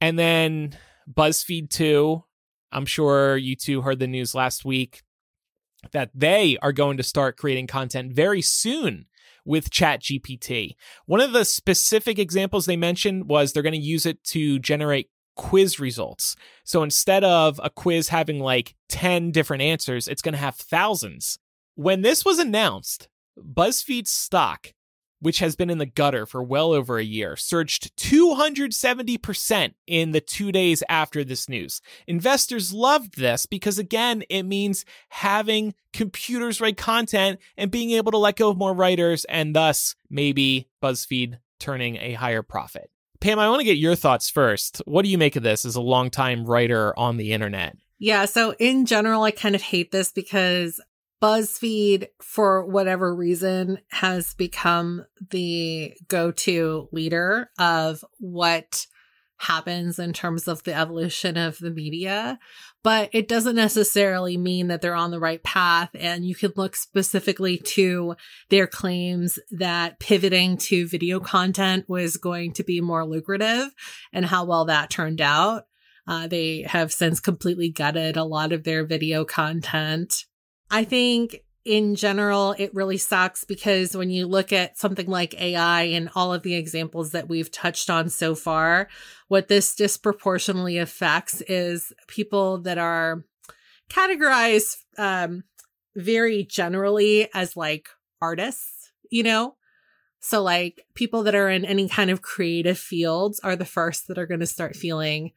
And 0.00 0.18
then 0.18 0.76
BuzzFeed 1.12 1.70
too. 1.70 2.24
I'm 2.70 2.86
sure 2.86 3.36
you 3.36 3.56
two 3.56 3.82
heard 3.82 3.98
the 3.98 4.06
news 4.06 4.34
last 4.34 4.64
week 4.64 5.02
that 5.92 6.10
they 6.14 6.58
are 6.60 6.72
going 6.72 6.96
to 6.96 7.02
start 7.02 7.36
creating 7.36 7.66
content 7.66 8.12
very 8.12 8.42
soon 8.42 9.06
with 9.44 9.70
ChatGPT. 9.70 10.74
One 11.06 11.20
of 11.20 11.32
the 11.32 11.44
specific 11.44 12.18
examples 12.18 12.66
they 12.66 12.76
mentioned 12.76 13.28
was 13.28 13.52
they're 13.52 13.62
going 13.62 13.72
to 13.74 13.78
use 13.78 14.06
it 14.06 14.22
to 14.24 14.58
generate 14.58 15.10
quiz 15.36 15.80
results. 15.80 16.36
So 16.64 16.82
instead 16.82 17.24
of 17.24 17.60
a 17.62 17.70
quiz 17.70 18.08
having 18.08 18.40
like 18.40 18.74
10 18.88 19.30
different 19.30 19.62
answers, 19.62 20.08
it's 20.08 20.22
going 20.22 20.34
to 20.34 20.38
have 20.38 20.56
thousands. 20.56 21.38
When 21.74 22.02
this 22.02 22.24
was 22.24 22.38
announced, 22.38 23.08
BuzzFeed's 23.38 24.10
stock, 24.10 24.72
which 25.20 25.38
has 25.38 25.56
been 25.56 25.70
in 25.70 25.78
the 25.78 25.86
gutter 25.86 26.26
for 26.26 26.42
well 26.42 26.72
over 26.72 26.98
a 26.98 27.04
year, 27.04 27.36
surged 27.36 27.96
270% 27.96 29.74
in 29.86 30.12
the 30.12 30.20
two 30.20 30.52
days 30.52 30.82
after 30.88 31.24
this 31.24 31.48
news. 31.48 31.80
Investors 32.06 32.72
loved 32.72 33.16
this 33.16 33.46
because, 33.46 33.78
again, 33.78 34.22
it 34.28 34.42
means 34.42 34.84
having 35.08 35.74
computers 35.92 36.60
write 36.60 36.76
content 36.76 37.40
and 37.56 37.70
being 37.70 37.92
able 37.92 38.12
to 38.12 38.18
let 38.18 38.36
go 38.36 38.50
of 38.50 38.58
more 38.58 38.74
writers 38.74 39.24
and 39.26 39.56
thus 39.56 39.94
maybe 40.10 40.68
BuzzFeed 40.82 41.38
turning 41.58 41.96
a 41.96 42.12
higher 42.12 42.42
profit. 42.42 42.90
Pam, 43.20 43.38
I 43.38 43.48
want 43.48 43.60
to 43.60 43.64
get 43.64 43.78
your 43.78 43.94
thoughts 43.94 44.28
first. 44.28 44.82
What 44.84 45.02
do 45.02 45.10
you 45.10 45.16
make 45.16 45.34
of 45.36 45.42
this 45.42 45.64
as 45.64 45.76
a 45.76 45.80
longtime 45.80 46.44
writer 46.44 46.92
on 46.98 47.16
the 47.16 47.32
internet? 47.32 47.74
Yeah. 47.98 48.26
So 48.26 48.54
in 48.58 48.84
general, 48.84 49.22
I 49.22 49.30
kind 49.30 49.54
of 49.54 49.62
hate 49.62 49.90
this 49.92 50.12
because 50.12 50.78
BuzzFeed, 51.22 52.08
for 52.20 52.66
whatever 52.66 53.14
reason, 53.14 53.78
has 53.90 54.34
become 54.34 55.06
the 55.30 55.94
go 56.08 56.30
to 56.32 56.88
leader 56.92 57.50
of 57.58 58.04
what 58.18 58.86
happens 59.38 59.98
in 59.98 60.12
terms 60.12 60.48
of 60.48 60.62
the 60.62 60.74
evolution 60.74 61.36
of 61.36 61.58
the 61.58 61.70
media, 61.70 62.38
but 62.82 63.10
it 63.12 63.28
doesn't 63.28 63.56
necessarily 63.56 64.36
mean 64.36 64.68
that 64.68 64.80
they're 64.80 64.94
on 64.94 65.10
the 65.10 65.20
right 65.20 65.42
path. 65.42 65.90
And 65.94 66.24
you 66.24 66.34
can 66.34 66.52
look 66.56 66.76
specifically 66.76 67.58
to 67.58 68.16
their 68.50 68.66
claims 68.66 69.38
that 69.50 69.98
pivoting 69.98 70.56
to 70.58 70.88
video 70.88 71.20
content 71.20 71.88
was 71.88 72.16
going 72.16 72.52
to 72.54 72.64
be 72.64 72.80
more 72.80 73.06
lucrative 73.06 73.68
and 74.12 74.24
how 74.24 74.44
well 74.44 74.66
that 74.66 74.90
turned 74.90 75.20
out. 75.20 75.64
Uh, 76.06 76.26
they 76.26 76.62
have 76.68 76.92
since 76.92 77.18
completely 77.18 77.70
gutted 77.70 78.16
a 78.16 78.24
lot 78.24 78.52
of 78.52 78.64
their 78.64 78.84
video 78.84 79.24
content. 79.24 80.24
I 80.70 80.84
think 80.84 81.44
in 81.64 81.94
general, 81.94 82.54
it 82.58 82.74
really 82.74 82.98
sucks 82.98 83.44
because 83.44 83.96
when 83.96 84.10
you 84.10 84.26
look 84.26 84.52
at 84.52 84.76
something 84.76 85.06
like 85.06 85.40
AI 85.40 85.82
and 85.82 86.10
all 86.14 86.34
of 86.34 86.42
the 86.42 86.54
examples 86.54 87.12
that 87.12 87.28
we've 87.28 87.50
touched 87.50 87.88
on 87.88 88.10
so 88.10 88.34
far, 88.34 88.88
what 89.28 89.48
this 89.48 89.74
disproportionately 89.74 90.76
affects 90.76 91.40
is 91.42 91.92
people 92.06 92.58
that 92.58 92.76
are 92.76 93.24
categorized 93.88 94.76
um, 94.98 95.44
very 95.96 96.44
generally 96.44 97.28
as 97.32 97.56
like 97.56 97.88
artists, 98.20 98.92
you 99.10 99.22
know? 99.22 99.56
So, 100.20 100.42
like, 100.42 100.86
people 100.94 101.22
that 101.24 101.34
are 101.34 101.50
in 101.50 101.66
any 101.66 101.86
kind 101.86 102.10
of 102.10 102.22
creative 102.22 102.78
fields 102.78 103.40
are 103.40 103.56
the 103.56 103.66
first 103.66 104.08
that 104.08 104.16
are 104.16 104.26
going 104.26 104.40
to 104.40 104.46
start 104.46 104.74
feeling 104.74 105.32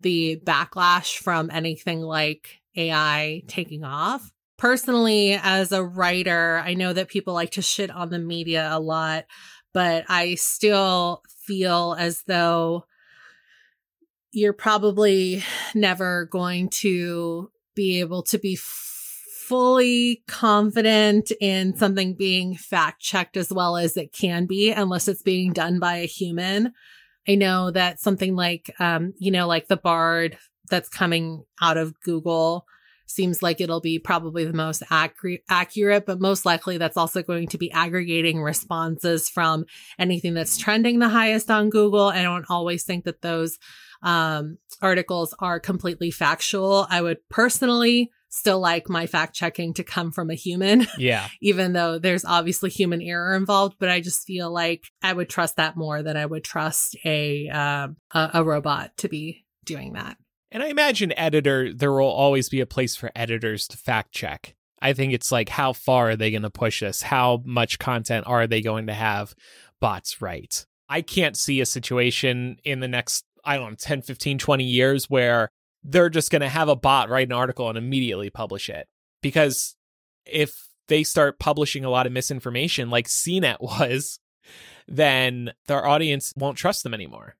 the 0.00 0.40
backlash 0.42 1.18
from 1.18 1.50
anything 1.50 2.00
like 2.00 2.60
AI 2.74 3.42
taking 3.48 3.84
off 3.84 4.32
personally 4.60 5.32
as 5.42 5.72
a 5.72 5.82
writer 5.82 6.62
i 6.64 6.74
know 6.74 6.92
that 6.92 7.08
people 7.08 7.32
like 7.32 7.50
to 7.50 7.62
shit 7.62 7.90
on 7.90 8.10
the 8.10 8.18
media 8.18 8.68
a 8.70 8.78
lot 8.78 9.24
but 9.72 10.04
i 10.08 10.34
still 10.34 11.22
feel 11.46 11.96
as 11.98 12.22
though 12.26 12.84
you're 14.32 14.52
probably 14.52 15.42
never 15.74 16.26
going 16.26 16.68
to 16.68 17.50
be 17.74 18.00
able 18.00 18.22
to 18.22 18.38
be 18.38 18.56
fully 18.56 20.22
confident 20.28 21.32
in 21.40 21.74
something 21.74 22.14
being 22.14 22.54
fact 22.54 23.00
checked 23.00 23.36
as 23.36 23.52
well 23.52 23.76
as 23.76 23.96
it 23.96 24.12
can 24.12 24.46
be 24.46 24.70
unless 24.70 25.08
it's 25.08 25.22
being 25.22 25.52
done 25.52 25.80
by 25.80 25.96
a 25.96 26.06
human. 26.06 26.72
I 27.26 27.34
know 27.34 27.70
that 27.72 27.98
something 27.98 28.36
like 28.36 28.72
um 28.78 29.14
you 29.18 29.32
know 29.32 29.48
like 29.48 29.66
the 29.66 29.76
bard 29.76 30.38
that's 30.68 30.88
coming 30.88 31.44
out 31.60 31.76
of 31.76 31.98
google 32.00 32.66
seems 33.10 33.42
like 33.42 33.60
it'll 33.60 33.80
be 33.80 33.98
probably 33.98 34.44
the 34.44 34.52
most 34.52 34.82
accurate, 34.90 35.42
accurate, 35.48 36.06
but 36.06 36.20
most 36.20 36.46
likely 36.46 36.78
that's 36.78 36.96
also 36.96 37.22
going 37.22 37.48
to 37.48 37.58
be 37.58 37.70
aggregating 37.72 38.40
responses 38.40 39.28
from 39.28 39.64
anything 39.98 40.34
that's 40.34 40.56
trending 40.56 40.98
the 40.98 41.08
highest 41.08 41.50
on 41.50 41.70
Google. 41.70 42.06
I 42.06 42.22
don't 42.22 42.46
always 42.48 42.84
think 42.84 43.04
that 43.04 43.22
those 43.22 43.58
um, 44.02 44.58
articles 44.80 45.34
are 45.40 45.60
completely 45.60 46.10
factual. 46.10 46.86
I 46.88 47.02
would 47.02 47.18
personally 47.28 48.10
still 48.28 48.60
like 48.60 48.88
my 48.88 49.06
fact 49.06 49.34
checking 49.34 49.74
to 49.74 49.82
come 49.82 50.12
from 50.12 50.30
a 50.30 50.34
human. 50.34 50.86
Yeah. 50.98 51.28
even 51.40 51.72
though 51.72 51.98
there's 51.98 52.24
obviously 52.24 52.70
human 52.70 53.02
error 53.02 53.34
involved, 53.34 53.76
but 53.80 53.88
I 53.88 54.00
just 54.00 54.26
feel 54.26 54.52
like 54.52 54.84
I 55.02 55.12
would 55.12 55.28
trust 55.28 55.56
that 55.56 55.76
more 55.76 56.02
than 56.02 56.16
I 56.16 56.26
would 56.26 56.44
trust 56.44 56.96
a, 57.04 57.48
uh, 57.48 57.88
a, 58.12 58.30
a 58.34 58.44
robot 58.44 58.96
to 58.98 59.08
be 59.08 59.44
doing 59.64 59.94
that. 59.94 60.16
And 60.52 60.62
I 60.62 60.68
imagine 60.68 61.12
editor, 61.16 61.72
there 61.72 61.92
will 61.92 62.06
always 62.06 62.48
be 62.48 62.60
a 62.60 62.66
place 62.66 62.96
for 62.96 63.12
editors 63.14 63.68
to 63.68 63.76
fact 63.76 64.12
check. 64.12 64.54
I 64.82 64.92
think 64.94 65.12
it's 65.12 65.30
like, 65.30 65.48
how 65.50 65.72
far 65.72 66.10
are 66.10 66.16
they 66.16 66.30
going 66.30 66.42
to 66.42 66.50
push 66.50 66.80
this? 66.80 67.02
How 67.02 67.42
much 67.44 67.78
content 67.78 68.26
are 68.26 68.46
they 68.46 68.60
going 68.60 68.86
to 68.86 68.94
have 68.94 69.34
bots 69.80 70.20
write? 70.20 70.66
I 70.88 71.02
can't 71.02 71.36
see 71.36 71.60
a 71.60 71.66
situation 71.66 72.56
in 72.64 72.80
the 72.80 72.88
next, 72.88 73.24
I 73.44 73.56
don't 73.56 73.70
know, 73.70 73.76
10, 73.78 74.02
15, 74.02 74.38
20 74.38 74.64
years 74.64 75.08
where 75.08 75.50
they're 75.84 76.10
just 76.10 76.30
going 76.30 76.42
to 76.42 76.48
have 76.48 76.68
a 76.68 76.76
bot 76.76 77.08
write 77.08 77.28
an 77.28 77.32
article 77.32 77.68
and 77.68 77.78
immediately 77.78 78.30
publish 78.30 78.68
it. 78.68 78.88
Because 79.22 79.76
if 80.26 80.68
they 80.88 81.04
start 81.04 81.38
publishing 81.38 81.84
a 81.84 81.90
lot 81.90 82.06
of 82.06 82.12
misinformation 82.12 82.90
like 82.90 83.06
CNET 83.06 83.58
was, 83.60 84.18
then 84.88 85.52
their 85.66 85.86
audience 85.86 86.32
won't 86.36 86.58
trust 86.58 86.82
them 86.82 86.94
anymore. 86.94 87.36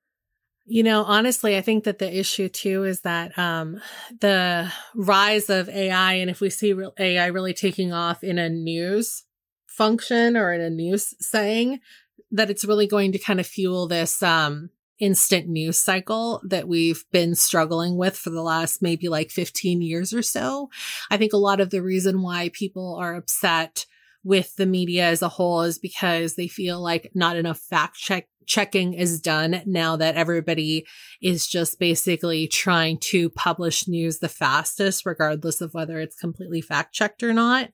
You 0.65 0.83
know, 0.83 1.03
honestly, 1.03 1.57
I 1.57 1.61
think 1.61 1.83
that 1.85 1.99
the 1.99 2.17
issue 2.17 2.47
too 2.47 2.83
is 2.83 3.01
that 3.01 3.37
um, 3.37 3.81
the 4.19 4.71
rise 4.95 5.49
of 5.49 5.67
AI, 5.69 6.13
and 6.13 6.29
if 6.29 6.39
we 6.39 6.49
see 6.49 6.73
real 6.73 6.93
AI 6.99 7.27
really 7.27 7.53
taking 7.53 7.91
off 7.91 8.23
in 8.23 8.37
a 8.37 8.49
news 8.49 9.23
function 9.67 10.37
or 10.37 10.53
in 10.53 10.61
a 10.61 10.69
news 10.69 11.13
saying, 11.19 11.79
that 12.31 12.49
it's 12.49 12.65
really 12.65 12.87
going 12.87 13.11
to 13.11 13.19
kind 13.19 13.39
of 13.39 13.47
fuel 13.47 13.87
this 13.87 14.23
um, 14.23 14.69
instant 14.99 15.47
news 15.47 15.77
cycle 15.77 16.41
that 16.45 16.67
we've 16.67 17.03
been 17.11 17.35
struggling 17.35 17.97
with 17.97 18.17
for 18.17 18.29
the 18.29 18.41
last 18.41 18.81
maybe 18.81 19.09
like 19.09 19.29
15 19.29 19.81
years 19.81 20.13
or 20.13 20.21
so. 20.21 20.69
I 21.09 21.17
think 21.17 21.33
a 21.33 21.37
lot 21.37 21.59
of 21.59 21.71
the 21.71 21.81
reason 21.81 22.21
why 22.21 22.49
people 22.53 22.95
are 22.95 23.15
upset 23.15 23.85
with 24.23 24.55
the 24.55 24.67
media 24.67 25.07
as 25.07 25.21
a 25.21 25.29
whole 25.29 25.63
is 25.63 25.79
because 25.79 26.35
they 26.35 26.47
feel 26.47 26.79
like 26.81 27.11
not 27.15 27.35
enough 27.35 27.57
fact 27.57 27.97
check 27.97 28.27
checking 28.45 28.93
is 28.93 29.21
done 29.21 29.61
now 29.65 29.95
that 29.95 30.15
everybody 30.15 30.85
is 31.21 31.47
just 31.47 31.79
basically 31.79 32.47
trying 32.47 32.97
to 32.97 33.29
publish 33.29 33.87
news 33.87 34.19
the 34.19 34.29
fastest, 34.29 35.05
regardless 35.05 35.61
of 35.61 35.73
whether 35.73 35.99
it's 35.99 36.15
completely 36.15 36.61
fact 36.61 36.93
checked 36.93 37.23
or 37.23 37.33
not. 37.33 37.69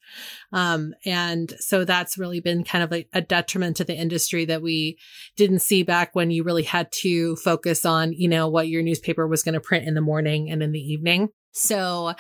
Um, 0.52 0.94
and 1.06 1.54
so 1.60 1.86
that's 1.86 2.18
really 2.18 2.40
been 2.40 2.64
kind 2.64 2.84
of 2.84 2.92
like 2.92 3.10
a 3.14 3.22
detriment 3.22 3.78
to 3.78 3.84
the 3.84 3.96
industry 3.96 4.46
that 4.46 4.62
we 4.62 4.98
didn't 5.36 5.60
see 5.60 5.84
back 5.84 6.16
when 6.16 6.32
you 6.32 6.44
really 6.44 6.64
had 6.64 6.92
to 6.92 7.36
focus 7.38 7.86
on, 7.86 8.14
you 8.14 8.28
know, 8.28 8.48
what 8.48 8.68
your 8.68 8.84
newspaper 8.84 9.28
was 9.28 9.44
going 9.44 9.54
to 9.54 9.62
print 9.62 9.88
in 9.88 9.94
the 9.94 10.02
morning 10.02 10.50
and 10.50 10.62
in 10.62 10.72
the 10.72 10.80
evening. 10.80 11.30
So 11.54 12.14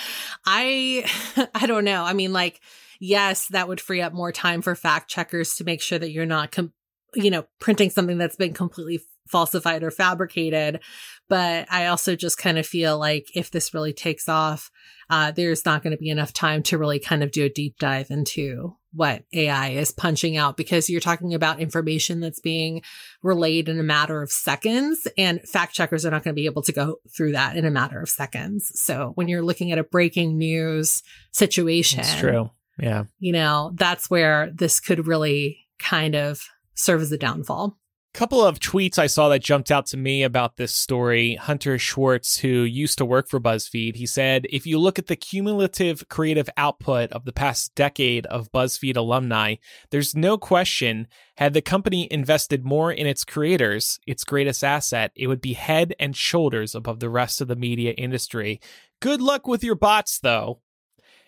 I, 0.45 1.05
I 1.55 1.65
don't 1.65 1.85
know. 1.85 2.03
I 2.03 2.13
mean, 2.13 2.33
like, 2.33 2.59
yes, 2.99 3.47
that 3.47 3.67
would 3.67 3.81
free 3.81 4.01
up 4.01 4.13
more 4.13 4.31
time 4.31 4.61
for 4.61 4.75
fact 4.75 5.09
checkers 5.09 5.55
to 5.55 5.63
make 5.63 5.81
sure 5.81 5.99
that 5.99 6.11
you're 6.11 6.25
not 6.25 6.51
com- 6.51 6.73
you 7.15 7.31
know, 7.31 7.45
printing 7.59 7.89
something 7.89 8.17
that's 8.17 8.35
been 8.35 8.53
completely 8.53 9.01
falsified 9.27 9.83
or 9.83 9.91
fabricated. 9.91 10.81
But 11.29 11.67
I 11.71 11.87
also 11.87 12.15
just 12.15 12.37
kind 12.37 12.57
of 12.57 12.65
feel 12.65 12.97
like 12.97 13.27
if 13.35 13.51
this 13.51 13.73
really 13.73 13.93
takes 13.93 14.29
off, 14.29 14.71
uh, 15.09 15.31
there's 15.31 15.65
not 15.65 15.83
going 15.83 15.91
to 15.91 15.97
be 15.97 16.09
enough 16.09 16.33
time 16.33 16.63
to 16.63 16.77
really 16.77 16.99
kind 16.99 17.23
of 17.23 17.31
do 17.31 17.45
a 17.45 17.49
deep 17.49 17.77
dive 17.79 18.09
into 18.09 18.75
what 18.93 19.23
AI 19.33 19.69
is 19.69 19.91
punching 19.91 20.37
out 20.37 20.57
because 20.57 20.89
you're 20.89 20.99
talking 20.99 21.33
about 21.33 21.59
information 21.59 22.19
that's 22.19 22.39
being 22.39 22.81
relayed 23.21 23.69
in 23.69 23.79
a 23.79 23.83
matter 23.83 24.21
of 24.21 24.31
seconds 24.31 25.07
and 25.17 25.41
fact 25.41 25.73
checkers 25.75 26.05
are 26.05 26.11
not 26.11 26.23
going 26.23 26.33
to 26.33 26.39
be 26.39 26.47
able 26.47 26.63
to 26.63 26.71
go 26.71 26.97
through 27.15 27.33
that 27.33 27.55
in 27.55 27.65
a 27.65 27.71
matter 27.71 28.01
of 28.01 28.09
seconds. 28.09 28.71
So 28.75 29.11
when 29.15 29.27
you're 29.27 29.43
looking 29.43 29.71
at 29.71 29.77
a 29.77 29.83
breaking 29.83 30.37
news 30.37 31.03
situation, 31.31 31.99
it's 31.99 32.15
true. 32.15 32.49
Yeah. 32.79 33.03
You 33.19 33.33
know, 33.33 33.71
that's 33.75 34.09
where 34.09 34.51
this 34.51 34.79
could 34.79 35.07
really 35.07 35.67
kind 35.79 36.15
of 36.15 36.41
serve 36.77 37.01
as 37.01 37.11
a 37.11 37.17
downfall. 37.17 37.77
Couple 38.13 38.43
of 38.43 38.59
tweets 38.59 38.97
I 38.97 39.05
saw 39.05 39.29
that 39.29 39.43
jumped 39.43 39.69
out 39.69 39.85
to 39.87 39.97
me 39.97 40.23
about 40.23 40.57
this 40.57 40.73
story. 40.73 41.35
Hunter 41.35 41.77
Schwarz, 41.77 42.37
who 42.37 42.63
used 42.63 42.97
to 42.97 43.05
work 43.05 43.29
for 43.29 43.39
BuzzFeed, 43.39 43.95
he 43.95 44.07
said, 44.07 44.47
If 44.49 44.65
you 44.65 44.79
look 44.79 44.97
at 44.97 45.05
the 45.05 45.15
cumulative 45.15 46.07
creative 46.09 46.49
output 46.57 47.11
of 47.11 47.25
the 47.25 47.31
past 47.31 47.75
decade 47.75 48.25
of 48.25 48.51
BuzzFeed 48.51 48.97
alumni, 48.97 49.55
there's 49.91 50.15
no 50.15 50.35
question, 50.35 51.07
had 51.35 51.53
the 51.53 51.61
company 51.61 52.07
invested 52.09 52.65
more 52.65 52.91
in 52.91 53.05
its 53.05 53.23
creators, 53.23 53.99
its 54.07 54.23
greatest 54.23 54.63
asset, 54.63 55.11
it 55.15 55.27
would 55.27 55.41
be 55.41 55.53
head 55.53 55.93
and 55.99 56.15
shoulders 56.15 56.73
above 56.73 56.99
the 56.99 57.09
rest 57.09 57.39
of 57.39 57.47
the 57.47 57.55
media 57.55 57.91
industry. 57.91 58.59
Good 58.99 59.21
luck 59.21 59.47
with 59.47 59.63
your 59.63 59.75
bots, 59.75 60.17
though. 60.17 60.61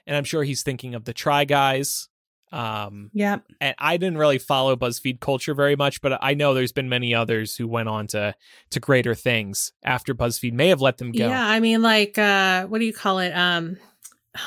And 0.08 0.18
I'm 0.18 0.24
sure 0.24 0.44
he's 0.44 0.64
thinking 0.64 0.96
of 0.96 1.06
the 1.06 1.14
Try 1.14 1.46
Guys, 1.46 2.09
um, 2.52 3.12
yeah. 3.14 3.38
And 3.62 3.76
I 3.78 3.98
didn't 3.98 4.18
really 4.18 4.40
follow 4.40 4.76
BuzzFeed 4.76 5.20
culture 5.20 5.54
very 5.54 5.76
much, 5.76 6.02
but 6.02 6.18
I 6.22 6.34
know 6.34 6.54
there's 6.54 6.72
been 6.72 6.90
many 6.90 7.14
others 7.14 7.56
who 7.56 7.68
went 7.68 7.90
on 7.90 8.08
to 8.08 8.36
to 8.72 8.80
greater 8.80 9.16
things 9.16 9.72
after 9.84 10.16
BuzzFeed 10.16 10.54
may 10.54 10.70
have 10.70 10.82
let 10.82 10.98
them 10.98 11.12
go. 11.12 11.28
Yeah, 11.28 11.48
I 11.48 11.60
mean, 11.60 11.82
like, 11.82 12.18
uh, 12.18 12.66
what 12.68 12.80
do 12.80 12.86
you 12.86 12.94
call 12.94 13.20
it? 13.20 13.32
Um, 13.32 13.78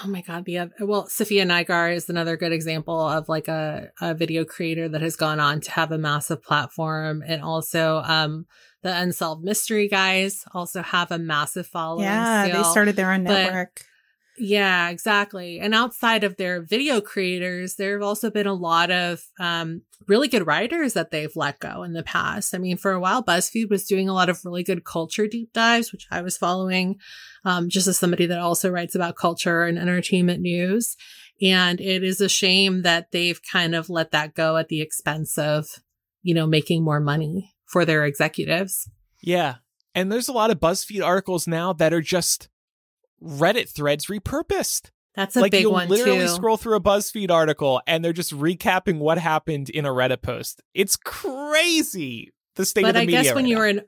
oh 0.05 0.09
my 0.09 0.23
god, 0.23 0.45
the 0.45 0.59
other, 0.59 0.73
well, 0.81 1.07
Safiya 1.07 1.47
Nygaard 1.47 1.95
is 1.95 2.09
another 2.09 2.37
good 2.37 2.53
example 2.53 2.99
of 2.99 3.29
like 3.29 3.49
a, 3.49 3.91
a 4.01 4.15
video 4.15 4.45
creator 4.45 4.89
that 4.89 5.01
has 5.01 5.17
gone 5.17 5.41
on 5.41 5.61
to 5.61 5.71
have 5.71 5.93
a 5.93 5.99
massive 5.99 6.43
platform, 6.43 7.23
and 7.27 7.43
also, 7.43 8.03
um, 8.05 8.47
the 8.83 8.93
Unsolved 8.93 9.45
Mystery 9.45 9.87
guys 9.87 10.45
also 10.53 10.83
have 10.83 11.13
a 11.13 11.19
massive 11.19 11.69
following. 11.69 12.05
Yeah, 12.05 12.49
still. 12.49 12.63
they 12.63 12.69
started 12.69 12.97
their 12.97 13.13
own 13.13 13.23
network. 13.23 13.75
But, 13.77 13.87
yeah, 14.39 14.89
exactly. 14.89 15.61
And 15.61 15.75
outside 15.75 16.25
of 16.25 16.37
their 16.37 16.63
video 16.63 17.01
creators, 17.01 17.75
there 17.75 17.93
have 17.99 18.07
also 18.07 18.31
been 18.31 18.47
a 18.47 18.55
lot 18.55 18.91
of 18.91 19.23
um, 19.39 19.83
really 20.09 20.29
good 20.29 20.47
writers 20.47 20.95
that 20.95 21.11
they've 21.11 21.35
let 21.37 21.61
go 21.61 21.83
in 21.83 21.93
the 21.93 22.03
past. 22.03 22.55
I 22.55 22.59
mean, 22.59 22.77
for 22.77 22.93
a 22.93 23.01
while, 23.01 23.23
BuzzFeed 23.23 23.69
was 23.69 23.85
doing 23.85 24.09
a 24.09 24.15
lot 24.15 24.31
of 24.31 24.45
really 24.45 24.63
good 24.63 24.85
culture 24.85 25.27
deep 25.27 25.53
dives, 25.53 25.93
which 25.93 26.07
I 26.11 26.23
was 26.23 26.39
following 26.39 26.97
um, 27.45 27.69
just 27.69 27.87
as 27.87 27.99
somebody 27.99 28.27
that 28.27 28.39
also 28.39 28.71
writes 28.71 28.95
about 28.95 29.17
culture 29.17 29.65
and 29.65 29.79
entertainment 29.79 30.41
news. 30.41 30.97
And 31.43 31.81
it 31.81 32.03
is 32.03 32.21
a 32.21 32.29
shame 32.29 32.83
that 32.83 33.11
they've 33.13 33.41
kind 33.43 33.75
of 33.75 33.91
let 33.91 34.13
that 34.13 34.35
go 34.35 34.57
at 34.57 34.69
the 34.69 34.81
expense 34.81 35.37
of, 35.37 35.67
you 36.23 36.35
know, 36.35 36.47
making 36.47 36.85
more 36.85 37.01
money 37.01 37.53
for 37.67 37.85
their 37.85 38.07
executives. 38.07 38.89
Yeah. 39.23 39.57
And 39.95 40.11
there's 40.11 40.29
a 40.29 40.33
lot 40.33 40.51
of 40.51 40.61
BuzzFeed 40.61 41.05
articles 41.05 41.47
now 41.47 41.73
that 41.75 41.93
are 41.93 42.01
just 42.01 42.49
Reddit 43.23 43.69
threads 43.69 44.07
repurposed. 44.07 44.91
That's 45.15 45.37
a 45.37 45.41
like 45.41 45.53
big 45.53 45.67
one 45.67 45.89
literally 45.89 46.21
too. 46.21 46.29
scroll 46.29 46.57
through 46.57 46.77
a 46.77 46.81
BuzzFeed 46.81 47.31
article 47.31 47.83
and 47.87 48.05
they're 48.05 48.15
just 48.15 48.33
recapping 48.33 48.99
what 48.99 49.19
happened 49.19 49.69
in 49.69 49.85
a 49.85 49.91
Reddit 49.91 50.23
post. 50.23 50.63
It's 50.75 50.97
crazy. 50.97 52.33
The 52.57 52.65
state 52.65 52.83
of 52.83 52.89
but 52.89 52.93
the 52.95 53.01
I 53.01 53.07
media. 53.07 53.23
guess 53.23 53.35
when 53.35 53.45
right 53.45 53.51
you're 53.51 53.73
now. 53.73 53.81
in, 53.81 53.87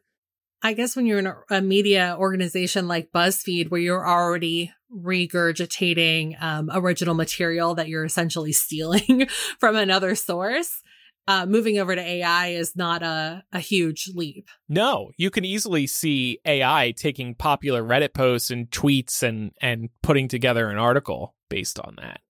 I 0.63 0.73
guess 0.75 0.97
when 0.97 1.07
you're 1.07 1.19
in 1.19 1.27
a, 1.27 1.37
a 1.51 1.61
media 1.63 2.17
organization 2.19 2.89
like 2.89 3.11
BuzzFeed, 3.13 3.71
where 3.71 3.81
you're 3.81 4.07
already 4.07 4.73
regurgitating 4.95 6.43
um, 6.43 6.71
original 6.73 7.15
material 7.15 7.75
that 7.75 7.89
you're 7.89 8.05
essentially 8.05 8.53
stealing 8.53 9.27
from 9.59 9.77
another 9.77 10.15
source, 10.15 10.83
uh, 11.27 11.47
moving 11.47 11.79
over 11.79 11.95
to 11.95 12.01
AI 12.01 12.49
is 12.49 12.77
not 12.77 13.03
a, 13.03 13.45
a 13.53 13.61
huge 13.61 14.11
leap. 14.15 14.49
No, 14.69 15.11
you 15.17 15.31
can 15.31 15.45
easily 15.45 15.87
see 15.87 16.39
AI 16.45 16.93
taking 16.97 17.35
popular 17.35 17.83
Reddit 17.83 18.15
posts 18.15 18.51
and 18.51 18.71
tweets 18.71 19.23
and 19.23 19.53
and 19.61 19.89
putting 20.03 20.29
together 20.29 20.69
an 20.69 20.79
article 20.79 21.35
based 21.49 21.79
on 21.81 21.97
that. 22.01 22.21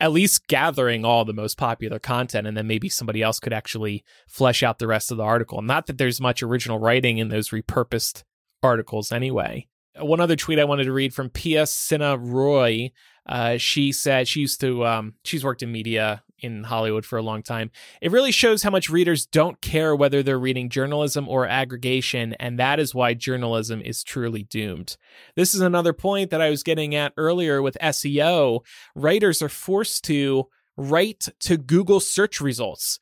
At 0.00 0.12
least 0.12 0.46
gathering 0.46 1.04
all 1.04 1.24
the 1.24 1.32
most 1.32 1.56
popular 1.56 1.98
content 1.98 2.46
and 2.46 2.56
then 2.56 2.66
maybe 2.66 2.88
somebody 2.88 3.20
else 3.22 3.40
could 3.40 3.52
actually 3.52 4.04
flesh 4.28 4.62
out 4.62 4.78
the 4.78 4.86
rest 4.86 5.10
of 5.10 5.16
the 5.16 5.24
article. 5.24 5.60
Not 5.60 5.86
that 5.86 5.98
there's 5.98 6.20
much 6.20 6.42
original 6.42 6.78
writing 6.78 7.18
in 7.18 7.28
those 7.28 7.48
repurposed 7.48 8.22
articles 8.62 9.10
anyway. 9.10 9.66
One 9.98 10.20
other 10.20 10.36
tweet 10.36 10.60
I 10.60 10.64
wanted 10.64 10.84
to 10.84 10.92
read 10.92 11.14
from 11.14 11.30
Piya 11.30 11.64
Sinha 11.64 12.16
Roy. 12.20 12.92
Uh, 13.26 13.56
she 13.56 13.90
said 13.90 14.28
she 14.28 14.40
used 14.40 14.60
to 14.60 14.86
um, 14.86 15.14
she's 15.24 15.44
worked 15.44 15.62
in 15.62 15.72
media 15.72 16.22
in 16.40 16.64
Hollywood 16.64 17.04
for 17.04 17.18
a 17.18 17.22
long 17.22 17.42
time. 17.42 17.70
It 18.00 18.10
really 18.10 18.32
shows 18.32 18.62
how 18.62 18.70
much 18.70 18.90
readers 18.90 19.26
don't 19.26 19.60
care 19.60 19.94
whether 19.94 20.22
they're 20.22 20.38
reading 20.38 20.68
journalism 20.68 21.28
or 21.28 21.46
aggregation, 21.46 22.34
and 22.34 22.58
that 22.58 22.80
is 22.80 22.94
why 22.94 23.14
journalism 23.14 23.80
is 23.80 24.02
truly 24.02 24.42
doomed. 24.44 24.96
This 25.36 25.54
is 25.54 25.60
another 25.60 25.92
point 25.92 26.30
that 26.30 26.40
I 26.40 26.50
was 26.50 26.62
getting 26.62 26.94
at 26.94 27.12
earlier 27.16 27.62
with 27.62 27.76
SEO. 27.82 28.60
Writers 28.94 29.42
are 29.42 29.48
forced 29.48 30.04
to 30.04 30.48
write 30.76 31.28
to 31.40 31.56
Google 31.56 32.00
search 32.00 32.40
results, 32.40 33.00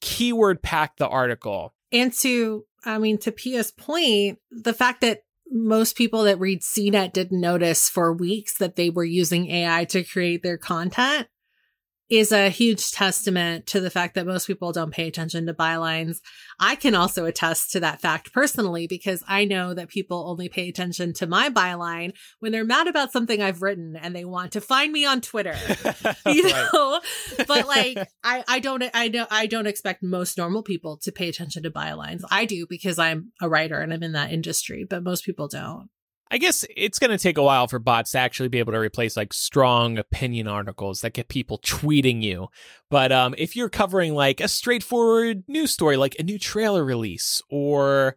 keyword 0.00 0.62
pack 0.62 0.96
the 0.96 1.08
article. 1.08 1.74
And 1.92 2.12
to, 2.14 2.64
I 2.84 2.98
mean, 2.98 3.18
to 3.18 3.32
Piya's 3.32 3.70
point, 3.72 4.38
the 4.50 4.74
fact 4.74 5.00
that 5.00 5.22
most 5.50 5.96
people 5.96 6.24
that 6.24 6.40
read 6.40 6.60
CNET 6.60 7.12
didn't 7.12 7.40
notice 7.40 7.88
for 7.88 8.12
weeks 8.12 8.58
that 8.58 8.76
they 8.76 8.90
were 8.90 9.04
using 9.04 9.48
AI 9.50 9.84
to 9.86 10.02
create 10.02 10.42
their 10.42 10.58
content 10.58 11.28
is 12.08 12.30
a 12.30 12.48
huge 12.50 12.92
testament 12.92 13.66
to 13.66 13.80
the 13.80 13.90
fact 13.90 14.14
that 14.14 14.26
most 14.26 14.46
people 14.46 14.70
don't 14.70 14.92
pay 14.92 15.08
attention 15.08 15.46
to 15.46 15.54
bylines. 15.54 16.18
I 16.60 16.76
can 16.76 16.94
also 16.94 17.24
attest 17.24 17.72
to 17.72 17.80
that 17.80 18.00
fact 18.00 18.32
personally 18.32 18.86
because 18.86 19.24
I 19.26 19.44
know 19.44 19.74
that 19.74 19.88
people 19.88 20.28
only 20.28 20.48
pay 20.48 20.68
attention 20.68 21.12
to 21.14 21.26
my 21.26 21.50
byline 21.50 22.12
when 22.38 22.52
they're 22.52 22.64
mad 22.64 22.86
about 22.86 23.12
something 23.12 23.42
I've 23.42 23.60
written 23.60 23.96
and 23.96 24.14
they 24.14 24.24
want 24.24 24.52
to 24.52 24.60
find 24.60 24.92
me 24.92 25.04
on 25.04 25.20
Twitter. 25.20 25.56
You 26.26 26.42
know? 26.48 27.00
but 27.46 27.66
like 27.66 27.98
I, 28.22 28.44
I 28.48 28.58
don't 28.58 28.82
I 28.94 29.08
don't 29.08 29.28
I 29.30 29.46
don't 29.46 29.66
expect 29.66 30.02
most 30.02 30.36
normal 30.36 30.62
people 30.62 30.98
to 31.02 31.12
pay 31.12 31.28
attention 31.28 31.62
to 31.62 31.70
bylines. 31.70 32.22
I 32.30 32.44
do 32.44 32.66
because 32.68 32.98
I'm 32.98 33.32
a 33.40 33.48
writer 33.48 33.80
and 33.80 33.92
I'm 33.92 34.02
in 34.02 34.12
that 34.12 34.32
industry, 34.32 34.84
but 34.88 35.02
most 35.02 35.24
people 35.24 35.48
don't. 35.48 35.88
I 36.30 36.38
guess 36.38 36.64
it's 36.76 36.98
going 36.98 37.12
to 37.12 37.18
take 37.18 37.38
a 37.38 37.42
while 37.42 37.68
for 37.68 37.78
bots 37.78 38.12
to 38.12 38.18
actually 38.18 38.48
be 38.48 38.58
able 38.58 38.72
to 38.72 38.80
replace 38.80 39.16
like 39.16 39.32
strong 39.32 39.96
opinion 39.96 40.48
articles 40.48 41.00
that 41.00 41.12
get 41.12 41.28
people 41.28 41.58
tweeting 41.58 42.20
you. 42.20 42.48
But 42.90 43.12
um, 43.12 43.34
if 43.38 43.54
you're 43.54 43.68
covering 43.68 44.14
like 44.14 44.40
a 44.40 44.48
straightforward 44.48 45.44
news 45.46 45.70
story, 45.70 45.96
like 45.96 46.16
a 46.18 46.24
new 46.24 46.38
trailer 46.38 46.84
release 46.84 47.42
or 47.48 48.16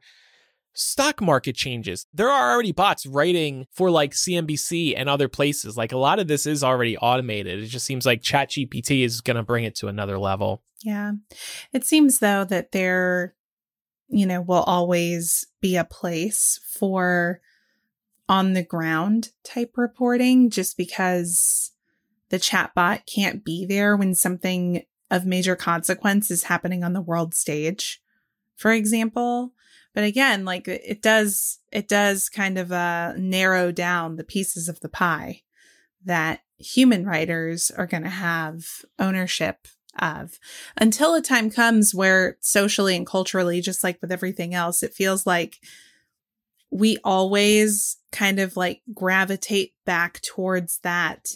stock 0.73 1.21
market 1.21 1.55
changes, 1.55 2.07
there 2.11 2.29
are 2.29 2.51
already 2.51 2.71
bots 2.71 3.05
writing 3.05 3.67
for 3.73 3.91
like 3.91 4.11
CNBC 4.11 4.95
and 4.97 5.07
other 5.07 5.27
places. 5.27 5.77
Like 5.77 5.91
a 5.91 5.97
lot 5.97 6.17
of 6.17 6.27
this 6.27 6.47
is 6.47 6.63
already 6.63 6.97
automated. 6.97 7.61
It 7.61 7.67
just 7.67 7.85
seems 7.85 8.07
like 8.07 8.23
ChatGPT 8.23 9.03
is 9.03 9.21
going 9.21 9.37
to 9.37 9.43
bring 9.43 9.65
it 9.65 9.75
to 9.75 9.87
another 9.87 10.17
level. 10.17 10.63
Yeah. 10.83 11.11
It 11.73 11.85
seems 11.85 12.19
though 12.19 12.43
that 12.45 12.71
there, 12.71 13.35
you 14.07 14.25
know, 14.25 14.41
will 14.41 14.63
always 14.63 15.45
be 15.61 15.75
a 15.75 15.83
place 15.83 16.59
for 16.79 17.41
on 18.29 18.53
the 18.53 18.63
ground 18.63 19.31
type 19.43 19.73
reporting 19.75 20.51
just 20.51 20.77
because 20.77 21.71
the 22.29 22.37
chatbot 22.37 23.01
can't 23.07 23.43
be 23.43 23.65
there 23.65 23.97
when 23.97 24.13
something 24.13 24.83
of 25.09 25.25
major 25.25 25.55
consequence 25.55 26.29
is 26.29 26.43
happening 26.43 26.83
on 26.83 26.93
the 26.93 27.01
world 27.01 27.33
stage, 27.33 28.01
for 28.55 28.71
example. 28.71 29.51
But 29.95 30.03
again, 30.03 30.45
like 30.45 30.67
it 30.67 31.01
does, 31.01 31.57
it 31.71 31.87
does 31.87 32.29
kind 32.29 32.59
of 32.59 32.71
uh, 32.71 33.13
narrow 33.17 33.71
down 33.71 34.15
the 34.15 34.23
pieces 34.23 34.69
of 34.69 34.79
the 34.81 34.89
pie 34.89 35.41
that 36.05 36.41
human 36.59 37.05
writers 37.05 37.71
are 37.71 37.87
going 37.87 38.03
to 38.03 38.09
have 38.09 38.85
ownership 38.99 39.67
of 39.97 40.39
until 40.77 41.15
a 41.15 41.21
time 41.21 41.49
comes 41.49 41.95
where 41.95 42.37
socially 42.41 42.95
and 42.95 43.07
culturally, 43.07 43.59
just 43.59 43.83
like 43.83 43.99
with 44.01 44.11
everything 44.11 44.53
else, 44.53 44.83
it 44.83 44.93
feels 44.93 45.25
like 45.25 45.57
we 46.69 46.97
always 47.03 47.97
kind 48.11 48.39
of 48.39 48.57
like 48.57 48.81
gravitate 48.93 49.73
back 49.85 50.21
towards 50.21 50.79
that 50.79 51.33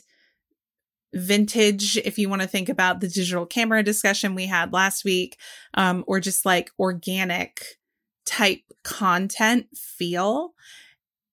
vintage 1.13 1.97
if 1.97 2.17
you 2.17 2.27
want 2.27 2.41
to 2.41 2.47
think 2.47 2.69
about 2.69 2.99
the 2.99 3.07
digital 3.07 3.45
camera 3.45 3.83
discussion 3.83 4.33
we 4.33 4.47
had 4.47 4.73
last 4.73 5.05
week 5.05 5.37
um 5.75 6.03
or 6.07 6.19
just 6.19 6.43
like 6.43 6.71
organic 6.79 7.77
type 8.25 8.61
content 8.83 9.67
feel. 9.75 10.53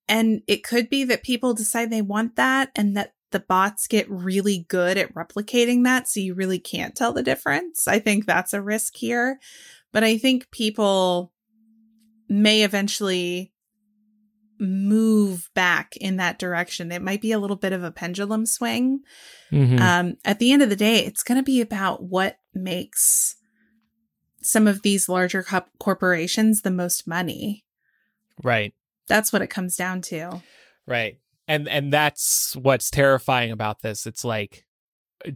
And 0.09 0.43
it 0.47 0.64
could 0.64 0.91
be 0.91 1.05
that 1.05 1.22
people 1.22 1.55
decide 1.55 1.91
they 1.91 2.03
want 2.03 2.36
that 2.36 2.70
and 2.74 2.97
that 2.97 3.14
the 3.30 3.41
bots 3.41 3.86
get 3.86 4.11
really 4.11 4.66
good 4.68 4.99
at 4.99 5.14
replicating 5.14 5.84
that 5.84 6.09
so 6.09 6.18
you 6.18 6.34
really 6.34 6.59
can't 6.59 6.97
tell 6.97 7.12
the 7.12 7.22
difference. 7.22 7.86
I 7.86 8.01
think 8.01 8.26
that's 8.26 8.53
a 8.53 8.62
risk 8.62 8.97
here. 8.97 9.38
But 9.93 10.05
i 10.05 10.18
think 10.18 10.51
people 10.53 11.32
may 12.28 12.62
eventually 12.62 13.53
move 14.61 15.48
back 15.54 15.96
in 15.96 16.16
that 16.16 16.38
direction. 16.38 16.92
It 16.92 17.02
might 17.02 17.20
be 17.20 17.32
a 17.32 17.38
little 17.38 17.56
bit 17.56 17.72
of 17.72 17.82
a 17.82 17.90
pendulum 17.90 18.46
swing. 18.46 19.00
Mm-hmm. 19.50 19.80
Um, 19.80 20.16
at 20.24 20.38
the 20.38 20.52
end 20.52 20.62
of 20.62 20.70
the 20.70 20.76
day, 20.76 21.04
it's 21.04 21.22
going 21.22 21.38
to 21.38 21.42
be 21.42 21.61
about 21.61 22.02
what 22.02 22.38
makes 22.54 23.36
some 24.42 24.66
of 24.66 24.82
these 24.82 25.08
larger 25.08 25.42
co- 25.42 25.64
corporations 25.78 26.62
the 26.62 26.70
most 26.70 27.06
money. 27.06 27.64
right. 28.42 28.74
That's 29.08 29.32
what 29.32 29.42
it 29.42 29.50
comes 29.50 29.74
down 29.74 30.02
to. 30.02 30.40
Right. 30.86 31.18
And 31.48 31.68
and 31.68 31.92
that's 31.92 32.54
what's 32.54 32.90
terrifying 32.90 33.50
about 33.50 33.82
this. 33.82 34.06
It's 34.06 34.24
like 34.24 34.64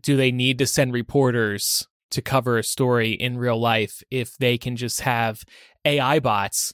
do 0.00 0.16
they 0.16 0.30
need 0.30 0.58
to 0.58 0.66
send 0.66 0.92
reporters 0.92 1.88
to 2.10 2.22
cover 2.22 2.58
a 2.58 2.62
story 2.62 3.10
in 3.10 3.36
real 3.36 3.58
life 3.58 4.02
if 4.10 4.36
they 4.38 4.56
can 4.56 4.76
just 4.76 5.00
have 5.00 5.44
AI 5.84 6.20
bots 6.20 6.72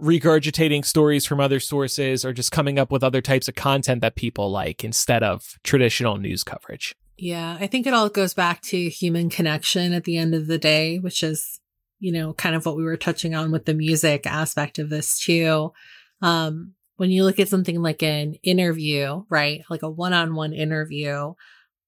regurgitating 0.00 0.84
stories 0.84 1.24
from 1.24 1.40
other 1.40 1.60
sources 1.60 2.24
or 2.24 2.32
just 2.32 2.52
coming 2.52 2.78
up 2.78 2.90
with 2.90 3.04
other 3.04 3.20
types 3.20 3.48
of 3.48 3.54
content 3.54 4.00
that 4.00 4.16
people 4.16 4.50
like 4.50 4.84
instead 4.84 5.22
of 5.22 5.58
traditional 5.62 6.16
news 6.16 6.44
coverage? 6.44 6.94
Yeah, 7.16 7.56
I 7.60 7.66
think 7.66 7.86
it 7.86 7.94
all 7.94 8.08
goes 8.08 8.34
back 8.34 8.60
to 8.62 8.88
human 8.88 9.30
connection 9.30 9.92
at 9.92 10.04
the 10.04 10.18
end 10.18 10.34
of 10.34 10.46
the 10.46 10.58
day, 10.58 10.98
which 10.98 11.22
is, 11.22 11.60
you 12.00 12.12
know, 12.12 12.32
kind 12.34 12.56
of 12.56 12.66
what 12.66 12.76
we 12.76 12.84
were 12.84 12.96
touching 12.96 13.34
on 13.34 13.52
with 13.52 13.66
the 13.66 13.74
music 13.74 14.26
aspect 14.26 14.78
of 14.78 14.90
this 14.90 15.18
too. 15.18 15.72
Um, 16.20 16.74
when 16.96 17.10
you 17.10 17.24
look 17.24 17.38
at 17.38 17.48
something 17.48 17.80
like 17.80 18.02
an 18.02 18.34
interview, 18.42 19.24
right? 19.28 19.64
Like 19.70 19.82
a 19.82 19.90
one 19.90 20.12
on 20.12 20.34
one 20.34 20.52
interview, 20.52 21.34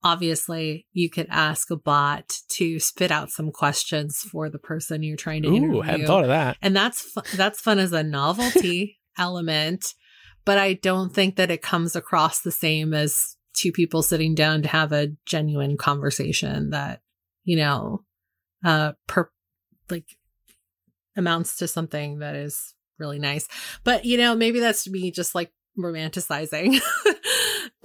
obviously 0.06 0.86
you 0.92 1.10
could 1.10 1.26
ask 1.30 1.68
a 1.72 1.76
bot 1.76 2.38
to 2.48 2.78
spit 2.78 3.10
out 3.10 3.28
some 3.28 3.50
questions 3.50 4.20
for 4.20 4.48
the 4.48 4.58
person 4.58 5.02
you're 5.02 5.16
trying 5.16 5.42
to 5.42 5.48
interview 5.52 5.78
Ooh, 5.78 5.80
hadn't 5.80 6.06
thought 6.06 6.22
of 6.22 6.28
that. 6.28 6.56
and 6.62 6.76
that's 6.76 7.00
fu- 7.02 7.36
that's 7.36 7.60
fun 7.60 7.80
as 7.80 7.92
a 7.92 8.04
novelty 8.04 9.00
element 9.18 9.94
but 10.44 10.58
i 10.58 10.74
don't 10.74 11.12
think 11.12 11.34
that 11.34 11.50
it 11.50 11.60
comes 11.60 11.96
across 11.96 12.40
the 12.40 12.52
same 12.52 12.94
as 12.94 13.36
two 13.52 13.72
people 13.72 14.00
sitting 14.00 14.32
down 14.32 14.62
to 14.62 14.68
have 14.68 14.92
a 14.92 15.08
genuine 15.26 15.76
conversation 15.76 16.70
that 16.70 17.00
you 17.42 17.56
know 17.56 18.04
uh 18.64 18.92
per 19.08 19.28
like 19.90 20.06
amounts 21.16 21.56
to 21.56 21.66
something 21.66 22.20
that 22.20 22.36
is 22.36 22.74
really 23.00 23.18
nice 23.18 23.48
but 23.82 24.04
you 24.04 24.16
know 24.16 24.36
maybe 24.36 24.60
that's 24.60 24.88
me 24.88 25.10
just 25.10 25.34
like 25.34 25.50
romanticizing 25.76 26.78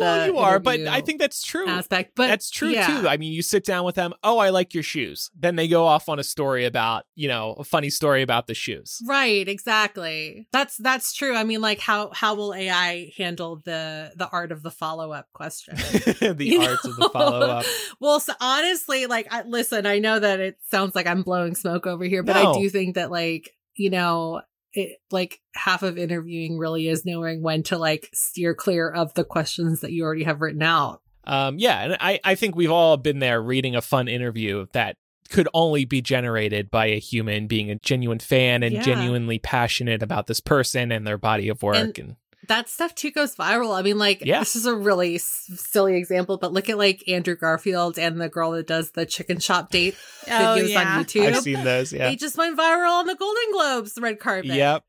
well, 0.01 0.27
you 0.27 0.37
are, 0.37 0.59
but 0.59 0.81
I 0.81 1.01
think 1.01 1.19
that's 1.19 1.43
true. 1.43 1.67
aspect 1.67 2.13
but 2.15 2.27
that's 2.27 2.49
true 2.49 2.69
yeah. 2.69 2.87
too. 2.87 3.07
I 3.07 3.17
mean, 3.17 3.33
you 3.33 3.41
sit 3.41 3.65
down 3.65 3.85
with 3.85 3.95
them. 3.95 4.13
Oh, 4.23 4.39
I 4.39 4.49
like 4.49 4.73
your 4.73 4.83
shoes. 4.83 5.29
Then 5.37 5.55
they 5.55 5.67
go 5.67 5.85
off 5.85 6.09
on 6.09 6.19
a 6.19 6.23
story 6.23 6.65
about, 6.65 7.05
you 7.15 7.27
know, 7.27 7.53
a 7.53 7.63
funny 7.63 7.89
story 7.89 8.21
about 8.21 8.47
the 8.47 8.53
shoes. 8.53 9.01
Right, 9.05 9.47
exactly. 9.47 10.47
That's 10.51 10.77
that's 10.77 11.13
true. 11.13 11.35
I 11.35 11.43
mean, 11.43 11.61
like 11.61 11.79
how 11.79 12.11
how 12.13 12.35
will 12.35 12.53
AI 12.53 13.11
handle 13.17 13.61
the 13.63 14.11
the 14.15 14.29
art 14.29 14.51
of 14.51 14.63
the 14.63 14.71
follow 14.71 15.11
up 15.11 15.27
question? 15.33 15.75
the 15.77 16.35
You 16.39 16.61
arts 16.61 16.85
of 16.85 16.95
the 16.95 17.09
follow 17.09 17.41
up. 17.41 17.65
well, 17.99 18.19
so 18.19 18.33
honestly, 18.39 19.05
like, 19.05 19.27
I, 19.31 19.43
listen, 19.43 19.85
I 19.85 19.99
know 19.99 20.19
that 20.19 20.39
it 20.39 20.57
sounds 20.69 20.95
like 20.95 21.07
I'm 21.07 21.23
blowing 21.23 21.55
smoke 21.55 21.87
over 21.87 22.03
here, 22.03 22.23
but 22.23 22.35
I 22.35 22.53
do 22.53 22.69
think 22.69 22.95
that, 22.95 23.11
like, 23.11 23.51
you 23.75 23.89
know, 23.89 24.41
it, 24.73 24.97
like 25.11 25.39
half 25.55 25.83
of 25.83 25.97
interviewing 25.97 26.57
really 26.57 26.87
is 26.87 27.05
knowing 27.05 27.41
when 27.41 27.63
to 27.63 27.77
like 27.77 28.09
steer 28.13 28.53
clear 28.55 28.89
of 28.89 29.13
the 29.13 29.23
questions 29.23 29.81
that 29.81 29.91
you 29.91 30.03
already 30.03 30.23
have 30.23 30.41
written 30.41 30.61
out. 30.63 31.01
Um, 31.25 31.59
yeah, 31.59 31.83
and 31.83 31.97
I, 31.99 32.19
I 32.23 32.35
think 32.35 32.55
we've 32.55 32.71
all 32.71 32.97
been 32.97 33.19
there 33.19 33.41
reading 33.41 33.75
a 33.75 33.81
fun 33.81 34.07
interview 34.07 34.65
that 34.73 34.95
could 35.29 35.47
only 35.53 35.85
be 35.85 36.01
generated 36.01 36.69
by 36.71 36.87
a 36.87 36.99
human 36.99 37.47
being 37.47 37.69
a 37.71 37.75
genuine 37.75 38.19
fan 38.19 38.63
and 38.63 38.73
Yeah. 38.73 38.81
genuinely 38.81 39.39
passionate 39.39 40.03
about 40.03 40.27
this 40.27 40.39
person 40.41 40.91
and 40.91 41.05
their 41.07 41.17
body 41.17 41.47
of 41.47 41.63
work. 41.63 41.97
And- 41.99 41.99
And, 41.99 42.15
That 42.47 42.67
stuff 42.69 42.95
too 42.95 43.11
goes 43.11 43.35
viral. 43.35 43.77
I 43.77 43.81
mean, 43.83 43.97
like, 43.99 44.23
Yeah. 44.25 44.39
this 44.39 44.55
is 44.55 44.65
a 44.65 44.75
really 44.75 45.15
s- 45.15 45.49
silly 45.55 45.95
example, 45.95 46.37
but 46.37 46.51
look 46.51 46.69
at 46.69 46.77
like 46.77 47.03
Andrew 47.07 47.35
Garfield 47.35 47.99
and 47.99 48.19
the 48.19 48.29
girl 48.29 48.51
that 48.51 48.65
does 48.67 48.91
the 48.91 49.05
chicken 49.05 49.39
shop 49.39 49.69
date 49.71 49.95
Oh, 50.27 50.29
videos 50.31 50.69
yeah. 50.69 50.79
on 50.97 51.03
YouTube. 51.05 51.27
I've 51.27 51.43
seen 51.43 51.63
those. 51.63 51.93
Yeah. 51.93 52.09
They 52.09 52.15
just 52.15 52.37
went 52.37 52.57
viral 52.57 52.99
on 52.99 53.05
the 53.07 53.15
Golden 53.15 53.51
Globes 53.51 53.93
red 53.99 54.19
carpet. 54.19 54.45
Yep. 54.55 54.83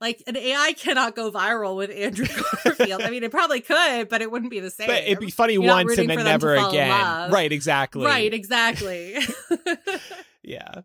Like 0.00 0.22
an 0.26 0.36
AI 0.36 0.72
cannot 0.76 1.14
go 1.14 1.30
viral 1.30 1.76
with 1.76 1.90
Andrew 1.90 2.26
Garfield. 2.64 3.02
I 3.02 3.10
mean, 3.10 3.22
it 3.22 3.30
probably 3.30 3.60
could, 3.60 4.08
but 4.08 4.20
it 4.20 4.30
wouldn't 4.32 4.50
be 4.50 4.58
the 4.60 4.70
same. 4.70 4.88
But 4.88 5.04
it'd 5.04 5.20
be 5.20 5.30
funny 5.30 5.52
You're 5.54 5.62
once 5.62 5.96
and 5.96 6.08
then 6.10 6.18
for 6.18 6.24
them 6.24 6.40
to 6.40 6.46
never 6.48 6.54
again. 6.68 6.88
love. 6.88 7.30
Right, 7.32 7.52
exactly. 7.52 8.04
right, 8.04 8.32
exactly. 8.34 9.16
Yeah. 10.42 10.80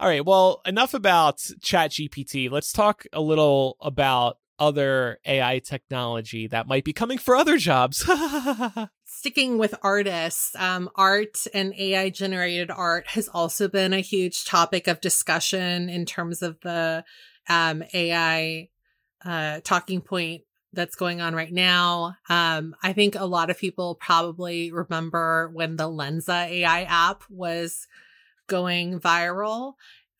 All 0.00 0.08
right. 0.08 0.24
Well, 0.24 0.60
enough 0.66 0.94
about 0.94 1.38
ChatGPT. 1.38 2.50
Let's 2.50 2.72
talk 2.72 3.06
a 3.12 3.20
little 3.20 3.76
about 3.80 4.38
other 4.58 5.18
AI 5.26 5.58
technology 5.58 6.46
that 6.48 6.66
might 6.66 6.84
be 6.84 6.92
coming 6.92 7.18
for 7.18 7.36
other 7.36 7.58
jobs. 7.58 8.08
Sticking 9.04 9.58
with 9.58 9.74
artists, 9.82 10.54
um, 10.56 10.90
art 10.96 11.46
and 11.52 11.74
AI 11.78 12.10
generated 12.10 12.70
art 12.70 13.06
has 13.08 13.28
also 13.28 13.68
been 13.68 13.92
a 13.92 14.00
huge 14.00 14.44
topic 14.44 14.86
of 14.86 15.00
discussion 15.00 15.88
in 15.88 16.04
terms 16.04 16.42
of 16.42 16.60
the 16.60 17.04
um, 17.48 17.82
AI 17.92 18.68
uh, 19.24 19.60
talking 19.64 20.00
point 20.00 20.42
that's 20.72 20.96
going 20.96 21.20
on 21.20 21.34
right 21.34 21.52
now. 21.52 22.16
Um, 22.28 22.74
I 22.82 22.92
think 22.92 23.14
a 23.14 23.24
lot 23.24 23.50
of 23.50 23.58
people 23.58 23.94
probably 23.94 24.72
remember 24.72 25.50
when 25.52 25.76
the 25.76 25.88
Lensa 25.88 26.48
AI 26.48 26.82
app 26.82 27.22
was 27.30 27.86
going 28.46 29.00
viral. 29.00 29.74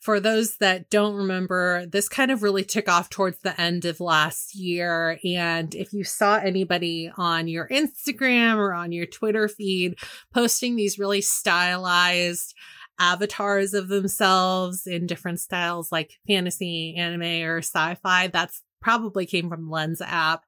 For 0.05 0.21
those 0.21 0.59
that 0.59 0.91
don't 0.91 1.15
remember, 1.15 1.87
this 1.87 2.11
kind 2.11 2.31
of 2.31 2.43
really 2.43 2.63
took 2.63 2.91
off 2.91 3.09
towards 3.09 3.39
the 3.39 3.59
end 3.59 3.87
of 3.87 4.01
last 4.01 4.55
year. 4.55 5.19
And 5.25 5.75
if 5.75 5.95
you 5.95 6.05
saw 6.05 6.37
anybody 6.37 7.11
on 7.17 7.49
your 7.49 7.67
Instagram 7.69 8.57
or 8.57 8.75
on 8.75 8.93
your 8.93 9.07
Twitter 9.07 9.49
feed 9.49 9.97
posting 10.31 10.77
these 10.77 10.99
really 10.99 11.23
stylized 11.23 12.55
avatars 12.99 13.73
of 13.73 13.89
themselves 13.89 14.87
in 14.87 15.07
different 15.07 15.41
styles 15.41 15.91
like 15.91 16.19
fantasy, 16.27 16.97
anime, 16.97 17.49
or 17.49 17.63
sci 17.63 17.95
fi, 17.95 18.27
that's 18.27 18.61
probably 18.83 19.25
came 19.25 19.49
from 19.49 19.71
Lens 19.71 20.03
app. 20.03 20.45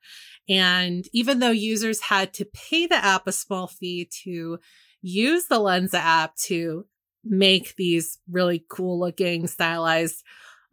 And 0.51 1.07
even 1.15 1.39
though 1.39 1.51
users 1.51 2.03
had 2.03 2.35
to 2.35 2.45
pay 2.45 2.87
the 2.87 3.03
app 3.03 3.27
a 3.27 3.33
small 3.33 3.69
fee 3.69 4.11
to 4.25 4.59
use 5.01 5.47
the 5.47 5.59
Lensa 5.59 5.95
app 5.95 6.37
to 6.37 6.85
make 7.29 7.75
these 7.77 8.19
really 8.31 8.65
cool 8.69 8.99
looking 8.99 9.47
stylized 9.47 10.23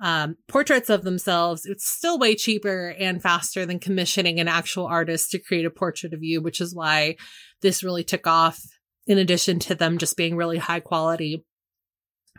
um, 0.02 0.36
portraits 0.48 0.90
of 0.90 1.04
themselves, 1.04 1.66
it's 1.66 1.88
still 1.88 2.20
way 2.20 2.36
cheaper 2.36 2.94
and 3.00 3.22
faster 3.22 3.66
than 3.66 3.80
commissioning 3.80 4.40
an 4.40 4.48
actual 4.48 4.86
artist 4.86 5.32
to 5.32 5.40
create 5.40 5.66
a 5.66 5.70
portrait 5.70 6.14
of 6.14 6.24
you, 6.24 6.42
which 6.42 6.60
is 6.60 6.76
why 6.76 7.16
this 7.62 7.84
really 7.84 8.04
took 8.04 8.28
off 8.28 8.62
in 9.08 9.18
addition 9.18 9.60
to 9.60 9.76
them 9.76 9.98
just 9.98 10.18
being 10.18 10.36
really 10.36 10.58
high 10.58 10.82
quality. 10.82 11.46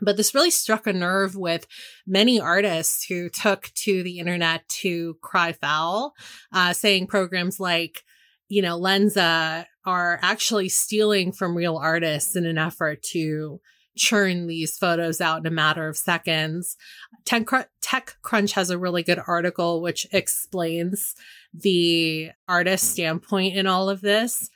But 0.00 0.16
this 0.16 0.34
really 0.34 0.50
struck 0.50 0.86
a 0.86 0.92
nerve 0.92 1.36
with 1.36 1.66
many 2.06 2.40
artists 2.40 3.06
who 3.06 3.28
took 3.28 3.70
to 3.76 4.02
the 4.02 4.18
internet 4.18 4.68
to 4.80 5.16
cry 5.22 5.52
foul, 5.52 6.14
uh, 6.52 6.72
saying 6.72 7.06
programs 7.06 7.60
like, 7.60 8.02
you 8.48 8.60
know, 8.60 8.78
Lensa 8.78 9.66
are 9.86 10.18
actually 10.20 10.68
stealing 10.68 11.32
from 11.32 11.56
real 11.56 11.76
artists 11.76 12.34
in 12.36 12.44
an 12.44 12.58
effort 12.58 13.02
to 13.12 13.60
churn 13.96 14.46
these 14.46 14.76
photos 14.76 15.20
out 15.20 15.40
in 15.40 15.46
a 15.46 15.50
matter 15.50 15.88
of 15.88 15.96
seconds. 15.96 16.76
Tech 17.24 17.46
TechCrunch 17.82 18.52
has 18.52 18.70
a 18.70 18.78
really 18.78 19.02
good 19.02 19.20
article 19.26 19.80
which 19.80 20.06
explains 20.12 21.14
the 21.52 22.30
artist 22.48 22.90
standpoint 22.90 23.56
in 23.56 23.66
all 23.66 23.88
of 23.88 24.00
this. 24.00 24.50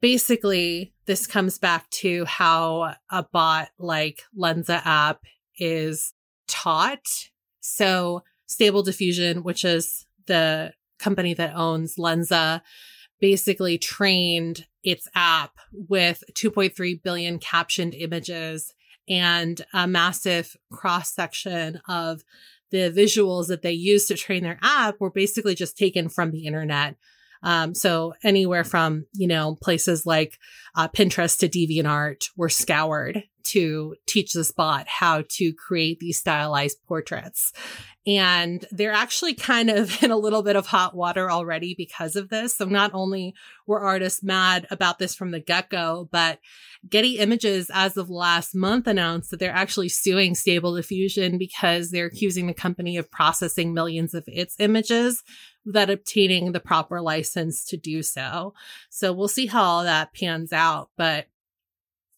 Basically, 0.00 0.92
this 1.06 1.26
comes 1.26 1.58
back 1.58 1.88
to 1.90 2.24
how 2.26 2.94
a 3.10 3.22
bot 3.22 3.68
like 3.78 4.22
Lensa 4.38 4.84
app 4.84 5.22
is 5.58 6.12
taught. 6.46 7.06
So 7.60 8.22
Stable 8.46 8.82
Diffusion, 8.82 9.42
which 9.42 9.64
is 9.64 10.06
the 10.26 10.74
company 10.98 11.34
that 11.34 11.54
owns 11.54 11.96
Lensa, 11.96 12.60
basically 13.20 13.78
trained 13.78 14.66
its 14.84 15.08
app 15.14 15.52
with 15.72 16.22
2.3 16.32 17.02
billion 17.02 17.38
captioned 17.38 17.94
images 17.94 18.72
and 19.08 19.64
a 19.72 19.86
massive 19.86 20.56
cross 20.70 21.12
section 21.12 21.80
of 21.88 22.22
the 22.70 22.90
visuals 22.90 23.48
that 23.48 23.62
they 23.62 23.72
used 23.72 24.08
to 24.08 24.14
train 24.14 24.42
their 24.42 24.58
app 24.62 25.00
were 25.00 25.10
basically 25.10 25.54
just 25.54 25.76
taken 25.76 26.08
from 26.08 26.30
the 26.30 26.46
internet. 26.46 26.96
Um, 27.42 27.74
so 27.74 28.14
anywhere 28.24 28.64
from, 28.64 29.06
you 29.12 29.26
know, 29.28 29.56
places 29.62 30.06
like 30.06 30.38
uh, 30.74 30.88
Pinterest 30.88 31.38
to 31.38 31.48
DeviantArt 31.48 32.30
were 32.36 32.48
scoured 32.48 33.24
to 33.44 33.94
teach 34.06 34.32
this 34.32 34.50
bot 34.50 34.86
how 34.88 35.22
to 35.28 35.52
create 35.52 36.00
these 36.00 36.18
stylized 36.18 36.78
portraits. 36.86 37.52
And 38.06 38.64
they're 38.70 38.92
actually 38.92 39.34
kind 39.34 39.70
of 39.70 40.02
in 40.02 40.10
a 40.10 40.16
little 40.16 40.42
bit 40.42 40.56
of 40.56 40.66
hot 40.66 40.94
water 40.94 41.30
already 41.30 41.74
because 41.74 42.16
of 42.16 42.28
this. 42.28 42.56
So 42.56 42.66
not 42.66 42.90
only 42.94 43.34
were 43.66 43.80
artists 43.80 44.22
mad 44.22 44.66
about 44.70 44.98
this 44.98 45.14
from 45.14 45.30
the 45.30 45.40
get 45.40 45.70
go, 45.70 46.08
but 46.10 46.38
Getty 46.88 47.18
Images, 47.18 47.70
as 47.72 47.96
of 47.96 48.10
last 48.10 48.54
month, 48.54 48.86
announced 48.86 49.30
that 49.30 49.40
they're 49.40 49.50
actually 49.50 49.88
suing 49.88 50.34
Stable 50.34 50.74
Diffusion 50.76 51.38
because 51.38 51.90
they're 51.90 52.06
accusing 52.06 52.46
the 52.46 52.54
company 52.54 52.98
of 52.98 53.10
processing 53.10 53.72
millions 53.72 54.12
of 54.12 54.24
its 54.26 54.54
images 54.58 55.22
without 55.64 55.88
obtaining 55.88 56.52
the 56.52 56.60
proper 56.60 57.00
license 57.00 57.64
to 57.64 57.76
do 57.78 58.02
so. 58.02 58.52
So 58.90 59.12
we'll 59.12 59.28
see 59.28 59.46
how 59.46 59.62
all 59.62 59.84
that 59.84 60.12
pans 60.12 60.52
out. 60.52 60.90
But, 60.96 61.26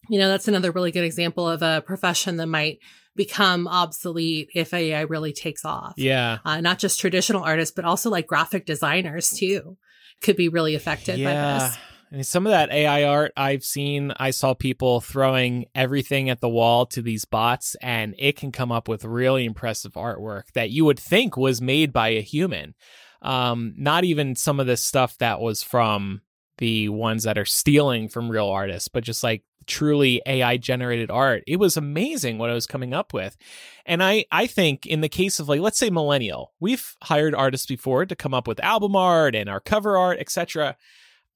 you 0.09 0.19
know, 0.19 0.29
that's 0.29 0.49
another 0.49 0.71
really 0.71 0.93
good 0.93 1.05
example 1.05 1.49
of 1.49 1.63
a 1.63 1.83
profession 1.87 2.37
that 2.37 2.47
might 2.47 2.79
become 3.15 3.67
obsolete 3.67 4.51
if 4.55 4.75
AI 4.75 5.01
really 5.03 5.33
takes 5.33 5.65
off. 5.65 5.95
yeah. 5.97 6.39
Uh, 6.45 6.61
not 6.61 6.79
just 6.79 7.01
traditional 7.01 7.43
artists, 7.43 7.75
but 7.75 7.85
also 7.85 8.11
like 8.11 8.27
graphic 8.27 8.67
designers 8.67 9.31
too 9.31 9.77
could 10.23 10.37
be 10.37 10.49
really 10.49 10.75
affected 10.75 11.23
by 11.23 11.33
this. 11.33 11.79
I 12.11 12.15
mean, 12.15 12.25
some 12.25 12.47
of 12.47 12.53
that 12.53 12.71
AI 12.71 13.05
art 13.05 13.33
I've 13.37 13.65
seen, 13.65 14.13
I 14.17 14.31
saw 14.31 14.55
people 14.55 15.01
throwing 15.01 15.67
everything 15.75 16.31
at 16.31 16.41
the 16.41 16.49
wall 16.49 16.87
to 16.87 17.03
these 17.03 17.25
bots, 17.25 17.75
and 17.83 18.15
it 18.17 18.37
can 18.37 18.53
come 18.53 18.71
up 18.71 18.87
with 18.87 19.05
really 19.05 19.45
impressive 19.45 19.95
artwork 19.95 20.53
that 20.55 20.71
you 20.71 20.85
would 20.85 21.01
think 21.01 21.37
was 21.37 21.61
made 21.61 21.93
by 21.93 22.11
a 22.11 22.23
human. 22.23 22.75
Um, 23.23 23.75
not 23.77 24.05
even 24.05 24.37
some 24.37 24.61
of 24.61 24.69
the 24.69 24.77
stuff 24.77 25.19
that 25.19 25.41
was 25.41 25.65
from 25.65 26.21
the 26.59 26.89
ones 26.89 27.25
that 27.25 27.39
are 27.39 27.45
stealing 27.45 28.09
from 28.09 28.31
real 28.31 28.47
artists, 28.47 28.89
but 28.89 29.03
just 29.03 29.25
like 29.25 29.43
truly 29.67 30.23
AI 30.27 30.57
generated 30.57 31.11
art. 31.11 31.45
It 31.47 31.57
was 31.57 31.77
amazing 31.77 32.39
what 32.39 32.51
I 32.51 32.55
was 32.55 32.67
coming 32.67 32.95
up 32.95 33.13
with. 33.13 33.37
And 33.85 34.03
I, 34.03 34.25
I 34.31 34.47
think 34.47 34.87
in 34.87 35.01
the 35.01 35.09
case 35.09 35.39
of 35.39 35.49
like, 35.49 35.61
let's 35.61 35.79
say 35.79 35.91
Millennial, 35.91 36.53
we've 36.61 36.95
hired 37.03 37.35
artists 37.35 37.67
before 37.67 38.07
to 38.07 38.17
come 38.17 38.35
up 38.35 38.49
with 38.49 38.63
album 38.63 38.97
art 38.97 39.35
and 39.35 39.49
our 39.49 39.61
cover 39.61 39.97
art, 39.97 40.19
etc. 40.19 40.77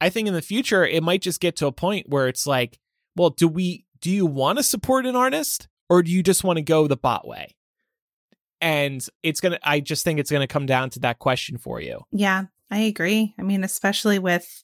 I 0.00 0.10
think 0.10 0.28
in 0.28 0.34
the 0.34 0.42
future 0.42 0.86
it 0.86 1.02
might 1.02 1.22
just 1.22 1.40
get 1.40 1.56
to 1.56 1.66
a 1.66 1.72
point 1.72 2.08
where 2.08 2.28
it's 2.28 2.46
like, 2.46 2.78
well, 3.16 3.30
do 3.30 3.48
we 3.48 3.84
do 4.00 4.10
you 4.10 4.26
want 4.26 4.58
to 4.58 4.62
support 4.62 5.06
an 5.06 5.16
artist 5.16 5.68
or 5.88 6.02
do 6.02 6.10
you 6.10 6.22
just 6.22 6.44
want 6.44 6.56
to 6.56 6.62
go 6.62 6.86
the 6.86 6.96
bot 6.96 7.26
way? 7.26 7.56
And 8.60 9.04
it's 9.22 9.40
to 9.40 9.58
I 9.62 9.80
just 9.80 10.04
think 10.04 10.18
it's 10.18 10.30
to 10.30 10.46
come 10.46 10.66
down 10.66 10.90
to 10.90 11.00
that 11.00 11.18
question 11.18 11.58
for 11.58 11.80
you. 11.80 12.02
Yeah, 12.12 12.44
I 12.70 12.78
agree. 12.80 13.34
I 13.38 13.42
mean, 13.42 13.64
especially 13.64 14.18
with, 14.18 14.62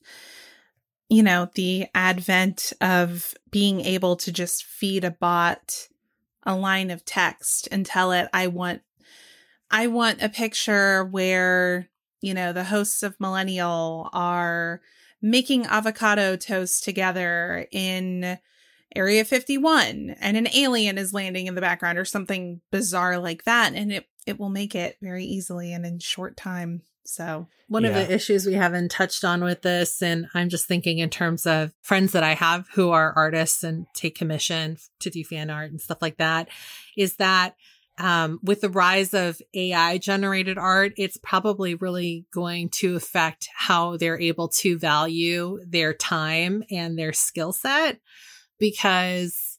you 1.09 1.23
know, 1.23 1.49
the 1.55 1.87
advent 1.95 2.73
of 2.81 3.35
being 3.51 3.81
able 3.81 4.17
to 4.17 4.33
just 4.33 4.65
feed 4.65 5.05
a 5.05 5.11
bot 5.11 5.89
a 6.47 6.55
line 6.55 6.91
of 6.91 7.05
text 7.05 7.69
and 7.73 7.85
tell 7.85 8.13
it, 8.13 8.29
I 8.33 8.47
want, 8.47 8.83
I 9.71 9.89
want 9.89 10.23
a 10.23 10.29
picture 10.29 11.05
where, 11.05 11.89
you 12.23 12.33
know, 12.33 12.53
the 12.53 12.65
hosts 12.65 13.03
of 13.03 13.19
Millennial 13.19 14.09
are 14.13 14.81
making 15.21 15.67
avocado 15.67 16.37
toast 16.37 16.85
together 16.85 17.67
in 17.73 18.39
Area 18.95 19.25
51 19.25 20.15
and 20.21 20.37
an 20.37 20.49
alien 20.55 20.97
is 20.97 21.13
landing 21.13 21.49
in 21.49 21.57
the 21.57 21.61
background 21.61 21.99
or 21.99 22.05
something 22.05 22.61
bizarre 22.71 23.19
like 23.19 23.43
that. 23.43 23.75
And 23.75 23.93
it, 23.93 24.07
it 24.25 24.39
will 24.39 24.49
make 24.49 24.75
it 24.75 24.97
very 25.03 25.25
easily 25.25 25.73
and 25.73 25.85
in 25.85 25.99
short 25.99 26.37
time. 26.37 26.83
So 27.07 27.47
One 27.69 27.85
of 27.85 27.95
the 27.95 28.13
issues 28.13 28.47
we 28.47 28.55
haven't 28.55 28.91
touched 28.91 29.25
on 29.25 29.43
with 29.43 29.63
this, 29.63 30.03
and 30.03 30.27
I'm 30.35 30.49
just 30.49 30.67
thinking 30.67 30.99
in 30.99 31.11
terms 31.11 31.47
of 31.47 31.73
friends 31.83 32.13
that 32.13 32.23
I 32.23 32.35
have 32.35 32.69
who 32.75 32.91
are 32.91 33.13
artists 33.17 33.63
and 33.63 33.87
take 33.95 34.17
commission 34.17 34.77
to 35.01 35.11
do 35.11 35.25
fan 35.25 35.51
art 35.51 35.71
and 35.71 35.81
stuff 35.81 35.99
like 36.03 36.19
that, 36.19 36.49
is 36.97 37.17
that 37.17 37.55
um, 37.99 38.41
with 38.43 38.61
the 38.61 38.69
rise 38.69 39.15
of 39.15 39.41
AI 39.55 39.99
generated 39.99 40.59
art, 40.59 40.93
it's 40.97 41.17
probably 41.17 41.75
really 41.75 42.27
going 42.33 42.69
to 42.71 42.95
affect 42.95 43.49
how 43.55 43.97
they're 43.97 44.21
able 44.21 44.49
to 44.49 44.79
value 44.79 45.59
their 45.67 45.95
time 45.95 46.63
and 46.71 46.99
their 46.99 47.15
skill 47.15 47.53
set 47.53 47.99
because 48.59 49.59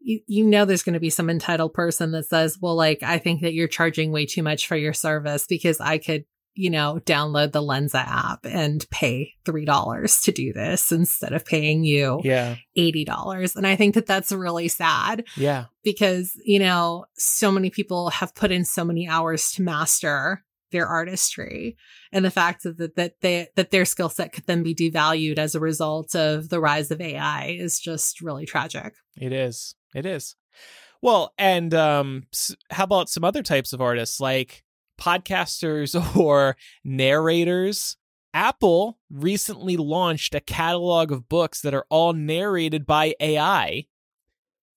you, 0.00 0.20
you 0.26 0.44
know 0.44 0.64
there's 0.64 0.82
going 0.82 0.94
to 0.94 1.00
be 1.00 1.10
some 1.10 1.28
entitled 1.28 1.74
person 1.74 2.12
that 2.12 2.26
says, 2.26 2.58
well, 2.60 2.74
like, 2.74 3.02
I 3.02 3.18
think 3.18 3.42
that 3.42 3.54
you're 3.54 3.68
charging 3.68 4.12
way 4.12 4.24
too 4.26 4.42
much 4.42 4.66
for 4.66 4.76
your 4.76 4.92
service 4.92 5.46
because 5.46 5.80
I 5.80 5.98
could 5.98 6.24
you 6.54 6.70
know, 6.70 7.00
download 7.04 7.52
the 7.52 7.62
Lensa 7.62 8.04
app 8.06 8.46
and 8.46 8.88
pay 8.90 9.34
$3 9.44 10.22
to 10.24 10.32
do 10.32 10.52
this 10.52 10.92
instead 10.92 11.32
of 11.32 11.44
paying 11.44 11.84
you 11.84 12.20
yeah. 12.22 12.56
$80. 12.78 13.56
And 13.56 13.66
I 13.66 13.76
think 13.76 13.94
that 13.94 14.06
that's 14.06 14.30
really 14.32 14.68
sad. 14.68 15.24
Yeah. 15.36 15.66
Because, 15.82 16.32
you 16.44 16.58
know, 16.58 17.06
so 17.14 17.50
many 17.50 17.70
people 17.70 18.10
have 18.10 18.34
put 18.34 18.52
in 18.52 18.64
so 18.64 18.84
many 18.84 19.08
hours 19.08 19.52
to 19.52 19.62
master 19.62 20.44
their 20.70 20.86
artistry 20.88 21.76
and 22.12 22.24
the 22.24 22.32
fact 22.32 22.64
that 22.64 22.96
that 22.96 23.20
they 23.20 23.46
that 23.54 23.70
their 23.70 23.84
skill 23.84 24.08
set 24.08 24.32
could 24.32 24.44
then 24.46 24.64
be 24.64 24.74
devalued 24.74 25.38
as 25.38 25.54
a 25.54 25.60
result 25.60 26.16
of 26.16 26.48
the 26.48 26.58
rise 26.58 26.90
of 26.90 27.00
AI 27.00 27.56
is 27.56 27.78
just 27.78 28.20
really 28.20 28.44
tragic. 28.44 28.94
It 29.16 29.32
is. 29.32 29.76
It 29.94 30.04
is. 30.04 30.34
Well, 31.00 31.32
and 31.38 31.72
um 31.74 32.24
how 32.70 32.82
about 32.84 33.08
some 33.08 33.22
other 33.22 33.42
types 33.42 33.72
of 33.72 33.80
artists 33.80 34.18
like 34.18 34.63
podcasters 34.98 36.16
or 36.16 36.56
narrators. 36.84 37.96
Apple 38.32 38.98
recently 39.10 39.76
launched 39.76 40.34
a 40.34 40.40
catalog 40.40 41.12
of 41.12 41.28
books 41.28 41.60
that 41.60 41.74
are 41.74 41.86
all 41.88 42.12
narrated 42.12 42.84
by 42.84 43.14
AI. 43.20 43.86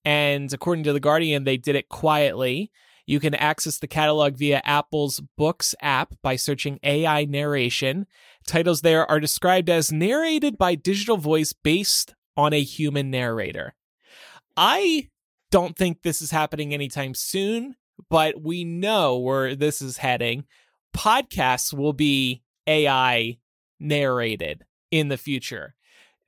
And 0.05 0.53
according 0.53 0.83
to 0.83 0.93
The 0.93 0.99
Guardian, 0.99 1.43
they 1.43 1.57
did 1.57 1.75
it 1.75 1.89
quietly. 1.89 2.71
You 3.07 3.19
can 3.19 3.33
access 3.33 3.79
the 3.79 3.87
catalog 3.87 4.35
via 4.35 4.61
Apple's 4.63 5.21
Books 5.37 5.73
app 5.81 6.13
by 6.21 6.35
searching 6.35 6.79
AI 6.83 7.25
narration. 7.25 8.05
Titles 8.45 8.81
there 8.81 9.09
are 9.09 9.19
described 9.19 9.69
as 9.69 9.91
narrated 9.91 10.57
by 10.57 10.75
digital 10.75 11.17
voice 11.17 11.51
based 11.53 12.13
on 12.35 12.53
a 12.53 12.61
human 12.61 13.09
narrator. 13.09 13.73
I 14.55 15.09
don't 15.51 15.75
think 15.75 16.01
this 16.01 16.21
is 16.21 16.31
happening 16.31 16.73
anytime 16.73 17.13
soon 17.13 17.75
but 18.09 18.41
we 18.41 18.63
know 18.63 19.17
where 19.17 19.55
this 19.55 19.81
is 19.81 19.97
heading. 19.97 20.45
Podcasts 20.95 21.73
will 21.73 21.93
be 21.93 22.41
AI 22.65 23.37
narrated 23.79 24.65
in 24.91 25.09
the 25.09 25.17
future. 25.17 25.75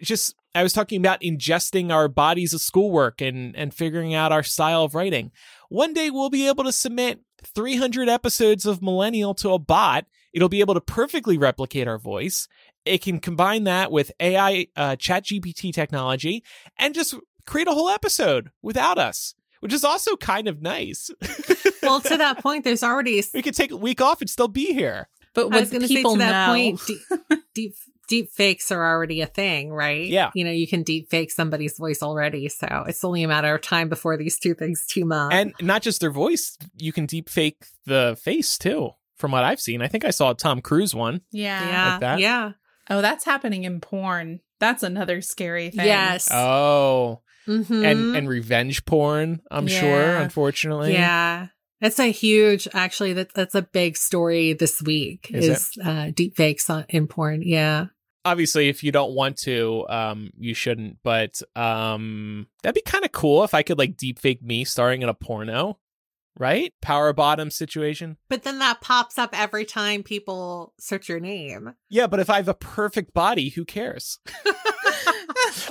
Just 0.01 0.35
I 0.55 0.63
was 0.63 0.73
talking 0.73 0.99
about 0.99 1.21
ingesting 1.21 1.91
our 1.91 2.07
bodies 2.07 2.53
of 2.53 2.61
schoolwork 2.61 3.21
and 3.21 3.55
and 3.55 3.73
figuring 3.73 4.13
out 4.13 4.31
our 4.31 4.43
style 4.43 4.83
of 4.83 4.95
writing. 4.95 5.31
One 5.69 5.93
day 5.93 6.09
we'll 6.09 6.29
be 6.29 6.47
able 6.47 6.63
to 6.63 6.71
submit 6.71 7.19
300 7.43 8.09
episodes 8.09 8.65
of 8.65 8.81
Millennial 8.81 9.33
to 9.35 9.51
a 9.51 9.59
bot. 9.59 10.05
It'll 10.33 10.49
be 10.49 10.61
able 10.61 10.73
to 10.73 10.81
perfectly 10.81 11.37
replicate 11.37 11.87
our 11.87 11.97
voice. 11.97 12.47
It 12.85 13.01
can 13.01 13.19
combine 13.19 13.65
that 13.65 13.91
with 13.91 14.11
AI 14.19 14.67
uh, 14.75 14.95
chat 14.95 15.25
GPT 15.25 15.73
technology 15.73 16.43
and 16.77 16.95
just 16.95 17.15
create 17.45 17.67
a 17.67 17.73
whole 17.73 17.89
episode 17.89 18.51
without 18.61 18.97
us 18.97 19.35
which 19.59 19.73
is 19.73 19.83
also 19.83 20.15
kind 20.15 20.47
of 20.47 20.61
nice. 20.61 21.11
well, 21.83 22.01
to 22.01 22.17
that 22.17 22.39
point, 22.39 22.63
there's 22.63 22.83
already 22.83 23.23
we 23.33 23.41
could 23.41 23.55
take 23.55 23.71
a 23.71 23.77
week 23.77 24.01
off 24.01 24.21
and 24.21 24.29
still 24.29 24.47
be 24.47 24.73
here. 24.73 25.07
But 25.33 25.53
I 25.53 25.59
was 25.59 25.69
going 25.69 25.81
to 25.81 25.87
say 25.87 26.01
to 26.01 26.17
that 26.17 26.47
know? 26.47 26.53
point, 26.53 26.81
deep, 26.87 27.41
deep 27.53 27.75
deep 28.09 28.31
fakes 28.31 28.71
are 28.71 28.85
already 28.85 29.21
a 29.21 29.27
thing, 29.27 29.71
right? 29.71 30.07
Yeah. 30.07 30.31
You 30.33 30.43
know, 30.43 30.51
you 30.51 30.67
can 30.67 30.83
deep 30.83 31.09
fake 31.09 31.31
somebody's 31.31 31.77
voice 31.77 32.01
already, 32.01 32.49
so 32.49 32.83
it's 32.87 33.03
only 33.03 33.23
a 33.23 33.27
matter 33.27 33.53
of 33.53 33.61
time 33.61 33.87
before 33.87 34.17
these 34.17 34.37
two 34.37 34.55
things 34.55 34.85
team 34.85 35.11
up. 35.11 35.31
And 35.31 35.53
not 35.61 35.83
just 35.83 36.01
their 36.01 36.11
voice, 36.11 36.57
you 36.75 36.91
can 36.91 37.05
deep 37.05 37.29
fake 37.29 37.65
the 37.85 38.17
face 38.21 38.57
too. 38.57 38.91
From 39.17 39.31
what 39.31 39.43
I've 39.43 39.59
seen, 39.59 39.81
I 39.81 39.87
think 39.87 40.05
I 40.05 40.11
saw 40.11 40.31
a 40.31 40.35
Tom 40.35 40.61
Cruise 40.61 40.95
one. 40.95 41.19
Yeah, 41.31 41.67
yeah, 41.99 42.09
like 42.13 42.21
yeah. 42.21 42.51
Oh, 42.89 43.01
that's 43.01 43.25
happening 43.25 43.65
in 43.65 43.81
porn. 43.81 44.39
That's 44.59 44.81
another 44.81 45.21
scary 45.21 45.69
thing. 45.71 45.85
Yes. 45.85 46.29
Oh, 46.31 47.21
mm-hmm. 47.49 47.85
and 47.85 48.15
and 48.15 48.29
revenge 48.29 48.85
porn. 48.85 49.41
I'm 49.49 49.67
yeah. 49.67 49.79
sure, 49.79 50.15
unfortunately. 50.17 50.93
Yeah, 50.93 51.47
it's 51.81 51.99
a 51.99 52.11
huge. 52.11 52.67
Actually, 52.73 53.13
that 53.13 53.33
that's 53.33 53.55
a 53.55 53.61
big 53.61 53.97
story 53.97 54.53
this 54.53 54.81
week. 54.81 55.29
Is, 55.33 55.47
is 55.47 55.71
uh, 55.83 56.11
deep 56.13 56.37
fakes 56.37 56.69
on, 56.69 56.85
in 56.89 57.07
porn? 57.07 57.41
Yeah. 57.41 57.87
Obviously, 58.25 58.67
if 58.67 58.83
you 58.83 58.91
don't 58.91 59.13
want 59.13 59.37
to, 59.37 59.85
um, 59.89 60.31
you 60.37 60.53
shouldn't. 60.53 60.97
But 61.03 61.41
um, 61.55 62.47
that'd 62.61 62.75
be 62.75 62.81
kind 62.81 63.05
of 63.05 63.11
cool 63.11 63.43
if 63.43 63.53
I 63.53 63.63
could 63.63 63.79
like 63.79 63.97
deep 63.97 64.19
fake 64.19 64.43
me 64.43 64.65
starring 64.65 65.01
in 65.01 65.09
a 65.09 65.13
porno 65.13 65.77
right? 66.39 66.73
Power 66.81 67.13
bottom 67.13 67.51
situation. 67.51 68.17
But 68.29 68.43
then 68.43 68.59
that 68.59 68.81
pops 68.81 69.17
up 69.17 69.37
every 69.37 69.65
time 69.65 70.01
people 70.01 70.73
search 70.79 71.09
your 71.09 71.19
name. 71.19 71.75
Yeah, 71.89 72.07
but 72.07 72.19
if 72.19 72.29
I 72.29 72.37
have 72.37 72.47
a 72.47 72.53
perfect 72.53 73.13
body, 73.13 73.49
who 73.49 73.65
cares? 73.65 74.19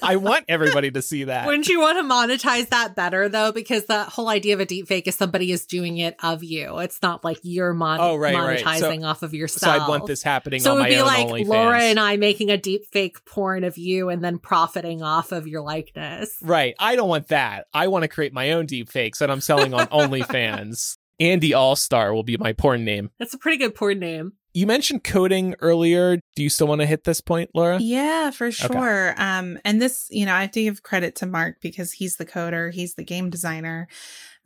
I 0.03 0.16
want 0.16 0.45
everybody 0.49 0.91
to 0.91 1.03
see 1.03 1.24
that. 1.24 1.47
Wouldn't 1.47 1.68
you 1.68 1.80
want 1.80 1.99
to 1.99 2.05
monetize 2.05 2.68
that 2.70 2.95
better 2.95 3.28
though? 3.28 3.53
Because 3.53 3.86
the 3.86 4.05
whole 4.05 4.28
idea 4.28 4.55
of 4.55 4.61
a 4.61 4.64
deep 4.64 4.89
fake 4.89 5.07
is 5.07 5.14
somebody 5.14 5.53
is 5.53 5.66
doing 5.66 5.99
it 5.99 6.16
of 6.22 6.43
you. 6.43 6.78
It's 6.78 7.01
not 7.03 7.24
like 7.24 7.39
you're 7.43 7.74
mon- 7.74 8.01
oh, 8.01 8.16
right, 8.16 8.34
monetizing 8.34 8.64
right. 8.64 9.01
So, 9.01 9.07
off 9.07 9.22
of 9.22 9.34
yourself. 9.34 9.76
So 9.76 9.84
I 9.84 9.89
want 9.89 10.07
this 10.07 10.22
happening. 10.22 10.61
So 10.61 10.76
it 10.76 10.80
would 10.80 10.89
be 10.89 11.03
like 11.03 11.26
OnlyFans. 11.26 11.47
Laura 11.47 11.80
and 11.80 12.01
I 12.01 12.16
making 12.16 12.51
a 12.51 12.57
deep 12.57 12.86
fake 12.93 13.24
porn 13.24 13.64
of 13.64 13.78
you 13.78 14.09
and 14.09 14.22
then 14.22 14.39
profiting 14.39 15.03
off 15.03 15.32
of 15.32 15.47
your 15.47 15.62
likeness. 15.62 16.36
Right. 16.43 16.74
I 16.78 16.97
don't 16.97 17.09
want 17.09 17.28
that. 17.28 17.66
I 17.72 17.89
want 17.89 18.03
to 18.03 18.09
create 18.09 18.32
my 18.32 18.53
own 18.53 18.66
deep 18.66 18.91
fakes 18.91 19.18
that 19.18 19.30
I'm 19.30 19.41
selling 19.41 19.74
on 19.74 19.86
OnlyFans. 19.89 20.97
Andy 21.20 21.53
All 21.53 21.74
Star 21.74 22.14
will 22.14 22.22
be 22.22 22.36
my 22.36 22.53
porn 22.53 22.84
name. 22.84 23.11
That's 23.18 23.34
a 23.34 23.39
pretty 23.39 23.59
good 23.59 23.74
porn 23.74 23.99
name. 23.99 24.34
You 24.59 24.66
mentioned 24.66 25.04
coding 25.04 25.54
earlier. 25.61 26.16
Do 26.34 26.42
you 26.42 26.50
still 26.50 26.66
want 26.66 26.80
to 26.80 26.86
hit 26.86 27.04
this 27.04 27.20
point, 27.20 27.50
Laura? 27.54 27.78
Yeah, 27.78 28.32
for 28.32 28.50
sure. 28.50 29.12
Okay. 29.12 29.22
Um, 29.22 29.56
and 29.64 29.80
this, 29.80 30.09
you 30.11 30.26
know, 30.26 30.34
I 30.34 30.40
have 30.40 30.50
to 30.50 30.62
give 30.64 30.82
credit 30.82 31.14
to 31.16 31.26
Mark 31.26 31.61
because 31.61 31.92
he's 31.92 32.16
the 32.16 32.26
coder, 32.26 32.74
he's 32.74 32.96
the 32.96 33.04
game 33.04 33.30
designer. 33.30 33.86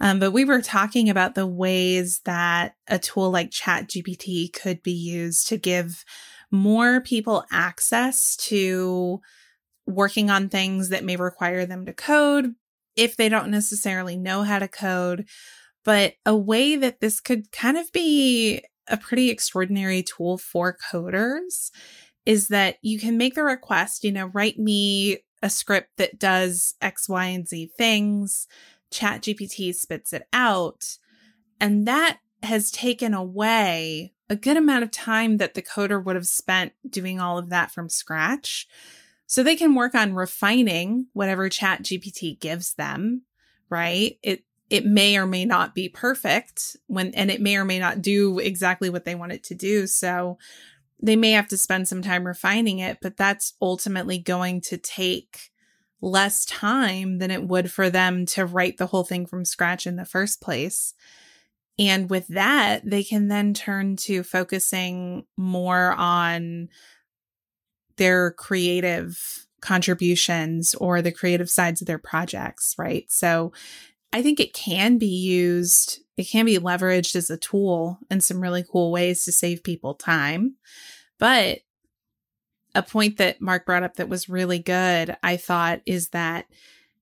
Um, 0.00 0.18
but 0.18 0.32
we 0.32 0.44
were 0.44 0.60
talking 0.60 1.08
about 1.08 1.34
the 1.34 1.46
ways 1.46 2.20
that 2.26 2.74
a 2.88 2.98
tool 2.98 3.30
like 3.30 3.52
ChatGPT 3.52 4.52
could 4.52 4.82
be 4.82 4.92
used 4.92 5.46
to 5.46 5.56
give 5.56 6.04
more 6.50 7.00
people 7.00 7.46
access 7.50 8.36
to 8.36 9.18
working 9.86 10.28
on 10.28 10.50
things 10.50 10.90
that 10.90 11.04
may 11.04 11.16
require 11.16 11.64
them 11.64 11.86
to 11.86 11.94
code 11.94 12.54
if 12.96 13.16
they 13.16 13.30
don't 13.30 13.50
necessarily 13.50 14.18
know 14.18 14.42
how 14.42 14.58
to 14.58 14.68
code. 14.68 15.24
But 15.86 16.16
a 16.26 16.36
way 16.36 16.76
that 16.76 17.00
this 17.00 17.18
could 17.18 17.50
kind 17.50 17.78
of 17.78 17.90
be 17.92 18.62
a 18.92 18.96
pretty 18.96 19.30
extraordinary 19.30 20.02
tool 20.02 20.38
for 20.38 20.76
coders 20.92 21.70
is 22.24 22.48
that 22.48 22.76
you 22.82 23.00
can 23.00 23.16
make 23.16 23.34
the 23.34 23.42
request, 23.42 24.04
you 24.04 24.12
know, 24.12 24.26
write 24.26 24.58
me 24.58 25.18
a 25.42 25.50
script 25.50 25.88
that 25.96 26.18
does 26.18 26.74
X, 26.80 27.08
Y, 27.08 27.24
and 27.26 27.48
Z 27.48 27.72
things. 27.76 28.46
Chat 28.92 29.22
GPT 29.22 29.74
spits 29.74 30.12
it 30.12 30.28
out. 30.32 30.98
And 31.58 31.88
that 31.88 32.18
has 32.42 32.70
taken 32.70 33.14
away 33.14 34.12
a 34.28 34.36
good 34.36 34.56
amount 34.56 34.84
of 34.84 34.90
time 34.90 35.38
that 35.38 35.54
the 35.54 35.62
coder 35.62 36.02
would 36.02 36.16
have 36.16 36.26
spent 36.26 36.72
doing 36.88 37.18
all 37.20 37.38
of 37.38 37.48
that 37.50 37.72
from 37.72 37.88
scratch. 37.88 38.68
So 39.26 39.42
they 39.42 39.56
can 39.56 39.74
work 39.74 39.94
on 39.94 40.14
refining 40.14 41.06
whatever 41.14 41.48
Chat 41.48 41.82
GPT 41.82 42.38
gives 42.38 42.74
them, 42.74 43.22
right? 43.70 44.18
It 44.22 44.44
it 44.72 44.86
may 44.86 45.18
or 45.18 45.26
may 45.26 45.44
not 45.44 45.74
be 45.74 45.90
perfect 45.90 46.78
when 46.86 47.12
and 47.14 47.30
it 47.30 47.42
may 47.42 47.56
or 47.58 47.64
may 47.64 47.78
not 47.78 48.00
do 48.00 48.38
exactly 48.38 48.88
what 48.88 49.04
they 49.04 49.14
want 49.14 49.30
it 49.30 49.44
to 49.44 49.54
do. 49.54 49.86
So 49.86 50.38
they 51.00 51.14
may 51.14 51.32
have 51.32 51.46
to 51.48 51.58
spend 51.58 51.86
some 51.86 52.00
time 52.00 52.26
refining 52.26 52.78
it 52.78 52.96
but 53.02 53.18
that's 53.18 53.52
ultimately 53.60 54.18
going 54.18 54.62
to 54.62 54.78
take 54.78 55.50
less 56.00 56.46
time 56.46 57.18
than 57.18 57.30
it 57.30 57.46
would 57.46 57.70
for 57.70 57.90
them 57.90 58.24
to 58.24 58.46
write 58.46 58.78
the 58.78 58.86
whole 58.86 59.04
thing 59.04 59.26
from 59.26 59.44
scratch 59.44 59.86
in 59.86 59.96
the 59.96 60.06
first 60.06 60.40
place. 60.40 60.94
And 61.78 62.08
with 62.08 62.26
that 62.28 62.80
they 62.82 63.04
can 63.04 63.28
then 63.28 63.52
turn 63.52 63.96
to 63.96 64.22
focusing 64.22 65.26
more 65.36 65.92
on 65.92 66.70
their 67.98 68.30
creative 68.30 69.46
contributions 69.60 70.74
or 70.74 71.02
the 71.02 71.12
creative 71.12 71.50
sides 71.50 71.82
of 71.82 71.86
their 71.86 71.98
projects 71.98 72.74
right? 72.78 73.04
So 73.10 73.52
I 74.12 74.22
think 74.22 74.40
it 74.40 74.52
can 74.52 74.98
be 74.98 75.06
used, 75.06 76.00
it 76.16 76.24
can 76.24 76.44
be 76.44 76.58
leveraged 76.58 77.16
as 77.16 77.30
a 77.30 77.36
tool 77.36 77.98
in 78.10 78.20
some 78.20 78.40
really 78.40 78.64
cool 78.70 78.92
ways 78.92 79.24
to 79.24 79.32
save 79.32 79.64
people 79.64 79.94
time. 79.94 80.56
But 81.18 81.60
a 82.74 82.82
point 82.82 83.18
that 83.18 83.40
Mark 83.40 83.66
brought 83.66 83.82
up 83.82 83.96
that 83.96 84.08
was 84.08 84.28
really 84.28 84.58
good, 84.58 85.16
I 85.22 85.36
thought, 85.36 85.80
is 85.86 86.08
that, 86.10 86.46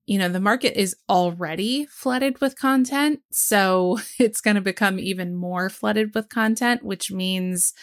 you 0.07 0.19
know, 0.19 0.29
the 0.29 0.41
market 0.41 0.81
is 0.81 0.97
already 1.09 1.87
flooded 1.87 2.41
with 2.41 2.59
content. 2.59 3.21
So 3.31 3.99
it's 4.19 4.41
going 4.41 4.57
to 4.57 4.61
become 4.61 4.99
even 4.99 5.35
more 5.35 5.69
flooded 5.69 6.15
with 6.15 6.29
content, 6.29 6.85
which 6.85 7.11
means 7.11 7.75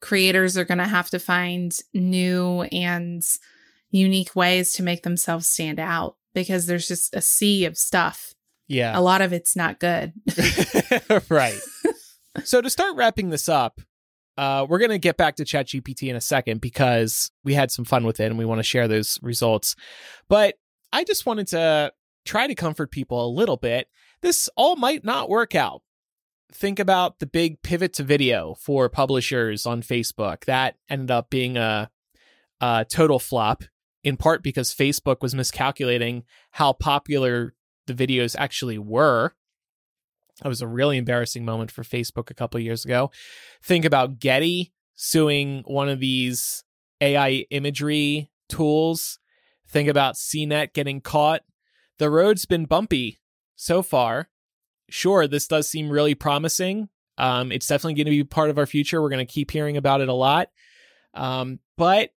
creators 0.00 0.56
are 0.56 0.64
going 0.64 0.78
to 0.78 0.84
have 0.84 1.10
to 1.10 1.18
find 1.18 1.76
new 1.94 2.62
and 2.72 3.22
unique 3.90 4.34
ways 4.34 4.72
to 4.72 4.82
make 4.82 5.02
themselves 5.02 5.46
stand 5.46 5.78
out 5.78 6.16
because 6.34 6.66
there's 6.66 6.88
just 6.88 7.14
a 7.14 7.20
sea 7.20 7.64
of 7.66 7.76
stuff 7.76 8.34
Yeah. 8.68 8.98
A 8.98 9.00
lot 9.00 9.20
of 9.22 9.32
it's 9.32 9.56
not 9.56 9.80
good. 9.80 10.12
right. 11.28 11.60
so 12.44 12.60
to 12.60 12.70
start 12.70 12.96
wrapping 12.96 13.30
this 13.30 13.48
up, 13.48 13.80
uh, 14.38 14.66
we're 14.68 14.78
going 14.78 14.90
to 14.90 14.98
get 14.98 15.16
back 15.16 15.36
to 15.36 15.44
ChatGPT 15.44 16.08
in 16.08 16.16
a 16.16 16.20
second 16.20 16.60
because 16.60 17.30
we 17.44 17.54
had 17.54 17.70
some 17.70 17.84
fun 17.84 18.04
with 18.04 18.20
it 18.20 18.26
and 18.26 18.38
we 18.38 18.44
want 18.44 18.58
to 18.58 18.64
share 18.64 18.88
those 18.88 19.18
results. 19.22 19.76
But 20.28 20.54
I 20.92 21.04
just 21.04 21.26
wanted 21.26 21.48
to 21.48 21.92
try 22.24 22.46
to 22.46 22.54
comfort 22.54 22.90
people 22.90 23.24
a 23.24 23.28
little 23.28 23.56
bit. 23.56 23.88
This 24.22 24.48
all 24.56 24.76
might 24.76 25.04
not 25.04 25.28
work 25.28 25.54
out. 25.54 25.82
Think 26.52 26.78
about 26.78 27.18
the 27.18 27.26
big 27.26 27.62
pivot 27.62 27.94
to 27.94 28.02
video 28.02 28.54
for 28.54 28.88
publishers 28.88 29.66
on 29.66 29.82
Facebook. 29.82 30.44
That 30.44 30.76
ended 30.88 31.10
up 31.10 31.30
being 31.30 31.56
a, 31.56 31.90
a 32.60 32.86
total 32.88 33.18
flop, 33.18 33.64
in 34.04 34.16
part 34.16 34.42
because 34.42 34.74
Facebook 34.74 35.22
was 35.22 35.34
miscalculating 35.34 36.24
how 36.52 36.72
popular 36.74 37.54
the 37.86 37.94
videos 37.94 38.36
actually 38.38 38.78
were. 38.78 39.34
That 40.42 40.48
was 40.48 40.62
a 40.62 40.66
really 40.66 40.96
embarrassing 40.96 41.44
moment 41.44 41.70
for 41.70 41.82
Facebook 41.82 42.30
a 42.30 42.34
couple 42.34 42.58
years 42.60 42.84
ago. 42.84 43.10
Think 43.62 43.84
about 43.84 44.18
Getty 44.18 44.72
suing 44.94 45.62
one 45.66 45.88
of 45.88 46.00
these 46.00 46.64
AI 47.00 47.46
imagery 47.50 48.30
tools. 48.48 49.18
Think 49.68 49.88
about 49.88 50.14
CNET 50.14 50.72
getting 50.72 51.00
caught. 51.00 51.42
The 51.98 52.10
road's 52.10 52.44
been 52.44 52.64
bumpy 52.64 53.20
so 53.56 53.82
far. 53.82 54.28
Sure, 54.88 55.26
this 55.26 55.46
does 55.46 55.68
seem 55.68 55.88
really 55.88 56.14
promising. 56.14 56.88
Um, 57.18 57.52
it's 57.52 57.66
definitely 57.66 57.94
going 57.94 58.06
to 58.06 58.22
be 58.22 58.24
part 58.24 58.50
of 58.50 58.58
our 58.58 58.66
future. 58.66 59.00
We're 59.00 59.08
going 59.08 59.26
to 59.26 59.32
keep 59.32 59.50
hearing 59.50 59.76
about 59.76 60.00
it 60.00 60.08
a 60.08 60.14
lot. 60.14 60.48
Um, 61.14 61.60
but 61.76 62.10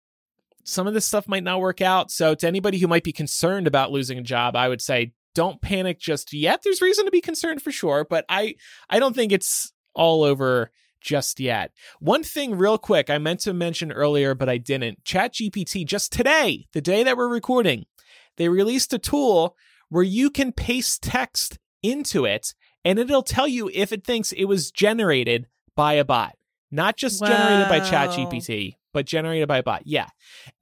some 0.65 0.87
of 0.87 0.95
this 0.95 1.05
stuff 1.05 1.29
might 1.29 1.43
not 1.43 1.61
work 1.61 1.81
out. 1.81 2.11
So, 2.11 2.35
to 2.35 2.47
anybody 2.47 2.79
who 2.79 2.87
might 2.87 3.05
be 3.05 3.13
concerned 3.13 3.67
about 3.67 3.91
losing 3.91 4.19
a 4.19 4.23
job, 4.23 4.55
I 4.55 4.69
would 4.69 4.81
say 4.81 5.13
don't 5.35 5.61
panic 5.61 5.99
just 5.99 6.33
yet. 6.33 6.63
There's 6.63 6.83
reason 6.83 7.05
to 7.05 7.11
be 7.11 7.21
concerned 7.21 7.63
for 7.63 7.73
sure, 7.73 8.07
but 8.09 8.25
I 8.29 8.57
I 8.89 8.99
don't 8.99 9.15
think 9.15 9.33
it's 9.33 9.73
all 9.95 10.23
over 10.23 10.71
just 11.01 11.41
yet. 11.41 11.73
One 11.99 12.23
thing 12.23 12.57
real 12.57 12.79
quick, 12.79 13.11
I 13.11 13.19
meant 13.19 13.41
to 13.41 13.53
mention 13.53 13.93
earlier 13.93 14.35
but 14.35 14.49
I 14.49 14.59
didn't. 14.59 15.05
ChatGPT 15.05 15.87
just 15.87 16.13
today, 16.13 16.67
the 16.73 16.81
day 16.81 17.03
that 17.03 17.17
we're 17.17 17.29
recording, 17.29 17.87
they 18.37 18.49
released 18.49 18.93
a 18.93 18.99
tool 18.99 19.57
where 19.89 20.05
you 20.05 20.31
can 20.31 20.53
paste 20.53 21.03
text 21.03 21.59
into 21.83 22.25
it 22.25 22.55
and 22.85 22.99
it'll 22.99 23.23
tell 23.23 23.49
you 23.49 23.71
if 23.73 23.93
it 23.93 24.05
thinks 24.05 24.33
it 24.33 24.45
was 24.45 24.71
generated 24.71 25.47
by 25.77 25.95
a 25.95 26.05
bot. 26.05 26.37
Not 26.71 26.97
just 26.97 27.21
Whoa. 27.21 27.29
generated 27.29 27.69
by 27.69 27.81
ChatGPT, 27.81 28.77
but 28.93 29.07
generated 29.07 29.49
by 29.49 29.59
a 29.59 29.63
bot. 29.63 29.83
Yeah. 29.85 30.09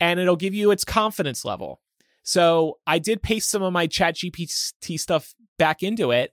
And 0.01 0.19
it'll 0.19 0.37
give 0.37 0.55
you 0.55 0.71
its 0.71 0.85
confidence 0.85 1.45
level. 1.45 1.81
So 2.23 2.79
I 2.87 2.99
did 2.99 3.23
paste 3.23 3.51
some 3.51 3.63
of 3.63 3.73
my 3.73 3.87
chat 3.87 4.17
GPT 4.17 4.99
stuff 4.99 5.35
back 5.59 5.83
into 5.83 6.11
it. 6.11 6.33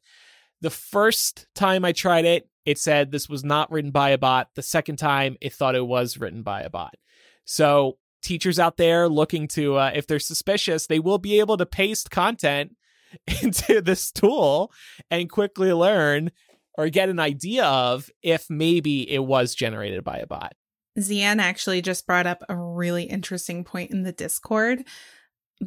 The 0.62 0.70
first 0.70 1.48
time 1.56 1.86
I 1.86 1.92
tried 1.92 2.26
it, 2.26 2.50
it 2.66 2.78
said 2.78 3.12
this 3.12 3.30
was 3.30 3.44
not 3.44 3.72
written 3.72 3.92
by 3.92 4.10
a 4.10 4.18
bot. 4.18 4.50
The 4.56 4.62
second 4.62 4.98
time, 4.98 5.38
it 5.40 5.54
thought 5.54 5.76
it 5.76 5.86
was 5.86 6.18
written 6.18 6.44
by 6.44 6.62
a 6.62 6.70
bot. 6.70 6.96
So 7.46 7.98
teachers 8.22 8.60
out 8.60 8.78
there 8.78 9.08
looking 9.08 9.48
to, 9.50 9.78
uh, 9.78 9.92
if 9.96 10.06
they're 10.08 10.20
suspicious, 10.20 10.88
they 10.88 11.00
will 11.00 11.18
be 11.18 11.40
able 11.40 11.58
to 11.58 11.66
paste 11.66 12.12
content 12.12 12.76
into 13.42 13.82
this 13.82 14.12
tool 14.12 14.72
and 15.10 15.30
quickly 15.30 15.72
learn 15.72 16.32
or 16.78 16.90
get 16.90 17.10
an 17.10 17.20
idea 17.20 17.66
of 17.66 18.10
if 18.22 18.50
maybe 18.50 19.10
it 19.10 19.24
was 19.24 19.56
generated 19.56 20.04
by 20.04 20.18
a 20.18 20.28
bot. 20.28 20.54
Zian 21.00 21.40
actually 21.40 21.82
just 21.82 22.08
brought 22.08 22.28
up 22.28 22.44
a 22.50 22.56
really 22.56 23.04
interesting 23.04 23.64
point 23.64 23.92
in 23.92 24.04
the 24.04 24.12
Discord 24.12 24.84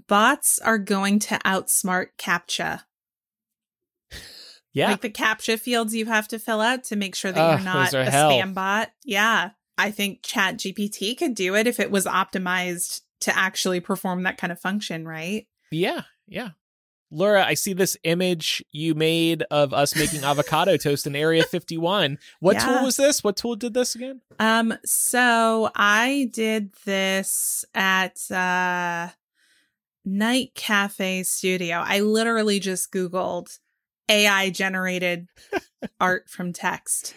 bots 0.06 0.58
are 0.58 0.78
going 0.78 1.18
to 1.20 1.38
outsmart 1.44 2.08
CAPTCHA. 2.18 2.82
Yeah. 4.72 4.90
Like 4.90 5.00
the 5.00 5.10
CAPTCHA 5.10 5.58
fields 5.58 5.94
you 5.94 6.06
have 6.06 6.28
to 6.28 6.38
fill 6.38 6.60
out 6.60 6.84
to 6.84 6.96
make 6.96 7.14
sure 7.14 7.32
that 7.32 7.50
you're 7.50 7.64
not 7.64 7.92
a 7.92 8.10
hell. 8.10 8.30
spam 8.30 8.54
bot. 8.54 8.90
Yeah. 9.04 9.50
I 9.76 9.90
think 9.90 10.20
Chat 10.22 10.58
GPT 10.58 11.16
could 11.16 11.34
do 11.34 11.54
it 11.56 11.66
if 11.66 11.80
it 11.80 11.90
was 11.90 12.04
optimized 12.04 13.00
to 13.20 13.36
actually 13.36 13.80
perform 13.80 14.22
that 14.22 14.38
kind 14.38 14.52
of 14.52 14.60
function, 14.60 15.06
right? 15.06 15.46
Yeah. 15.70 16.02
Yeah. 16.28 16.50
Laura, 17.10 17.44
I 17.44 17.54
see 17.54 17.72
this 17.72 17.96
image 18.04 18.64
you 18.70 18.94
made 18.94 19.42
of 19.50 19.74
us 19.74 19.96
making 19.96 20.22
avocado 20.24 20.76
toast 20.76 21.06
in 21.06 21.16
Area 21.16 21.42
51. 21.42 22.18
What 22.38 22.56
yeah. 22.56 22.66
tool 22.66 22.84
was 22.84 22.96
this? 22.96 23.24
What 23.24 23.36
tool 23.36 23.56
did 23.56 23.74
this 23.74 23.94
again? 23.94 24.20
Um, 24.38 24.74
so 24.84 25.70
I 25.74 26.30
did 26.32 26.72
this 26.84 27.64
at 27.74 28.30
uh 28.30 29.08
NightCafe 30.10 31.24
Studio. 31.24 31.76
I 31.76 32.00
literally 32.00 32.60
just 32.60 32.92
Googled 32.92 33.58
AI 34.08 34.50
generated 34.50 35.28
art 36.00 36.28
from 36.28 36.52
text. 36.52 37.14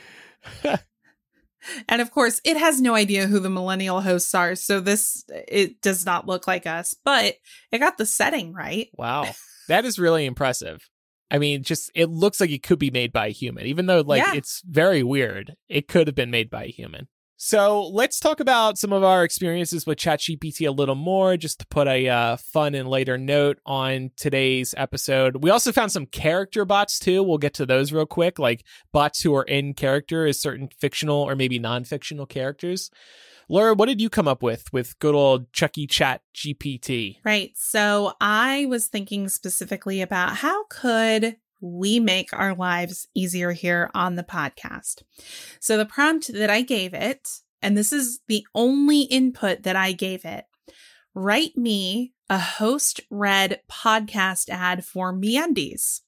and 1.89 2.01
of 2.01 2.11
course, 2.11 2.39
it 2.45 2.57
has 2.57 2.79
no 2.79 2.93
idea 2.93 3.27
who 3.27 3.39
the 3.39 3.49
millennial 3.49 4.01
hosts 4.01 4.35
are. 4.35 4.55
So 4.55 4.79
this, 4.79 5.25
it 5.29 5.81
does 5.81 6.05
not 6.05 6.27
look 6.27 6.47
like 6.47 6.67
us, 6.67 6.95
but 7.03 7.35
it 7.71 7.79
got 7.79 7.97
the 7.97 8.05
setting 8.05 8.53
right. 8.53 8.89
Wow. 8.93 9.27
That 9.69 9.85
is 9.85 9.97
really 9.97 10.25
impressive. 10.25 10.89
I 11.31 11.39
mean, 11.39 11.63
just 11.63 11.89
it 11.95 12.09
looks 12.09 12.41
like 12.41 12.49
it 12.49 12.63
could 12.63 12.79
be 12.79 12.91
made 12.91 13.13
by 13.13 13.27
a 13.27 13.31
human, 13.31 13.65
even 13.65 13.85
though 13.85 14.01
like 14.01 14.21
yeah. 14.21 14.33
it's 14.35 14.61
very 14.65 15.03
weird. 15.03 15.55
It 15.69 15.87
could 15.87 16.07
have 16.07 16.17
been 16.17 16.31
made 16.31 16.49
by 16.49 16.65
a 16.65 16.71
human. 16.71 17.07
So 17.45 17.89
let's 17.89 18.21
talk 18.21 18.39
about 18.39 18.77
some 18.77 18.93
of 18.93 19.03
our 19.03 19.25
experiences 19.25 19.85
with 19.85 19.97
ChatGPT 19.97 20.65
a 20.65 20.71
little 20.71 20.95
more, 20.95 21.35
just 21.35 21.59
to 21.59 21.67
put 21.67 21.89
a 21.89 22.07
uh, 22.07 22.37
fun 22.37 22.73
and 22.73 22.87
later 22.87 23.17
note 23.17 23.59
on 23.65 24.11
today's 24.15 24.73
episode. 24.77 25.43
We 25.43 25.49
also 25.49 25.73
found 25.73 25.91
some 25.91 26.05
character 26.05 26.63
bots 26.63 26.99
too. 26.99 27.21
We'll 27.21 27.37
get 27.39 27.55
to 27.55 27.65
those 27.65 27.91
real 27.91 28.05
quick, 28.05 28.39
like 28.39 28.63
bots 28.93 29.19
who 29.19 29.35
are 29.35 29.43
in 29.43 29.73
character 29.73 30.25
as 30.25 30.39
certain 30.39 30.69
fictional 30.79 31.17
or 31.17 31.35
maybe 31.35 31.59
non-fictional 31.59 32.27
characters. 32.27 32.89
Laura, 33.49 33.73
what 33.73 33.87
did 33.87 33.99
you 33.99 34.09
come 34.09 34.27
up 34.27 34.41
with 34.41 34.71
with 34.71 34.97
good 34.99 35.13
old 35.13 35.51
Chucky 35.51 35.85
Chat 35.85 36.21
GPT? 36.33 37.17
Right. 37.25 37.51
So 37.55 38.13
I 38.21 38.67
was 38.69 38.87
thinking 38.87 39.27
specifically 39.27 40.01
about 40.01 40.37
how 40.37 40.63
could 40.69 41.35
we 41.63 41.97
make 41.97 42.29
our 42.33 42.53
lives 42.53 43.07
easier 43.15 43.53
here 43.53 43.89
on 43.93 44.15
the 44.15 44.23
podcast. 44.23 45.01
So 45.61 45.77
the 45.77 45.85
prompt 45.85 46.31
that 46.33 46.49
I 46.49 46.61
gave 46.61 46.93
it, 46.93 47.39
and 47.61 47.77
this 47.77 47.93
is 47.93 48.19
the 48.27 48.45
only 48.53 49.03
input 49.03 49.63
that 49.63 49.77
I 49.77 49.93
gave 49.93 50.25
it, 50.25 50.45
write 51.15 51.55
me 51.55 52.11
a 52.29 52.37
host 52.37 52.99
read 53.09 53.61
podcast 53.71 54.49
ad 54.49 54.83
for 54.83 55.13
MeUndies. 55.13 56.01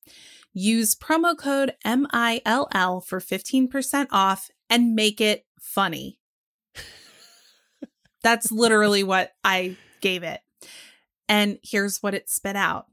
Use 0.54 0.94
promo 0.94 1.38
code 1.38 1.74
MILL 1.86 3.02
for 3.02 3.20
15% 3.22 4.08
off 4.12 4.50
and 4.70 4.94
make 4.94 5.22
it 5.22 5.46
funny. 5.62 6.20
That's 8.24 8.52
literally 8.52 9.04
what 9.04 9.32
I 9.44 9.78
gave 10.02 10.24
it. 10.24 10.42
And 11.30 11.60
here's 11.64 12.04
what 12.04 12.14
it 12.14 12.30
spit 12.30 12.56
out. 12.58 12.88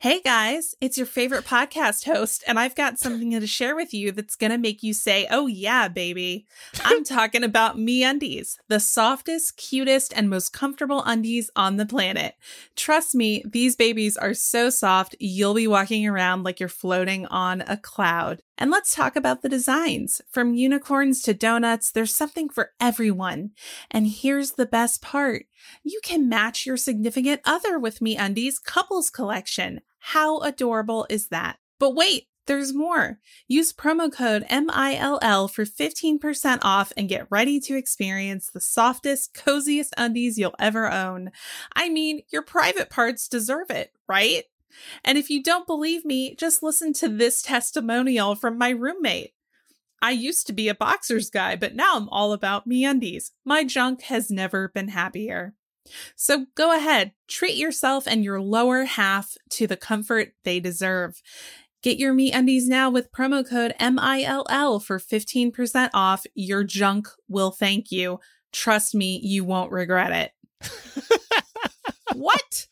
Hey 0.00 0.20
guys, 0.20 0.74
it's 0.80 0.98
your 0.98 1.06
favorite 1.06 1.44
podcast 1.44 2.04
host, 2.04 2.44
and 2.46 2.58
I've 2.58 2.74
got 2.74 2.98
something 2.98 3.30
to 3.30 3.46
share 3.46 3.74
with 3.74 3.94
you 3.94 4.12
that's 4.12 4.36
going 4.36 4.50
to 4.50 4.58
make 4.58 4.82
you 4.82 4.92
say, 4.92 5.26
Oh, 5.30 5.46
yeah, 5.46 5.88
baby. 5.88 6.46
I'm 6.84 7.04
talking 7.04 7.42
about 7.42 7.76
MeUndies, 7.76 8.56
the 8.68 8.80
softest, 8.80 9.56
cutest, 9.56 10.12
and 10.16 10.28
most 10.28 10.52
comfortable 10.52 11.02
undies 11.04 11.50
on 11.56 11.76
the 11.76 11.86
planet. 11.86 12.34
Trust 12.76 13.14
me, 13.14 13.42
these 13.46 13.76
babies 13.76 14.16
are 14.16 14.34
so 14.34 14.70
soft, 14.70 15.16
you'll 15.18 15.54
be 15.54 15.66
walking 15.66 16.06
around 16.06 16.42
like 16.42 16.60
you're 16.60 16.68
floating 16.68 17.26
on 17.26 17.62
a 17.62 17.76
cloud. 17.76 18.42
And 18.58 18.70
let's 18.70 18.94
talk 18.94 19.16
about 19.16 19.42
the 19.42 19.48
designs. 19.48 20.22
From 20.30 20.54
unicorns 20.54 21.20
to 21.22 21.34
donuts, 21.34 21.90
there's 21.90 22.14
something 22.14 22.48
for 22.48 22.70
everyone. 22.80 23.50
And 23.90 24.06
here's 24.06 24.52
the 24.52 24.66
best 24.66 25.02
part. 25.02 25.46
You 25.82 26.00
can 26.02 26.28
match 26.28 26.66
your 26.66 26.76
significant 26.76 27.42
other 27.44 27.78
with 27.78 28.00
MeUndies 28.00 28.62
couples 28.62 29.10
collection. 29.10 29.80
How 29.98 30.38
adorable 30.38 31.06
is 31.10 31.28
that? 31.28 31.58
But 31.78 31.94
wait, 31.94 32.28
there's 32.46 32.72
more. 32.72 33.18
Use 33.48 33.72
promo 33.72 34.10
code 34.12 34.46
MILL 34.50 35.48
for 35.48 35.64
15% 35.64 36.58
off 36.62 36.92
and 36.96 37.08
get 37.08 37.26
ready 37.28 37.60
to 37.60 37.76
experience 37.76 38.48
the 38.48 38.60
softest, 38.60 39.34
coziest 39.34 39.92
undies 39.96 40.38
you'll 40.38 40.54
ever 40.58 40.90
own. 40.90 41.32
I 41.74 41.88
mean, 41.88 42.22
your 42.30 42.42
private 42.42 42.88
parts 42.88 43.28
deserve 43.28 43.70
it, 43.70 43.92
right? 44.08 44.44
And 45.04 45.16
if 45.18 45.30
you 45.30 45.42
don't 45.42 45.66
believe 45.66 46.04
me, 46.04 46.34
just 46.34 46.62
listen 46.62 46.92
to 46.94 47.08
this 47.08 47.42
testimonial 47.42 48.34
from 48.34 48.58
my 48.58 48.70
roommate. 48.70 49.32
I 50.02 50.10
used 50.10 50.46
to 50.46 50.52
be 50.52 50.68
a 50.68 50.74
boxers 50.74 51.30
guy, 51.30 51.56
but 51.56 51.74
now 51.74 51.96
I'm 51.96 52.08
all 52.10 52.32
about 52.32 52.68
MeUndies. 52.68 53.30
My 53.44 53.64
junk 53.64 54.02
has 54.02 54.30
never 54.30 54.68
been 54.68 54.88
happier. 54.88 55.54
So 56.16 56.46
go 56.54 56.76
ahead, 56.76 57.12
treat 57.28 57.56
yourself 57.56 58.06
and 58.06 58.24
your 58.24 58.40
lower 58.40 58.84
half 58.84 59.36
to 59.50 59.66
the 59.66 59.76
comfort 59.76 60.32
they 60.44 60.60
deserve. 60.60 61.22
Get 61.82 61.98
your 61.98 62.12
MeUndies 62.14 62.66
now 62.66 62.90
with 62.90 63.12
promo 63.12 63.48
code 63.48 63.74
MILL 63.80 64.80
for 64.80 64.98
15% 64.98 65.90
off. 65.94 66.26
Your 66.34 66.64
junk 66.64 67.08
will 67.28 67.52
thank 67.52 67.92
you. 67.92 68.18
Trust 68.52 68.94
me, 68.94 69.20
you 69.22 69.44
won't 69.44 69.70
regret 69.70 70.32
it. 70.62 71.20
what? 72.18 72.66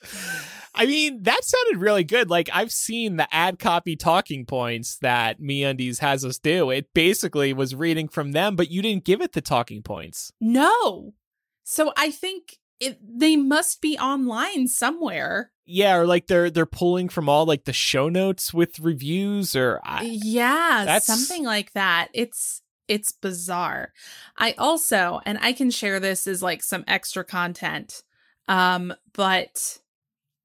I 0.74 0.86
mean, 0.86 1.22
that 1.22 1.44
sounded 1.44 1.80
really 1.80 2.04
good. 2.04 2.30
Like 2.30 2.48
I've 2.52 2.72
seen 2.72 3.16
the 3.16 3.32
ad 3.34 3.58
copy 3.58 3.96
talking 3.96 4.44
points 4.44 4.96
that 4.98 5.40
MeUndies 5.40 6.00
has 6.00 6.24
us 6.24 6.38
do. 6.38 6.70
It 6.70 6.92
basically 6.94 7.52
was 7.52 7.74
reading 7.74 8.08
from 8.08 8.32
them, 8.32 8.56
but 8.56 8.70
you 8.70 8.82
didn't 8.82 9.04
give 9.04 9.20
it 9.20 9.32
the 9.32 9.40
talking 9.40 9.82
points. 9.82 10.32
No. 10.40 11.14
So 11.62 11.92
I 11.96 12.10
think 12.10 12.58
it, 12.80 12.98
they 13.02 13.36
must 13.36 13.80
be 13.80 13.96
online 13.98 14.68
somewhere. 14.68 15.52
Yeah, 15.66 15.96
or 15.96 16.06
like 16.06 16.26
they're 16.26 16.50
they're 16.50 16.66
pulling 16.66 17.08
from 17.08 17.28
all 17.28 17.46
like 17.46 17.64
the 17.64 17.72
show 17.72 18.10
notes 18.10 18.52
with 18.52 18.78
reviews 18.80 19.56
or 19.56 19.80
I, 19.82 20.02
yeah, 20.02 20.82
That's- 20.84 21.06
something 21.06 21.44
like 21.44 21.72
that. 21.72 22.08
It's 22.12 22.60
it's 22.86 23.12
bizarre. 23.12 23.92
I 24.36 24.54
also, 24.58 25.20
and 25.24 25.38
I 25.40 25.52
can 25.54 25.70
share 25.70 26.00
this 26.00 26.26
as 26.26 26.42
like 26.42 26.62
some 26.62 26.84
extra 26.86 27.24
content. 27.24 28.02
Um, 28.48 28.94
but 29.12 29.78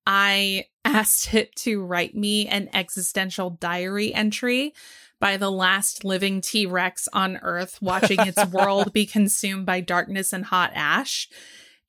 I 0.06 0.66
asked 0.86 1.34
it 1.34 1.56
to 1.58 1.84
write 1.84 2.16
me 2.16 2.48
an 2.48 2.70
existential 2.74 3.52
diary 3.52 4.14
entry 4.14 4.74
by 5.20 5.38
the 5.38 5.52
last 5.52 6.06
living 6.06 6.42
T 6.42 6.66
Rex 6.66 7.08
on 7.12 7.38
Earth, 7.38 7.82
watching 7.82 8.20
its 8.22 8.44
world 8.52 8.94
be 8.94 9.06
consumed 9.06 9.66
by 9.66 9.82
darkness 9.82 10.34
and 10.34 10.46
hot 10.46 10.72
ash. 10.74 11.30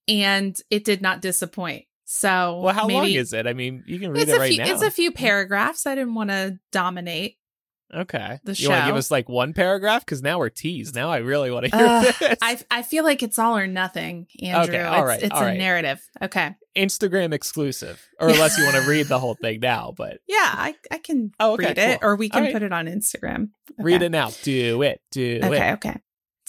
And 0.08 0.56
it 0.70 0.84
did 0.84 1.00
not 1.00 1.22
disappoint. 1.22 1.84
So, 2.04 2.60
well, 2.64 2.74
how 2.74 2.88
long 2.88 3.06
is 3.06 3.32
it? 3.32 3.46
I 3.46 3.52
mean, 3.52 3.84
you 3.86 4.00
can 4.00 4.10
read 4.10 4.28
it 4.28 4.36
right 4.36 4.48
few. 4.48 4.58
now. 4.58 4.72
It's 4.72 4.82
a 4.82 4.90
few 4.90 5.12
paragraphs. 5.12 5.86
I 5.86 5.94
didn't 5.94 6.14
want 6.14 6.30
to 6.30 6.58
dominate. 6.72 7.36
Okay. 7.94 8.38
the 8.44 8.54
you 8.54 8.68
want 8.68 8.82
to 8.82 8.86
give 8.88 8.96
us 8.96 9.10
like 9.10 9.28
one 9.28 9.52
paragraph 9.52 10.04
because 10.04 10.22
now 10.22 10.38
we're 10.38 10.48
teased. 10.50 10.94
Now 10.94 11.10
I 11.10 11.18
really 11.18 11.50
want 11.50 11.66
to 11.66 11.76
hear 11.76 11.86
Ugh, 11.86 12.14
this. 12.20 12.38
I 12.42 12.58
I 12.70 12.82
feel 12.82 13.04
like 13.04 13.22
it's 13.22 13.38
all 13.38 13.56
or 13.56 13.66
nothing, 13.66 14.26
Andrew. 14.42 14.74
Okay, 14.74 14.82
all 14.84 15.08
it's 15.08 15.22
it's 15.24 15.32
all 15.34 15.42
a 15.42 15.46
right. 15.46 15.58
narrative. 15.58 16.00
Okay. 16.22 16.54
Instagram 16.76 17.32
exclusive, 17.34 18.00
or 18.20 18.28
unless 18.28 18.56
you 18.56 18.62
want 18.64 18.76
to 18.76 18.88
read 18.88 19.06
the 19.08 19.18
whole 19.18 19.34
thing 19.34 19.58
now, 19.60 19.92
but 19.96 20.18
Yeah, 20.28 20.36
I, 20.38 20.76
I 20.90 20.98
can 20.98 21.32
Oh, 21.40 21.54
okay, 21.54 21.66
read 21.66 21.78
it, 21.78 22.00
cool. 22.00 22.08
or 22.10 22.14
we 22.16 22.28
can 22.28 22.44
right. 22.44 22.52
put 22.52 22.62
it 22.62 22.72
on 22.72 22.86
Instagram. 22.86 23.50
read 23.78 24.02
it 24.02 24.10
now. 24.10 24.30
Do 24.42 24.82
it. 24.82 25.00
Do 25.10 25.40
Okay, 25.42 25.68
it. 25.70 25.72
okay. 25.74 25.96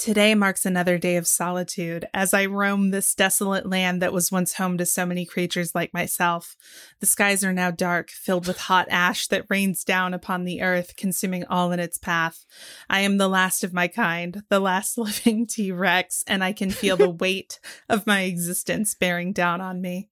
Today 0.02 0.34
marks 0.34 0.66
another 0.66 0.98
day 0.98 1.16
of 1.16 1.28
solitude 1.28 2.08
as 2.12 2.34
I 2.34 2.48
roam 2.48 2.90
this 2.90 3.14
desolate 3.14 3.70
land 3.70 4.02
that 4.02 4.12
was 4.12 4.32
once 4.32 4.56
home 4.56 4.80
to 4.80 4.86
so 4.88 5.06
many 5.06 5.28
creatures 5.28 5.76
like 5.76 5.94
myself. 5.94 6.58
The 7.02 7.06
skies 7.06 7.44
are 7.44 7.54
now 7.54 7.70
dark, 7.70 8.10
filled 8.10 8.48
with 8.48 8.58
hot 8.58 8.88
ash 8.90 9.28
that 9.28 9.46
rains 9.48 9.84
down 9.84 10.16
upon 10.16 10.44
the 10.44 10.64
earth, 10.64 10.96
consuming 10.96 11.46
all 11.46 11.72
in 11.72 11.80
its 11.80 12.00
path. 12.00 12.48
I 12.90 13.02
am 13.02 13.20
the 13.20 13.28
last 13.28 13.64
of 13.64 13.74
my 13.74 13.88
kind, 13.88 14.42
the 14.50 14.60
last 14.60 14.98
living 14.98 15.46
T 15.46 15.72
Rex, 15.72 16.24
and 16.26 16.44
I 16.44 16.52
can 16.52 16.72
feel 16.72 16.98
the 16.98 17.10
weight 17.22 17.60
of 17.88 18.08
my 18.08 18.22
existence 18.22 18.96
bearing 18.96 19.34
down 19.34 19.62
on 19.62 19.82
me. 19.82 20.10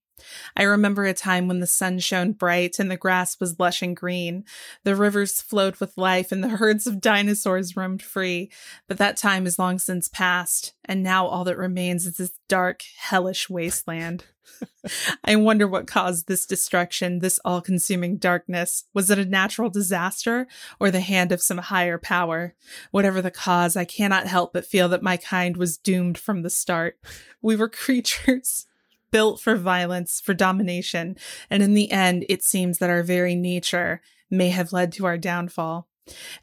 I 0.55 0.63
remember 0.63 1.05
a 1.05 1.13
time 1.13 1.47
when 1.47 1.59
the 1.59 1.67
sun 1.67 1.99
shone 1.99 2.33
bright 2.33 2.79
and 2.79 2.89
the 2.89 2.97
grass 2.97 3.39
was 3.39 3.59
lush 3.59 3.81
and 3.81 3.95
green. 3.95 4.43
The 4.83 4.95
rivers 4.95 5.41
flowed 5.41 5.77
with 5.77 5.97
life 5.97 6.31
and 6.31 6.43
the 6.43 6.49
herds 6.49 6.87
of 6.87 7.01
dinosaurs 7.01 7.75
roamed 7.75 8.01
free. 8.01 8.51
But 8.87 8.97
that 8.97 9.17
time 9.17 9.45
is 9.45 9.59
long 9.59 9.79
since 9.79 10.07
past, 10.07 10.73
and 10.85 11.03
now 11.03 11.27
all 11.27 11.43
that 11.45 11.57
remains 11.57 12.05
is 12.05 12.17
this 12.17 12.33
dark, 12.47 12.81
hellish 12.97 13.49
wasteland. 13.49 14.25
I 15.23 15.35
wonder 15.35 15.67
what 15.67 15.87
caused 15.87 16.27
this 16.27 16.45
destruction, 16.45 17.19
this 17.19 17.39
all 17.45 17.61
consuming 17.61 18.17
darkness. 18.17 18.85
Was 18.93 19.09
it 19.09 19.19
a 19.19 19.25
natural 19.25 19.69
disaster 19.69 20.47
or 20.79 20.91
the 20.91 21.01
hand 21.01 21.31
of 21.31 21.41
some 21.41 21.57
higher 21.57 21.97
power? 21.97 22.55
Whatever 22.91 23.21
the 23.21 23.31
cause, 23.31 23.75
I 23.75 23.85
cannot 23.85 24.27
help 24.27 24.53
but 24.53 24.65
feel 24.65 24.89
that 24.89 25.03
my 25.03 25.17
kind 25.17 25.57
was 25.57 25.77
doomed 25.77 26.17
from 26.17 26.41
the 26.41 26.49
start. 26.49 26.99
We 27.41 27.55
were 27.55 27.69
creatures 27.69 28.65
built 29.11 29.39
for 29.39 29.55
violence, 29.55 30.21
for 30.21 30.33
domination, 30.33 31.17
and 31.49 31.63
in 31.63 31.73
the 31.73 31.91
end, 31.91 32.25
it 32.29 32.43
seems 32.43 32.77
that 32.79 32.89
our 32.89 33.03
very 33.03 33.35
nature 33.35 34.01
may 34.29 34.49
have 34.49 34.73
led 34.73 34.91
to 34.93 35.05
our 35.05 35.17
downfall. 35.17 35.87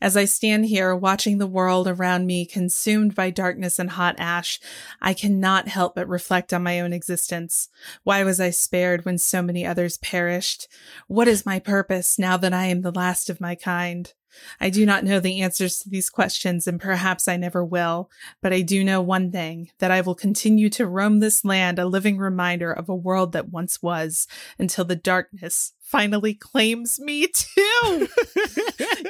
As 0.00 0.16
I 0.16 0.24
stand 0.26 0.66
here 0.66 0.94
watching 0.94 1.38
the 1.38 1.46
world 1.46 1.88
around 1.88 2.26
me 2.26 2.46
consumed 2.46 3.14
by 3.14 3.30
darkness 3.30 3.78
and 3.78 3.90
hot 3.90 4.14
ash, 4.18 4.60
I 5.00 5.14
cannot 5.14 5.68
help 5.68 5.94
but 5.94 6.08
reflect 6.08 6.52
on 6.52 6.62
my 6.62 6.80
own 6.80 6.92
existence. 6.92 7.68
Why 8.04 8.22
was 8.24 8.40
I 8.40 8.50
spared 8.50 9.04
when 9.04 9.18
so 9.18 9.42
many 9.42 9.66
others 9.66 9.98
perished? 9.98 10.68
What 11.08 11.28
is 11.28 11.46
my 11.46 11.58
purpose 11.58 12.18
now 12.18 12.36
that 12.36 12.52
I 12.52 12.66
am 12.66 12.82
the 12.82 12.92
last 12.92 13.28
of 13.30 13.40
my 13.40 13.54
kind? 13.54 14.12
I 14.60 14.70
do 14.70 14.86
not 14.86 15.04
know 15.04 15.20
the 15.20 15.40
answers 15.40 15.78
to 15.80 15.88
these 15.88 16.10
questions, 16.10 16.66
and 16.66 16.80
perhaps 16.80 17.28
I 17.28 17.36
never 17.36 17.64
will, 17.64 18.10
but 18.42 18.52
I 18.52 18.62
do 18.62 18.84
know 18.84 19.00
one 19.00 19.30
thing 19.30 19.70
that 19.78 19.90
I 19.90 20.00
will 20.00 20.14
continue 20.14 20.68
to 20.70 20.86
roam 20.86 21.20
this 21.20 21.44
land, 21.44 21.78
a 21.78 21.86
living 21.86 22.18
reminder 22.18 22.72
of 22.72 22.88
a 22.88 22.94
world 22.94 23.32
that 23.32 23.50
once 23.50 23.82
was, 23.82 24.26
until 24.58 24.84
the 24.84 24.96
darkness 24.96 25.72
finally 25.80 26.34
claims 26.34 26.98
me 26.98 27.28
too. 27.28 28.08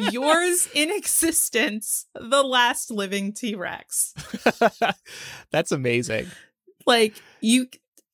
Yours 0.12 0.68
in 0.74 0.90
existence, 0.90 2.06
the 2.14 2.42
last 2.42 2.90
living 2.90 3.32
T 3.32 3.54
Rex. 3.54 4.14
That's 5.50 5.72
amazing. 5.72 6.28
Like, 6.86 7.14
you. 7.40 7.68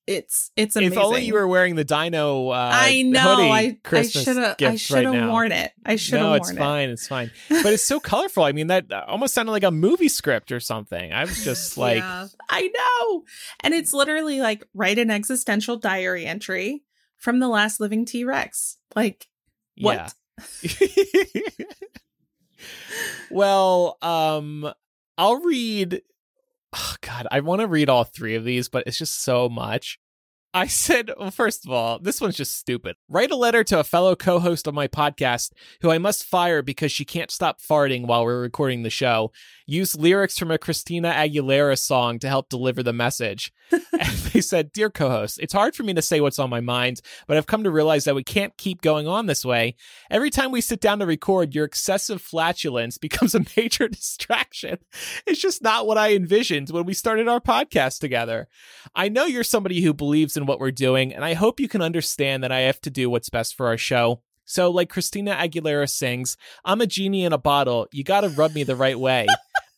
It's 0.07 0.51
it's 0.57 0.75
amazing. 0.75 0.99
If 0.99 1.05
only 1.05 1.23
you 1.25 1.35
were 1.35 1.47
wearing 1.47 1.77
the 1.77 1.85
Dino. 1.85 2.49
Uh, 2.49 2.71
I 2.75 3.03
know. 3.03 3.21
hoodie 3.21 3.51
I 3.51 3.59
I 3.59 3.79
Christmas 3.85 4.25
should 4.25 4.37
have 4.37 4.57
I 4.61 4.75
should 4.75 5.05
have 5.05 5.15
right 5.15 5.29
worn 5.29 5.53
it. 5.53 5.71
I 5.87 5.95
should 5.95 6.15
have 6.15 6.23
No, 6.23 6.29
worn 6.31 6.41
it's 6.41 6.51
it. 6.51 6.57
fine. 6.59 6.91
It's 6.91 7.07
fine. 7.07 7.31
But 7.49 7.67
it's 7.73 7.85
so 7.85 8.01
colorful. 8.11 8.43
I 8.43 8.51
mean, 8.51 8.67
that 8.67 8.91
uh, 8.93 9.05
almost 9.07 9.33
sounded 9.33 9.53
like 9.53 9.63
a 9.63 9.71
movie 9.71 10.09
script 10.09 10.51
or 10.51 10.59
something. 10.59 11.13
I 11.13 11.21
was 11.23 11.45
just 11.45 11.79
like, 11.79 11.99
Yeah. 11.99 12.27
I 12.49 12.69
know. 12.69 13.25
And 13.61 13.75
it's 13.75 13.93
literally 13.95 14.41
like 14.41 14.65
write 14.75 14.99
an 14.99 15.11
existential 15.11 15.77
diary 15.77 16.27
entry 16.27 16.83
from 17.19 17.39
the 17.39 17.49
last 17.49 17.79
living 17.79 18.05
T 18.05 18.25
Rex. 18.25 18.79
Like, 18.97 19.29
what? 19.81 20.13
yeah. 20.63 21.43
well, 23.31 23.99
um, 24.03 24.73
I'll 25.19 25.41
read. 25.41 26.03
Oh 26.75 26.95
God, 27.01 27.27
I 27.31 27.41
want 27.41 27.61
to 27.61 27.67
read 27.67 27.89
all 27.89 28.05
three 28.05 28.35
of 28.35 28.45
these, 28.45 28.69
but 28.69 28.85
it's 28.87 28.99
just 28.99 29.23
so 29.23 29.49
much. 29.49 29.99
I 30.55 30.67
said, 30.67 31.11
well, 31.19 31.31
first 31.31 31.65
of 31.65 31.73
all, 31.73 31.99
this 31.99 32.21
one's 32.21 32.37
just 32.37 32.59
stupid. 32.59 32.97
Write 33.09 33.31
a 33.31 33.37
letter 33.37 33.65
to 33.65 33.81
a 33.81 33.85
fellow 33.85 34.15
co 34.15 34.39
host 34.39 34.67
of 34.67 34.75
my 34.75 34.87
podcast 34.87 35.53
who 35.81 35.91
I 35.91 35.99
must 35.99 36.25
fire 36.25 36.61
because 36.61 36.93
she 36.93 37.07
can't 37.07 37.31
stop 37.31 37.61
farting 37.61 38.07
while 38.07 38.25
we're 38.25 38.41
recording 38.41 38.83
the 38.83 38.91
show. 38.91 39.33
Use 39.67 39.97
lyrics 39.97 40.39
from 40.39 40.51
a 40.51 40.59
Christina 40.59 41.11
Aguilera 41.11 41.79
song 41.79 42.19
to 42.19 42.29
help 42.29 42.51
deliver 42.51 42.83
the 42.83 42.93
message. 42.93 43.51
and 43.99 44.09
they 44.33 44.41
said, 44.41 44.73
Dear 44.73 44.91
co 44.91 45.09
host, 45.09 45.39
it's 45.41 45.53
hard 45.53 45.75
for 45.75 45.83
me 45.83 45.95
to 45.95 46.03
say 46.03 46.21
what's 46.21 46.39
on 46.39 46.51
my 46.51 46.61
mind, 46.61 47.01
but 47.27 47.37
I've 47.37 47.47
come 47.47 47.65
to 47.65 47.71
realize 47.71 48.05
that 48.05 48.15
we 48.15 48.25
can't 48.25 48.57
keep 48.57 48.83
going 48.83 49.09
on 49.09 49.27
this 49.27 49.45
way. 49.45 49.77
Every 50.11 50.31
time 50.31 50.51
we 50.51 50.61
sit 50.61 50.81
down 50.81 50.99
to 50.99 51.07
record, 51.07 51.55
your 51.55 51.65
excessive 51.65 52.21
flatulence 52.21 52.99
becomes 53.03 53.35
a 53.35 53.45
major 53.57 53.89
distraction. 53.89 54.79
It's 55.27 55.41
just 55.41 55.63
not 55.63 55.87
what 55.87 55.99
I 55.99 56.15
envisioned 56.15 56.71
when 56.71 56.85
we 56.85 56.95
started 56.95 57.29
our 57.29 57.41
podcast 57.41 58.01
together. 58.01 58.49
I 58.95 59.09
know 59.09 59.25
you're 59.25 59.45
somebody 59.45 59.81
who 59.83 59.95
believes 59.95 60.37
in 60.37 60.47
what 60.47 60.61
we're 60.61 60.71
doing, 60.71 61.13
and 61.13 61.25
I 61.25 61.35
hope 61.35 61.61
you 61.61 61.69
can 61.69 61.83
understand 61.83 62.45
that 62.45 62.53
I 62.53 62.61
have 62.61 62.81
to 62.83 62.91
do 62.91 63.11
what's 63.11 63.31
best 63.31 63.57
for 63.57 63.67
our 63.67 63.79
show. 63.79 64.23
So, 64.45 64.71
like 64.71 64.89
Christina 64.89 65.35
Aguilera 65.35 65.89
sings, 65.89 66.37
I'm 66.65 66.81
a 66.81 66.87
genie 66.87 67.25
in 67.25 67.33
a 67.33 67.39
bottle. 67.39 67.87
You 67.93 68.05
gotta 68.05 68.29
rub 68.29 68.55
me 68.55 68.65
the 68.65 68.77
right 68.77 68.99
way. 68.99 69.27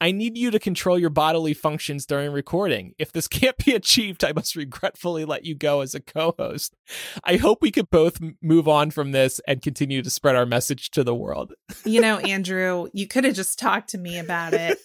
I 0.05 0.11
need 0.11 0.37
you 0.37 0.51
to 0.51 0.59
control 0.59 0.99
your 0.99 1.09
bodily 1.09 1.55
functions 1.55 2.05
during 2.05 2.31
recording. 2.31 2.95
If 2.99 3.11
this 3.11 3.27
can't 3.41 3.57
be 3.57 3.73
achieved, 3.73 4.23
I 4.23 4.33
must 4.33 4.55
regretfully 4.55 5.25
let 5.25 5.47
you 5.47 5.55
go 5.55 5.81
as 5.81 5.95
a 5.95 6.01
co 6.01 6.35
host. 6.39 6.77
I 7.25 7.37
hope 7.37 7.63
we 7.63 7.71
could 7.71 7.89
both 7.89 8.19
move 8.43 8.69
on 8.69 8.91
from 8.91 9.13
this 9.13 9.41
and 9.49 9.63
continue 9.63 10.03
to 10.03 10.11
spread 10.11 10.37
our 10.37 10.45
message 10.45 10.91
to 10.91 11.05
the 11.05 11.15
world. 11.15 11.55
You 11.87 12.01
know, 12.01 12.19
Andrew, 12.19 12.89
you 12.93 13.07
could 13.07 13.25
have 13.25 13.35
just 13.35 13.59
talked 13.59 13.91
to 13.91 13.99
me 13.99 14.19
about 14.19 14.53
it. 14.55 14.79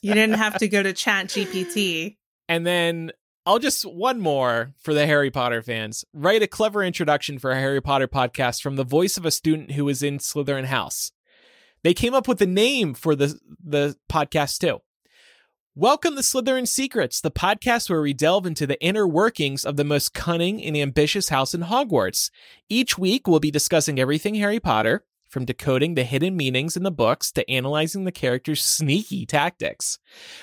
You 0.00 0.14
didn't 0.14 0.36
have 0.36 0.58
to 0.58 0.68
go 0.68 0.82
to 0.82 0.92
Chat 0.92 1.26
GPT. 1.28 2.16
And 2.48 2.66
then 2.66 3.12
I'll 3.46 3.58
just 3.58 3.84
one 3.84 4.20
more 4.20 4.72
for 4.78 4.94
the 4.94 5.06
Harry 5.06 5.30
Potter 5.30 5.62
fans. 5.62 6.04
Write 6.14 6.42
a 6.42 6.46
clever 6.46 6.82
introduction 6.82 7.38
for 7.38 7.50
a 7.50 7.60
Harry 7.60 7.80
Potter 7.80 8.08
podcast 8.08 8.62
from 8.62 8.76
the 8.76 8.84
voice 8.84 9.16
of 9.16 9.26
a 9.26 9.30
student 9.30 9.72
who 9.72 9.84
was 9.84 10.02
in 10.02 10.18
Slytherin 10.18 10.64
House. 10.64 11.12
They 11.84 11.94
came 11.94 12.14
up 12.14 12.26
with 12.26 12.40
a 12.40 12.46
name 12.46 12.94
for 12.94 13.14
the 13.14 13.38
the 13.62 13.96
podcast 14.10 14.58
too. 14.58 14.80
Welcome 15.76 16.14
to 16.14 16.22
Slytherin 16.22 16.66
Secrets, 16.66 17.20
the 17.20 17.30
podcast 17.30 17.90
where 17.90 18.00
we 18.00 18.14
delve 18.14 18.46
into 18.46 18.66
the 18.66 18.80
inner 18.82 19.06
workings 19.06 19.66
of 19.66 19.76
the 19.76 19.84
most 19.84 20.14
cunning 20.14 20.62
and 20.62 20.76
ambitious 20.76 21.28
house 21.28 21.52
in 21.52 21.62
Hogwarts. 21.62 22.30
Each 22.70 22.96
week, 22.96 23.28
we'll 23.28 23.38
be 23.38 23.50
discussing 23.50 23.98
everything 23.98 24.36
Harry 24.36 24.60
Potter, 24.60 25.04
from 25.28 25.44
decoding 25.44 25.94
the 25.94 26.04
hidden 26.04 26.36
meanings 26.36 26.74
in 26.74 26.84
the 26.84 26.90
books 26.90 27.30
to 27.32 27.50
analyzing 27.50 28.04
the 28.04 28.12
characters' 28.12 28.64
sneaky 28.64 29.26
tactics. 29.26 29.98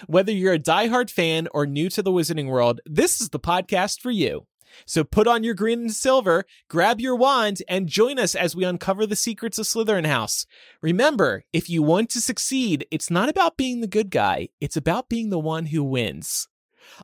Whether 0.06 0.34
you're 0.34 0.54
a 0.54 0.60
diehard 0.60 1.10
fan 1.10 1.48
or 1.54 1.66
new 1.66 1.90
to 1.90 2.04
the 2.04 2.12
Wizarding 2.12 2.50
World, 2.50 2.82
this 2.86 3.20
is 3.20 3.30
the 3.30 3.40
podcast 3.40 4.00
for 4.02 4.12
you. 4.12 4.46
So 4.86 5.04
put 5.04 5.28
on 5.28 5.44
your 5.44 5.54
green 5.54 5.82
and 5.82 5.92
silver, 5.92 6.46
grab 6.70 7.00
your 7.00 7.16
wand, 7.16 7.62
and 7.68 7.88
join 7.88 8.20
us 8.20 8.36
as 8.36 8.56
we 8.56 8.64
uncover 8.64 9.06
the 9.06 9.16
secrets 9.16 9.58
of 9.58 9.66
Slytherin 9.66 10.06
House. 10.06 10.46
Remember, 10.82 11.44
if 11.54 11.70
you 11.70 11.82
want 11.84 12.10
to 12.12 12.22
succeed, 12.22 12.86
it's 12.92 13.10
not 13.10 13.30
about 13.30 13.58
being 13.58 13.82
the 13.82 13.88
good 13.88 14.10
guy, 14.10 14.50
it's 14.60 14.78
about 14.78 15.10
being 15.10 15.30
the 15.30 15.40
one 15.40 15.68
who 15.68 15.84
wins. 15.84 16.48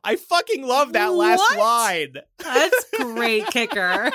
I 0.04 0.16
fucking 0.16 0.66
love 0.66 0.94
that 0.94 1.14
last 1.14 1.40
What? 1.40 1.58
line. 1.60 2.16
That's 2.40 2.86
great 2.98 3.46
kicker. 3.52 4.12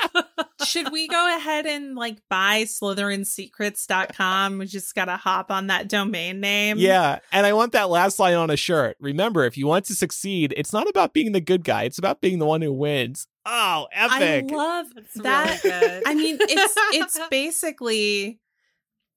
Should 0.65 0.93
we 0.93 1.09
go 1.09 1.37
ahead 1.37 1.67
and 1.67 1.95
like 1.97 2.19
buy 2.31 2.63
slytherinsecrets.com? 2.63 4.59
We 4.59 4.67
just 4.67 4.95
got 4.95 5.07
to 5.07 5.17
hop 5.17 5.51
on 5.51 5.69
that 5.69 5.89
domain 5.89 6.41
name. 6.41 6.79
Yeah, 6.79 7.19
and 7.33 7.47
I 7.47 7.53
want 7.53 7.73
that 7.73 7.91
last 7.91 8.19
line 8.19 8.35
on 8.35 8.51
a 8.51 8.57
shirt. 8.57 8.97
Remember, 9.01 9.45
if 9.45 9.57
you 9.57 9.67
want 9.67 9.85
to 9.87 9.95
succeed, 9.95 10.55
it's 10.57 10.73
not 10.73 10.89
about 10.89 11.13
being 11.13 11.33
the 11.33 11.41
good 11.41 11.65
guy; 11.65 11.85
it's 11.85 11.99
about 11.99 12.21
being 12.21 12.39
the 12.39 12.47
one 12.47 12.63
who 12.63 12.73
wins. 12.73 13.27
Oh, 13.45 13.89
epic! 13.93 14.53
I 14.53 14.55
love 14.55 14.87
That's 15.17 15.63
that. 15.63 15.65
really. 15.65 16.03
I 16.07 16.15
mean, 16.15 16.39
it's 16.41 16.75
it's 16.95 17.19
basically 17.31 18.39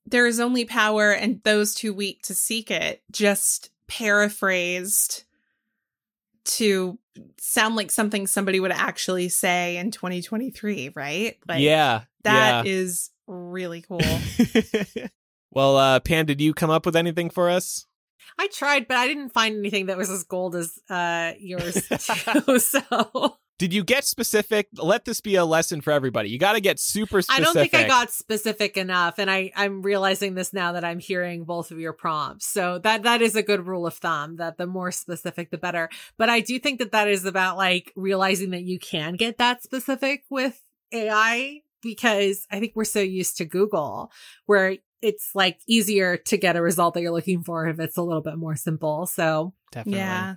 there 0.07 0.25
is 0.25 0.39
only 0.39 0.65
power 0.65 1.11
and 1.11 1.41
those 1.43 1.75
too 1.75 1.93
weak 1.93 2.21
to 2.23 2.33
seek 2.35 2.71
it, 2.71 3.03
just 3.11 3.69
paraphrased 3.87 5.24
to 6.45 6.97
sound 7.39 7.75
like 7.75 7.91
something 7.91 8.27
somebody 8.27 8.59
would 8.59 8.71
actually 8.71 9.29
say 9.29 9.77
in 9.77 9.91
2023, 9.91 10.91
right? 10.95 11.37
Like 11.47 11.61
yeah, 11.61 12.03
that 12.23 12.65
is 12.67 13.11
really 13.27 13.81
cool. 13.81 14.01
well, 15.51 15.77
uh, 15.77 15.99
Pam, 15.99 16.25
did 16.25 16.41
you 16.41 16.53
come 16.53 16.69
up 16.69 16.85
with 16.85 16.95
anything 16.95 17.29
for 17.29 17.49
us? 17.49 17.85
I 18.37 18.47
tried, 18.47 18.87
but 18.87 18.97
I 18.97 19.07
didn't 19.07 19.29
find 19.29 19.57
anything 19.57 19.85
that 19.85 19.97
was 19.97 20.09
as 20.09 20.23
gold 20.23 20.55
as 20.55 20.77
uh 20.89 21.33
yours 21.39 21.87
too. 21.87 22.59
So 22.59 23.37
Did 23.57 23.73
you 23.73 23.83
get 23.85 24.03
specific? 24.03 24.67
Let 24.73 25.05
this 25.05 25.21
be 25.21 25.35
a 25.35 25.45
lesson 25.45 25.79
for 25.79 25.91
everybody. 25.91 26.29
You 26.29 26.37
got 26.37 26.53
to 26.53 26.61
get 26.61 26.77
super 26.77 27.21
specific. 27.21 27.41
I 27.41 27.43
don't 27.43 27.53
think 27.53 27.73
I 27.73 27.87
got 27.87 28.11
specific 28.11 28.75
enough, 28.75 29.17
and 29.17 29.31
I 29.31 29.51
I'm 29.55 29.81
realizing 29.81 30.35
this 30.35 30.51
now 30.51 30.73
that 30.73 30.83
I'm 30.83 30.99
hearing 30.99 31.45
both 31.45 31.71
of 31.71 31.79
your 31.79 31.93
prompts. 31.93 32.47
So 32.47 32.79
that 32.79 33.03
that 33.03 33.21
is 33.21 33.35
a 33.35 33.43
good 33.43 33.65
rule 33.65 33.87
of 33.87 33.93
thumb 33.93 34.37
that 34.37 34.57
the 34.57 34.67
more 34.67 34.91
specific 34.91 35.51
the 35.51 35.57
better. 35.57 35.89
But 36.17 36.29
I 36.29 36.41
do 36.41 36.59
think 36.59 36.79
that 36.79 36.91
that 36.91 37.07
is 37.07 37.23
about 37.23 37.55
like 37.55 37.93
realizing 37.95 38.49
that 38.49 38.63
you 38.63 38.77
can 38.77 39.13
get 39.13 39.37
that 39.37 39.63
specific 39.63 40.23
with 40.29 40.61
AI 40.91 41.61
because 41.81 42.47
I 42.51 42.59
think 42.59 42.73
we're 42.75 42.83
so 42.83 42.99
used 42.99 43.37
to 43.37 43.45
Google 43.45 44.11
where 44.47 44.77
it's 45.01 45.31
like 45.35 45.59
easier 45.67 46.17
to 46.17 46.37
get 46.37 46.55
a 46.55 46.61
result 46.61 46.95
that 46.95 47.01
you're 47.01 47.11
looking 47.11 47.43
for 47.43 47.67
if 47.67 47.79
it's 47.79 47.95
a 47.95 48.01
little 48.01 48.23
bit 48.23 48.37
more 48.37 48.55
simple. 48.55 49.05
So 49.05 49.53
Definitely. 49.71 49.99
yeah. 49.99 50.35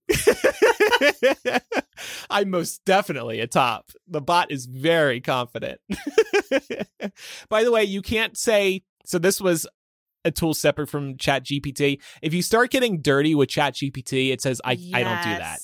I'm 2.29 2.49
most 2.49 2.85
definitely 2.85 3.39
a 3.39 3.47
top. 3.47 3.91
The 4.07 4.21
bot 4.21 4.51
is 4.51 4.67
very 4.67 5.19
confident. 5.21 5.81
By 7.49 7.63
the 7.63 7.71
way, 7.71 7.83
you 7.83 8.01
can't 8.01 8.37
say 8.37 8.83
so 9.05 9.19
this 9.19 9.41
was 9.41 9.67
a 10.23 10.31
tool 10.31 10.53
separate 10.53 10.87
from 10.87 11.17
Chat 11.17 11.45
GPT. 11.45 12.01
If 12.21 12.33
you 12.33 12.41
start 12.41 12.71
getting 12.71 13.01
dirty 13.01 13.35
with 13.35 13.49
Chat 13.49 13.75
GPT, 13.75 14.31
it 14.31 14.41
says 14.41 14.61
I 14.63 14.71
I 14.93 15.03
don't 15.03 15.23
do 15.23 15.37
that. 15.37 15.59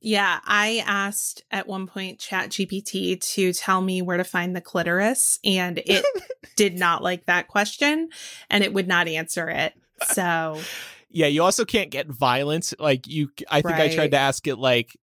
Yeah, 0.00 0.40
I 0.44 0.84
asked 0.86 1.42
at 1.50 1.66
one 1.66 1.86
point 1.86 2.18
Chat 2.18 2.50
GPT 2.50 3.20
to 3.34 3.52
tell 3.52 3.80
me 3.80 4.02
where 4.02 4.18
to 4.18 4.24
find 4.24 4.54
the 4.54 4.60
clitoris, 4.60 5.38
and 5.44 5.78
it 5.78 6.04
did 6.56 6.78
not 6.78 7.02
like 7.02 7.26
that 7.26 7.48
question, 7.48 8.10
and 8.50 8.62
it 8.62 8.72
would 8.72 8.88
not 8.88 9.08
answer 9.08 9.48
it. 9.48 9.74
So 10.02 10.60
Yeah, 11.16 11.28
you 11.28 11.42
also 11.42 11.64
can't 11.64 11.90
get 11.90 12.08
violence. 12.08 12.74
Like 12.78 13.06
you 13.06 13.30
I 13.50 13.62
think 13.62 13.76
I 13.76 13.94
tried 13.94 14.10
to 14.10 14.18
ask 14.18 14.46
it 14.46 14.56
like 14.56 14.96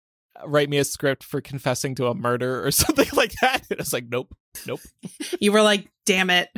write 0.45 0.69
me 0.69 0.77
a 0.77 0.83
script 0.83 1.23
for 1.23 1.41
confessing 1.41 1.95
to 1.95 2.07
a 2.07 2.13
murder 2.13 2.63
or 2.63 2.69
something 2.71 3.09
like 3.13 3.33
that. 3.41 3.63
It 3.71 3.79
was 3.79 3.93
like, 3.93 4.05
nope, 4.07 4.35
nope. 4.67 4.79
you 5.39 5.51
were 5.51 5.61
like, 5.61 5.89
"Damn 6.05 6.29
it!" 6.29 6.49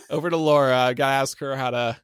Over 0.10 0.30
to 0.30 0.36
Laura. 0.36 0.76
I 0.76 0.94
gotta 0.94 1.14
ask 1.14 1.38
her 1.40 1.56
how 1.56 1.70
to 1.70 1.96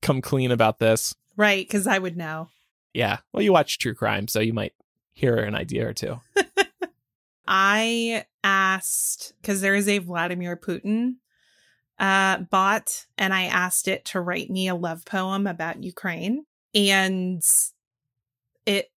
come 0.00 0.20
clean 0.20 0.50
about 0.50 0.78
this. 0.78 1.14
Right? 1.36 1.66
Because 1.66 1.86
I 1.86 1.98
would 1.98 2.16
know. 2.16 2.48
Yeah. 2.92 3.18
Well, 3.32 3.42
you 3.42 3.52
watch 3.52 3.78
true 3.78 3.94
crime, 3.94 4.28
so 4.28 4.40
you 4.40 4.52
might 4.52 4.74
hear 5.12 5.36
an 5.36 5.54
idea 5.54 5.88
or 5.88 5.94
two. 5.94 6.20
I 7.46 8.24
asked 8.44 9.32
because 9.40 9.60
there 9.60 9.74
is 9.74 9.88
a 9.88 9.98
Vladimir 9.98 10.56
Putin 10.56 11.16
uh, 11.98 12.38
bot, 12.38 13.06
and 13.16 13.32
I 13.32 13.44
asked 13.44 13.88
it 13.88 14.04
to 14.06 14.20
write 14.20 14.50
me 14.50 14.68
a 14.68 14.74
love 14.74 15.04
poem 15.04 15.46
about 15.46 15.82
Ukraine, 15.82 16.44
and 16.74 17.44
it 18.66 18.90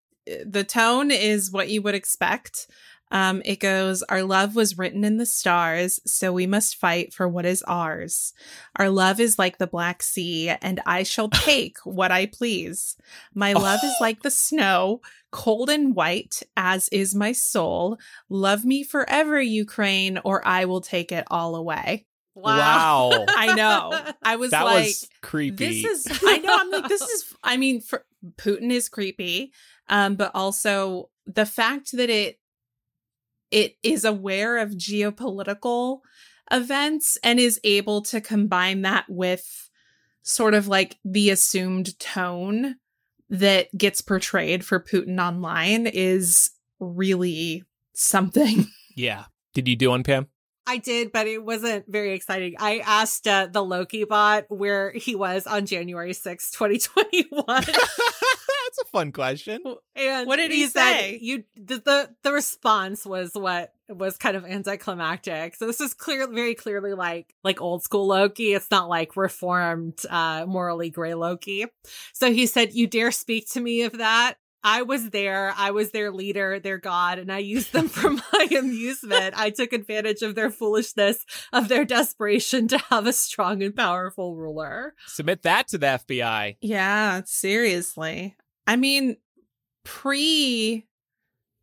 the 0.46 0.64
tone 0.64 1.12
is 1.12 1.52
what 1.52 1.70
you 1.70 1.82
would 1.82 1.96
expect. 1.96 2.68
Um, 3.12 3.41
it 3.45 3.60
goes, 3.60 4.01
Our 4.03 4.24
love 4.24 4.56
was 4.56 4.78
written 4.78 5.03
in 5.03 5.18
the 5.18 5.26
stars, 5.26 5.99
so 6.06 6.34
we 6.34 6.47
must 6.47 6.76
fight 6.76 7.14
for 7.14 7.28
what 7.28 7.45
is 7.45 7.64
ours. 7.68 8.34
Our 8.78 8.89
love 8.89 9.20
is 9.20 9.38
like 9.39 9.58
the 9.58 9.68
Black 9.68 10.01
Sea, 10.01 10.49
and 10.49 10.82
I 10.86 11.03
shall 11.03 11.30
take 11.34 11.78
what 11.84 12.12
I 12.12 12.26
please. 12.26 12.97
My 13.34 13.53
love 13.53 13.80
is 13.84 13.95
like 14.01 14.22
the 14.22 14.32
snow, 14.32 15.01
cold 15.32 15.70
and 15.70 15.95
white, 15.95 16.41
as 16.58 16.89
is 16.89 17.14
my 17.16 17.32
soul. 17.32 17.97
Love 18.30 18.66
me 18.66 18.84
forever, 18.84 19.39
Ukraine, 19.39 20.20
or 20.24 20.45
I 20.45 20.66
will 20.66 20.82
take 20.82 21.12
it 21.12 21.26
all 21.30 21.56
away. 21.56 22.06
Wow. 22.36 23.26
I 23.30 23.56
know. 23.56 24.14
I 24.22 24.36
was 24.36 24.51
that 24.51 24.64
like, 24.64 24.86
was 24.86 25.10
creepy. 25.22 25.84
this 25.84 26.08
is, 26.08 26.20
I 26.26 26.38
know, 26.39 26.58
I'm 26.60 26.72
like, 26.72 26.88
this 26.89 27.01
is, 27.01 27.34
I 27.43 27.58
mean, 27.58 27.82
for, 27.82 28.06
Putin 28.38 28.72
is 28.72 28.89
creepy, 28.89 29.53
um, 29.88 30.16
but 30.16 30.32
also 30.36 31.09
the 31.25 31.46
fact 31.46 31.92
that 31.93 32.09
it, 32.09 32.39
it 33.55 33.77
is 33.83 34.03
aware 34.03 34.57
of 34.57 34.71
geopolitical 34.71 36.01
events 36.51 37.17
and 37.23 37.39
is 37.39 37.57
able 37.63 38.01
to 38.01 38.19
combine 38.19 38.82
that 38.82 39.05
with 39.07 39.69
sort 40.23 40.53
of 40.53 40.67
like 40.67 40.97
the 41.05 41.29
assumed 41.29 41.97
tone 41.97 42.75
that 43.29 43.75
gets 43.77 44.01
portrayed 44.01 44.65
for 44.65 44.77
Putin 44.82 45.25
online 45.25 45.87
is 45.87 46.51
really 46.82 47.63
something. 47.93 48.65
yeah. 48.97 49.23
Did 49.53 49.69
you 49.69 49.77
do 49.77 49.89
one, 49.89 50.03
Pam? 50.03 50.27
I 50.67 50.78
did, 50.78 51.12
but 51.12 51.28
it 51.28 51.43
wasn't 51.43 51.86
very 51.87 52.13
exciting. 52.13 52.55
I 52.59 52.79
asked 52.79 53.28
uh, 53.28 53.47
the 53.51 53.63
Loki 53.63 54.04
bot 54.04 54.46
where 54.50 54.92
he 54.92 55.16
was 55.16 55.46
on 55.46 55.66
January 55.66 56.13
sixth, 56.13 56.58
2021. 56.58 57.43
That's 57.47 58.79
a 58.82 58.86
fun 58.92 59.12
question. 59.12 59.62
And 59.96 60.28
What 60.28 60.37
did 60.37 60.51
he 60.51 60.67
said 60.67 60.82
say? 60.82 61.20
You 61.21 61.43
the, 61.55 61.78
the 61.78 62.09
the 62.24 62.32
response 62.32 63.05
was 63.05 63.32
what 63.33 63.74
was 63.89 64.17
kind 64.17 64.36
of 64.36 64.46
anticlimactic. 64.46 65.55
So 65.55 65.67
this 65.67 65.79
is 65.79 65.93
clear, 65.93 66.28
very 66.28 66.55
clearly 66.55 66.93
like 66.93 67.33
like 67.43 67.62
old 67.62 67.83
school 67.83 68.08
Loki. 68.08 68.54
It's 68.54 68.71
not 68.71 68.89
like 68.89 69.16
reformed, 69.16 70.00
uh, 70.09 70.46
morally 70.47 70.89
gray 70.89 71.13
Loki. 71.13 71.66
So 72.13 72.32
he 72.32 72.47
said, 72.47 72.74
"You 72.74 72.87
dare 72.87 73.12
speak 73.12 73.50
to 73.51 73.62
me 73.62 73.83
of 73.83 74.00
that." 74.00 74.36
I 74.66 74.82
was 74.82 75.12
there. 75.12 75.54
I 75.55 75.70
was 75.70 75.92
their 75.92 76.12
leader, 76.12 76.59
their 76.59 76.79
god, 76.79 77.20
and 77.20 77.32
I 77.32 77.37
used 77.37 77.71
them 77.71 77.87
for 77.87 78.09
my 78.33 78.47
amusement. 78.58 79.36
I 79.37 79.51
took 79.51 79.74
advantage 79.74 80.24
of 80.24 80.33
their 80.33 80.50
foolishness, 80.50 81.24
of 81.54 81.67
their 81.67 81.86
desperation 81.86 82.67
to 82.70 82.79
have 82.89 83.05
a 83.05 83.13
strong 83.13 83.62
and 83.62 83.75
powerful 83.75 84.36
ruler. 84.36 84.96
Submit 85.05 85.43
that 85.43 85.67
to 85.67 85.78
the 85.78 85.86
FBI. 85.86 86.58
Yeah, 86.62 87.21
seriously. 87.25 88.36
I 88.66 88.75
mean, 88.75 89.17
pre 89.83 90.87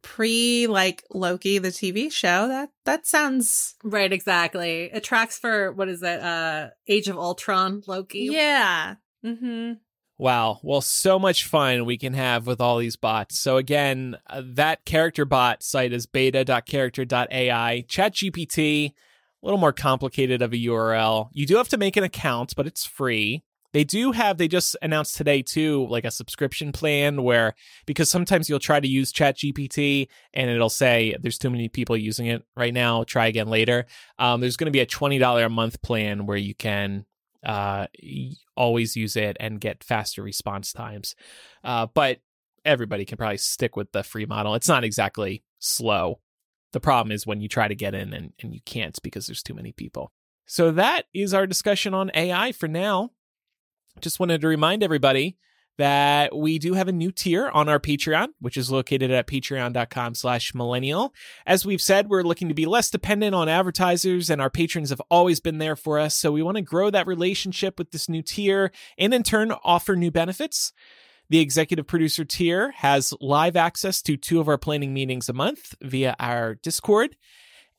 pre 0.03 0.69
like 0.69 1.03
Loki 1.13 1.59
the 1.59 1.69
TV 1.69 2.11
show. 2.11 2.47
That 2.47 2.71
that 2.85 3.05
sounds 3.09 3.75
right. 3.83 4.13
Exactly. 4.13 4.91
It 4.93 5.03
tracks 5.03 5.41
for 5.41 5.73
what 5.73 5.89
is 5.89 6.05
it? 6.05 6.21
Uh, 6.21 6.69
Age 6.87 7.09
of 7.09 7.19
Ultron 7.19 7.83
Loki. 7.89 8.29
Yeah. 8.31 8.95
Mm-hmm. 9.27 9.73
Wow. 10.19 10.61
Well, 10.63 10.81
so 10.81 11.19
much 11.19 11.47
fun 11.47 11.85
we 11.85 11.99
can 11.99 12.15
have 12.15 12.47
with 12.47 12.61
all 12.61 12.79
these 12.79 12.97
bots. 12.97 13.39
So, 13.39 13.57
again, 13.57 14.17
uh, 14.29 14.43
that 14.45 14.85
character 14.85 15.25
bot 15.25 15.63
site 15.63 15.93
is 15.93 16.07
beta.character.ai. 16.07 17.85
ChatGPT, 17.89 18.91
a 18.91 18.93
little 19.43 19.59
more 19.59 19.73
complicated 19.73 20.43
of 20.43 20.53
a 20.53 20.57
URL. 20.57 21.29
You 21.33 21.47
do 21.47 21.57
have 21.57 21.69
to 21.71 21.79
make 21.79 21.97
an 21.97 22.05
account, 22.05 22.55
but 22.57 22.67
it's 22.67 22.85
free. 22.85 23.43
They 23.73 23.85
do 23.85 24.13
have, 24.13 24.37
they 24.37 24.49
just 24.49 24.77
announced 24.83 25.17
today 25.17 25.41
too, 25.41 25.87
like 25.89 26.05
a 26.05 26.11
subscription 26.11 26.73
plan 26.73 27.23
where, 27.23 27.55
because 27.87 28.11
sometimes 28.11 28.49
you'll 28.49 28.59
try 28.59 28.81
to 28.81 28.89
use 28.89 29.13
ChatGPT 29.13 30.09
and 30.35 30.51
it'll 30.51 30.69
say 30.69 31.17
there's 31.21 31.39
too 31.39 31.49
many 31.49 31.69
people 31.69 31.97
using 31.97 32.27
it 32.27 32.45
right 32.55 32.75
now, 32.75 33.03
try 33.05 33.29
again 33.29 33.49
later. 33.49 33.87
Um, 34.19 34.43
there's 34.43 34.59
going 34.59 34.67
to 34.67 34.73
be 34.73 34.81
a 34.81 34.87
$20 34.87 35.45
a 35.45 35.49
month 35.49 35.81
plan 35.81 36.27
where 36.27 36.37
you 36.37 36.55
can 36.55 37.07
uh, 37.45 37.87
always 38.57 38.97
use 38.97 39.17
it 39.17 39.37
and 39.41 39.61
get 39.61 39.85
faster 39.85 40.23
response 40.23 40.73
times. 40.73 41.15
Uh, 41.65 41.87
but 41.93 42.19
everybody 42.65 43.05
can 43.05 43.19
probably 43.19 43.39
stick 43.39 43.77
with 43.77 43.93
the 43.93 44.03
free 44.03 44.27
model. 44.27 44.55
It's 44.55 44.69
not 44.69 44.85
exactly 44.85 45.43
slow. 45.59 46.21
The 46.73 46.81
problem 46.81 47.13
is 47.13 47.27
when 47.27 47.41
you 47.41 47.49
try 47.49 47.69
to 47.69 47.75
get 47.75 47.95
in 47.95 48.13
and, 48.13 48.33
and 48.41 48.55
you 48.55 48.61
can't 48.65 48.99
because 49.03 49.27
there's 49.27 49.43
too 49.43 49.55
many 49.55 49.73
people. 49.73 50.13
So 50.47 50.71
that 50.73 51.05
is 51.15 51.35
our 51.35 51.47
discussion 51.47 51.95
on 51.95 52.11
AI 52.15 52.53
for 52.53 52.69
now. 52.69 53.11
Just 54.01 54.21
wanted 54.21 54.41
to 54.41 54.49
remind 54.49 54.83
everybody 54.83 55.37
that 55.79 56.37
we 56.37 56.59
do 56.59 56.75
have 56.75 56.89
a 56.89 56.93
new 56.93 57.11
tier 57.11 57.49
on 57.49 57.69
our 57.69 57.81
Patreon, 57.81 58.29
which 58.41 58.57
is 58.57 58.71
located 58.71 59.11
at 59.11 59.27
patreon.com 59.27 60.15
slash 60.15 60.55
millennial. 60.55 61.15
As 61.47 61.65
we've 61.65 61.81
said, 61.81 62.09
we're 62.09 62.23
looking 62.23 62.49
to 62.49 62.55
be 62.55 62.67
less 62.67 62.91
dependent 62.91 63.35
on 63.35 63.49
advertisers 63.49 64.29
and 64.29 64.41
our 64.41 64.51
patrons 64.51 64.91
have 64.91 65.03
always 65.11 65.41
been 65.41 65.59
there 65.59 65.77
for 65.77 65.99
us. 65.99 66.15
So 66.15 66.33
we 66.33 66.43
want 66.43 66.57
to 66.57 66.63
grow 66.63 66.91
that 66.91 67.07
relationship 67.07 67.79
with 67.79 67.91
this 67.91 68.09
new 68.09 68.23
tier 68.23 68.71
and 68.99 69.15
in 69.15 69.23
turn 69.23 69.53
offer 69.65 69.97
new 69.97 70.11
benefits. 70.11 70.73
The 71.31 71.41
executive 71.41 71.87
producer 71.87 72.25
tier 72.25 72.73
has 72.73 73.15
live 73.21 73.57
access 73.57 74.03
to 74.03 74.19
two 74.19 74.41
of 74.41 74.49
our 74.49 74.59
planning 74.59 74.93
meetings 74.93 75.29
a 75.31 75.33
month 75.33 75.75
via 75.81 76.15
our 76.21 76.57
Discord. 76.57 77.17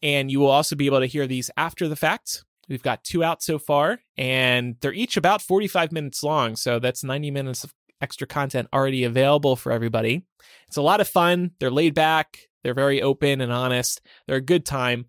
And 0.01 0.31
you 0.31 0.39
will 0.39 0.49
also 0.49 0.75
be 0.75 0.87
able 0.87 0.99
to 1.01 1.05
hear 1.05 1.27
these 1.27 1.51
after 1.55 1.87
the 1.87 1.95
fact 1.95 2.43
We've 2.69 2.83
got 2.83 3.03
two 3.03 3.23
out 3.23 3.43
so 3.43 3.59
far, 3.59 3.99
and 4.17 4.77
they're 4.79 4.93
each 4.93 5.17
about 5.17 5.41
45 5.41 5.91
minutes 5.91 6.23
long. 6.23 6.55
So 6.55 6.79
that's 6.79 7.03
90 7.03 7.29
minutes 7.31 7.63
of 7.63 7.73
extra 8.03 8.27
content 8.27 8.67
already 8.73 9.05
available 9.05 9.55
for 9.55 9.71
everybody. 9.71 10.25
It's 10.67 10.77
a 10.77 10.81
lot 10.81 11.01
of 11.01 11.07
fun. 11.07 11.51
They're 11.59 11.71
laid 11.71 11.95
back, 11.95 12.37
they're 12.63 12.73
very 12.73 13.01
open 13.01 13.41
and 13.41 13.51
honest. 13.51 14.01
They're 14.27 14.37
a 14.37 14.41
good 14.41 14.65
time. 14.65 15.05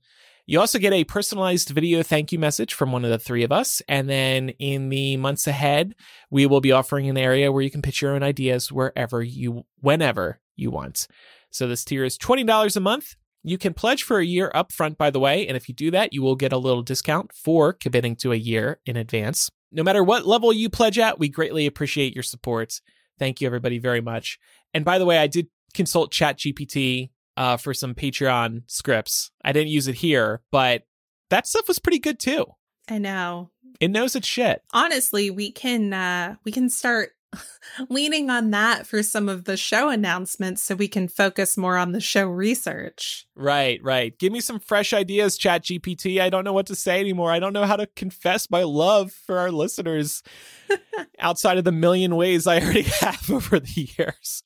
You 0.47 0.61
also 0.61 0.79
get 0.79 0.93
a 0.93 1.05
personalized 1.05 1.71
video 1.71 2.03
thank 2.03 2.31
you 2.31 2.39
message 2.39 2.75
from 2.75 2.93
one 2.93 3.05
of 3.05 3.11
the 3.11 3.19
three 3.19 3.45
of 3.45 3.53
us. 3.53 3.81
And 3.89 4.11
then 4.11 4.51
in 4.51 4.91
the 4.91 5.17
months 5.17 5.47
ahead, 5.47 5.95
we 6.31 6.45
will 6.45 6.61
be 6.61 6.73
offering 6.73 7.09
an 7.09 7.17
area 7.17 7.51
where 7.51 7.63
you 7.63 7.71
can 7.71 7.81
pitch 7.81 8.03
your 8.03 8.15
own 8.15 8.23
ideas 8.23 8.71
wherever 8.71 9.23
you, 9.23 9.65
whenever 9.81 10.41
you 10.55 10.71
want. 10.71 11.07
So 11.51 11.67
this 11.67 11.85
tier 11.85 12.05
is 12.05 12.19
$20 12.19 12.77
a 12.77 12.81
month. 12.81 13.17
You 13.43 13.57
can 13.57 13.73
pledge 13.73 14.03
for 14.03 14.19
a 14.19 14.25
year 14.25 14.51
upfront, 14.55 14.99
by 14.99 15.11
the 15.11 15.21
way. 15.21 15.47
And 15.47 15.57
if 15.57 15.69
you 15.69 15.75
do 15.75 15.91
that, 15.93 16.13
you 16.13 16.23
will 16.23 16.37
get 16.37 16.53
a 16.53 16.59
little 16.59 16.83
discount 16.83 17.33
for 17.33 17.73
committing 17.73 18.17
to 18.17 18.33
a 18.33 18.37
year 18.37 18.81
in 18.85 18.97
advance. 18.97 19.51
No 19.75 19.83
matter 19.83 20.03
what 20.05 20.27
level 20.27 20.53
you 20.53 20.71
pledge 20.71 20.99
at, 20.99 21.19
we 21.19 21.29
greatly 21.29 21.67
appreciate 21.67 22.15
your 22.15 22.23
support. 22.23 22.81
Thank 23.19 23.41
you, 23.41 23.47
everybody, 23.47 23.79
very 23.79 24.01
much. 24.01 24.39
And 24.73 24.85
by 24.85 24.99
the 24.99 25.05
way, 25.05 25.19
I 25.19 25.27
did 25.27 25.49
consult 25.75 26.13
ChatGPT 26.13 27.11
uh, 27.37 27.57
for 27.57 27.75
some 27.75 27.95
Patreon 27.95 28.63
scripts. 28.67 29.31
I 29.45 29.53
didn't 29.53 29.69
use 29.71 29.89
it 29.89 29.97
here, 29.97 30.43
but 30.51 30.83
that 31.31 31.47
stuff 31.47 31.67
was 31.69 31.79
pretty 31.79 31.99
good 31.99 32.19
too. 32.19 32.47
I 32.89 32.99
know. 32.99 33.51
It 33.81 33.91
knows 33.91 34.15
its 34.15 34.29
shit. 34.29 34.63
Honestly, 34.73 35.31
we 35.31 35.51
can 35.51 35.93
uh 35.93 36.37
we 36.45 36.53
can 36.53 36.71
start 36.71 37.11
leaning 37.89 38.31
on 38.31 38.51
that 38.51 38.87
for 38.87 39.03
some 39.03 39.29
of 39.29 39.45
the 39.45 39.57
show 39.57 39.89
announcements 39.89 40.63
so 40.63 40.75
we 40.75 40.89
can 40.89 41.09
focus 41.09 41.57
more 41.57 41.77
on 41.77 41.93
the 41.93 42.01
show 42.01 42.27
research. 42.27 43.27
Right, 43.35 43.81
right. 43.83 44.19
Give 44.19 44.33
me 44.33 44.41
some 44.41 44.59
fresh 44.59 44.93
ideas, 44.93 45.37
Chat 45.37 45.65
GPT. 45.65 46.21
I 46.21 46.31
don't 46.31 46.45
know 46.45 46.53
what 46.53 46.67
to 46.67 46.75
say 46.75 47.01
anymore. 47.01 47.33
I 47.33 47.39
don't 47.39 47.53
know 47.53 47.67
how 47.67 47.77
to 47.77 47.87
confess 47.97 48.51
my 48.51 48.63
love 48.63 49.13
for 49.13 49.39
our 49.39 49.51
listeners 49.51 50.23
outside 51.19 51.59
of 51.59 51.65
the 51.65 51.73
million 51.73 52.17
ways 52.17 52.47
I 52.47 52.61
already 52.61 52.83
have 53.01 53.31
over 53.31 53.61
the 53.61 53.89
years. 53.99 54.43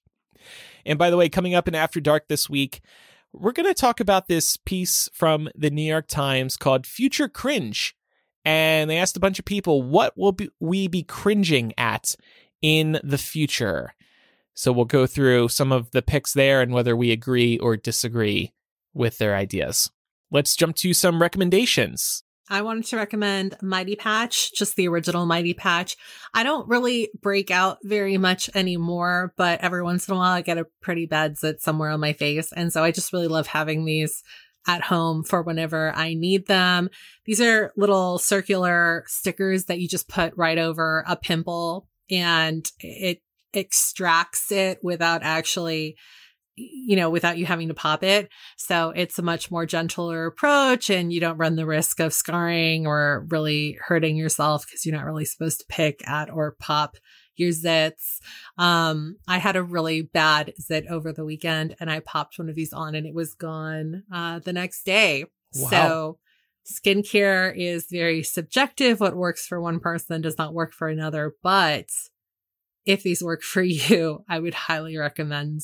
And 0.84 0.98
by 0.98 1.10
the 1.10 1.16
way, 1.16 1.28
coming 1.28 1.54
up 1.54 1.68
in 1.68 1.74
After 1.74 2.00
Dark 2.00 2.28
this 2.28 2.48
week, 2.48 2.80
we're 3.32 3.52
going 3.52 3.68
to 3.68 3.74
talk 3.74 4.00
about 4.00 4.28
this 4.28 4.56
piece 4.56 5.08
from 5.12 5.48
the 5.54 5.70
New 5.70 5.82
York 5.82 6.08
Times 6.08 6.56
called 6.56 6.86
Future 6.86 7.28
Cringe. 7.28 7.94
And 8.44 8.88
they 8.88 8.96
asked 8.96 9.16
a 9.16 9.20
bunch 9.20 9.38
of 9.38 9.44
people, 9.44 9.82
what 9.82 10.16
will 10.16 10.32
be, 10.32 10.48
we 10.60 10.88
be 10.88 11.02
cringing 11.02 11.74
at 11.76 12.16
in 12.62 13.00
the 13.02 13.18
future. 13.18 13.94
So 14.54 14.72
we'll 14.72 14.86
go 14.86 15.06
through 15.06 15.48
some 15.48 15.70
of 15.70 15.90
the 15.92 16.02
picks 16.02 16.32
there 16.32 16.60
and 16.60 16.72
whether 16.72 16.96
we 16.96 17.12
agree 17.12 17.58
or 17.58 17.76
disagree 17.76 18.52
with 18.92 19.18
their 19.18 19.36
ideas. 19.36 19.90
Let's 20.30 20.56
jump 20.56 20.76
to 20.76 20.92
some 20.92 21.22
recommendations. 21.22 22.22
I 22.50 22.62
wanted 22.62 22.86
to 22.86 22.96
recommend 22.96 23.56
Mighty 23.60 23.94
Patch, 23.94 24.54
just 24.54 24.74
the 24.76 24.88
original 24.88 25.26
Mighty 25.26 25.52
Patch. 25.52 25.96
I 26.32 26.42
don't 26.42 26.66
really 26.66 27.10
break 27.20 27.50
out 27.50 27.78
very 27.82 28.16
much 28.16 28.48
anymore, 28.54 29.34
but 29.36 29.60
every 29.60 29.82
once 29.82 30.08
in 30.08 30.14
a 30.14 30.16
while 30.16 30.32
I 30.32 30.40
get 30.40 30.56
a 30.56 30.66
pretty 30.80 31.04
bad 31.06 31.38
zit 31.38 31.60
somewhere 31.60 31.90
on 31.90 32.00
my 32.00 32.14
face. 32.14 32.50
And 32.52 32.72
so 32.72 32.82
I 32.82 32.90
just 32.90 33.12
really 33.12 33.28
love 33.28 33.46
having 33.46 33.84
these 33.84 34.22
at 34.66 34.82
home 34.82 35.24
for 35.24 35.42
whenever 35.42 35.92
I 35.94 36.14
need 36.14 36.46
them. 36.46 36.90
These 37.26 37.40
are 37.40 37.72
little 37.76 38.18
circular 38.18 39.04
stickers 39.06 39.66
that 39.66 39.78
you 39.78 39.88
just 39.88 40.08
put 40.08 40.36
right 40.36 40.58
over 40.58 41.04
a 41.06 41.16
pimple 41.16 41.86
and 42.10 42.70
it 42.80 43.20
extracts 43.52 44.52
it 44.52 44.78
without 44.82 45.22
actually 45.22 45.96
you 46.58 46.96
know, 46.96 47.08
without 47.08 47.38
you 47.38 47.46
having 47.46 47.68
to 47.68 47.74
pop 47.74 48.02
it. 48.02 48.28
So 48.56 48.92
it's 48.96 49.18
a 49.18 49.22
much 49.22 49.50
more 49.50 49.66
gentler 49.66 50.26
approach 50.26 50.90
and 50.90 51.12
you 51.12 51.20
don't 51.20 51.38
run 51.38 51.56
the 51.56 51.66
risk 51.66 52.00
of 52.00 52.12
scarring 52.12 52.86
or 52.86 53.26
really 53.30 53.78
hurting 53.86 54.16
yourself 54.16 54.66
because 54.66 54.84
you're 54.84 54.96
not 54.96 55.04
really 55.04 55.24
supposed 55.24 55.60
to 55.60 55.66
pick 55.68 56.06
at 56.08 56.30
or 56.30 56.56
pop 56.58 56.96
your 57.36 57.50
zits. 57.50 58.18
Um, 58.56 59.16
I 59.28 59.38
had 59.38 59.56
a 59.56 59.62
really 59.62 60.02
bad 60.02 60.52
zit 60.60 60.86
over 60.90 61.12
the 61.12 61.24
weekend 61.24 61.76
and 61.78 61.90
I 61.90 62.00
popped 62.00 62.38
one 62.38 62.48
of 62.48 62.56
these 62.56 62.72
on 62.72 62.94
and 62.94 63.06
it 63.06 63.14
was 63.14 63.34
gone, 63.34 64.02
uh, 64.12 64.40
the 64.40 64.52
next 64.52 64.84
day. 64.84 65.26
Wow. 65.54 65.70
So 65.70 66.18
skincare 66.70 67.52
is 67.56 67.86
very 67.90 68.22
subjective. 68.22 69.00
What 69.00 69.16
works 69.16 69.46
for 69.46 69.60
one 69.60 69.80
person 69.80 70.20
does 70.20 70.38
not 70.38 70.54
work 70.54 70.72
for 70.72 70.88
another. 70.88 71.34
But 71.42 71.88
if 72.84 73.02
these 73.02 73.22
work 73.22 73.42
for 73.42 73.62
you, 73.62 74.24
I 74.28 74.38
would 74.38 74.54
highly 74.54 74.96
recommend 74.96 75.62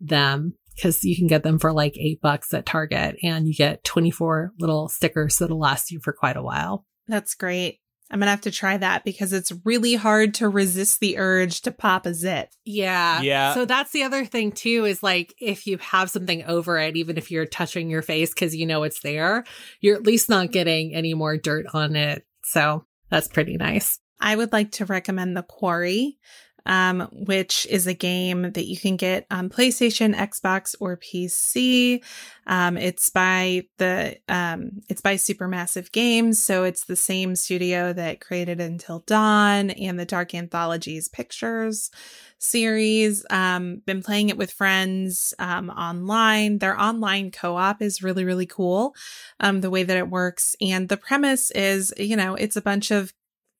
them 0.00 0.54
because 0.74 1.04
you 1.04 1.16
can 1.16 1.28
get 1.28 1.42
them 1.42 1.58
for 1.58 1.72
like 1.72 1.96
eight 1.96 2.20
bucks 2.20 2.52
at 2.52 2.66
Target 2.66 3.16
and 3.22 3.46
you 3.46 3.54
get 3.54 3.84
24 3.84 4.52
little 4.58 4.88
stickers 4.88 5.38
that'll 5.38 5.58
last 5.58 5.90
you 5.90 6.00
for 6.00 6.12
quite 6.12 6.36
a 6.36 6.42
while. 6.42 6.84
That's 7.06 7.34
great. 7.34 7.80
I'm 8.14 8.20
gonna 8.20 8.30
have 8.30 8.42
to 8.42 8.52
try 8.52 8.76
that 8.76 9.02
because 9.02 9.32
it's 9.32 9.52
really 9.64 9.96
hard 9.96 10.34
to 10.34 10.48
resist 10.48 11.00
the 11.00 11.18
urge 11.18 11.62
to 11.62 11.72
pop 11.72 12.06
a 12.06 12.14
zit. 12.14 12.54
Yeah. 12.64 13.20
Yeah. 13.22 13.54
So 13.54 13.64
that's 13.64 13.90
the 13.90 14.04
other 14.04 14.24
thing 14.24 14.52
too 14.52 14.84
is 14.84 15.02
like 15.02 15.34
if 15.40 15.66
you 15.66 15.78
have 15.78 16.10
something 16.10 16.44
over 16.44 16.78
it, 16.78 16.96
even 16.96 17.18
if 17.18 17.32
you're 17.32 17.44
touching 17.44 17.90
your 17.90 18.02
face 18.02 18.32
because 18.32 18.54
you 18.54 18.66
know 18.66 18.84
it's 18.84 19.00
there, 19.00 19.42
you're 19.80 19.96
at 19.96 20.06
least 20.06 20.28
not 20.28 20.52
getting 20.52 20.94
any 20.94 21.12
more 21.12 21.36
dirt 21.36 21.66
on 21.74 21.96
it. 21.96 22.24
So 22.44 22.84
that's 23.10 23.26
pretty 23.26 23.56
nice. 23.56 23.98
I 24.20 24.36
would 24.36 24.52
like 24.52 24.70
to 24.72 24.84
recommend 24.84 25.36
the 25.36 25.42
Quarry 25.42 26.20
um, 26.66 27.08
which 27.12 27.66
is 27.68 27.86
a 27.86 27.94
game 27.94 28.52
that 28.52 28.66
you 28.66 28.76
can 28.76 28.96
get 28.96 29.26
on 29.30 29.50
PlayStation, 29.50 30.14
Xbox, 30.14 30.74
or 30.80 30.96
PC. 30.96 32.02
Um, 32.46 32.76
it's 32.76 33.10
by 33.10 33.64
the 33.78 34.16
um, 34.28 34.82
it's 34.88 35.00
by 35.00 35.14
Supermassive 35.14 35.92
Games, 35.92 36.42
so 36.42 36.64
it's 36.64 36.84
the 36.84 36.96
same 36.96 37.36
studio 37.36 37.92
that 37.92 38.20
created 38.20 38.60
Until 38.60 39.00
Dawn 39.00 39.70
and 39.70 39.98
the 39.98 40.04
Dark 40.04 40.34
Anthologies 40.34 41.08
Pictures 41.08 41.90
series. 42.38 43.24
Um, 43.30 43.82
been 43.86 44.02
playing 44.02 44.28
it 44.28 44.36
with 44.36 44.52
friends 44.52 45.32
um, 45.38 45.70
online. 45.70 46.58
Their 46.58 46.78
online 46.78 47.30
co-op 47.30 47.80
is 47.82 48.02
really 48.02 48.24
really 48.24 48.46
cool. 48.46 48.94
Um, 49.40 49.60
the 49.60 49.70
way 49.70 49.82
that 49.82 49.96
it 49.96 50.08
works 50.10 50.56
and 50.60 50.88
the 50.88 50.96
premise 50.96 51.50
is, 51.50 51.92
you 51.96 52.16
know, 52.16 52.34
it's 52.34 52.56
a 52.56 52.62
bunch 52.62 52.90
of 52.90 53.12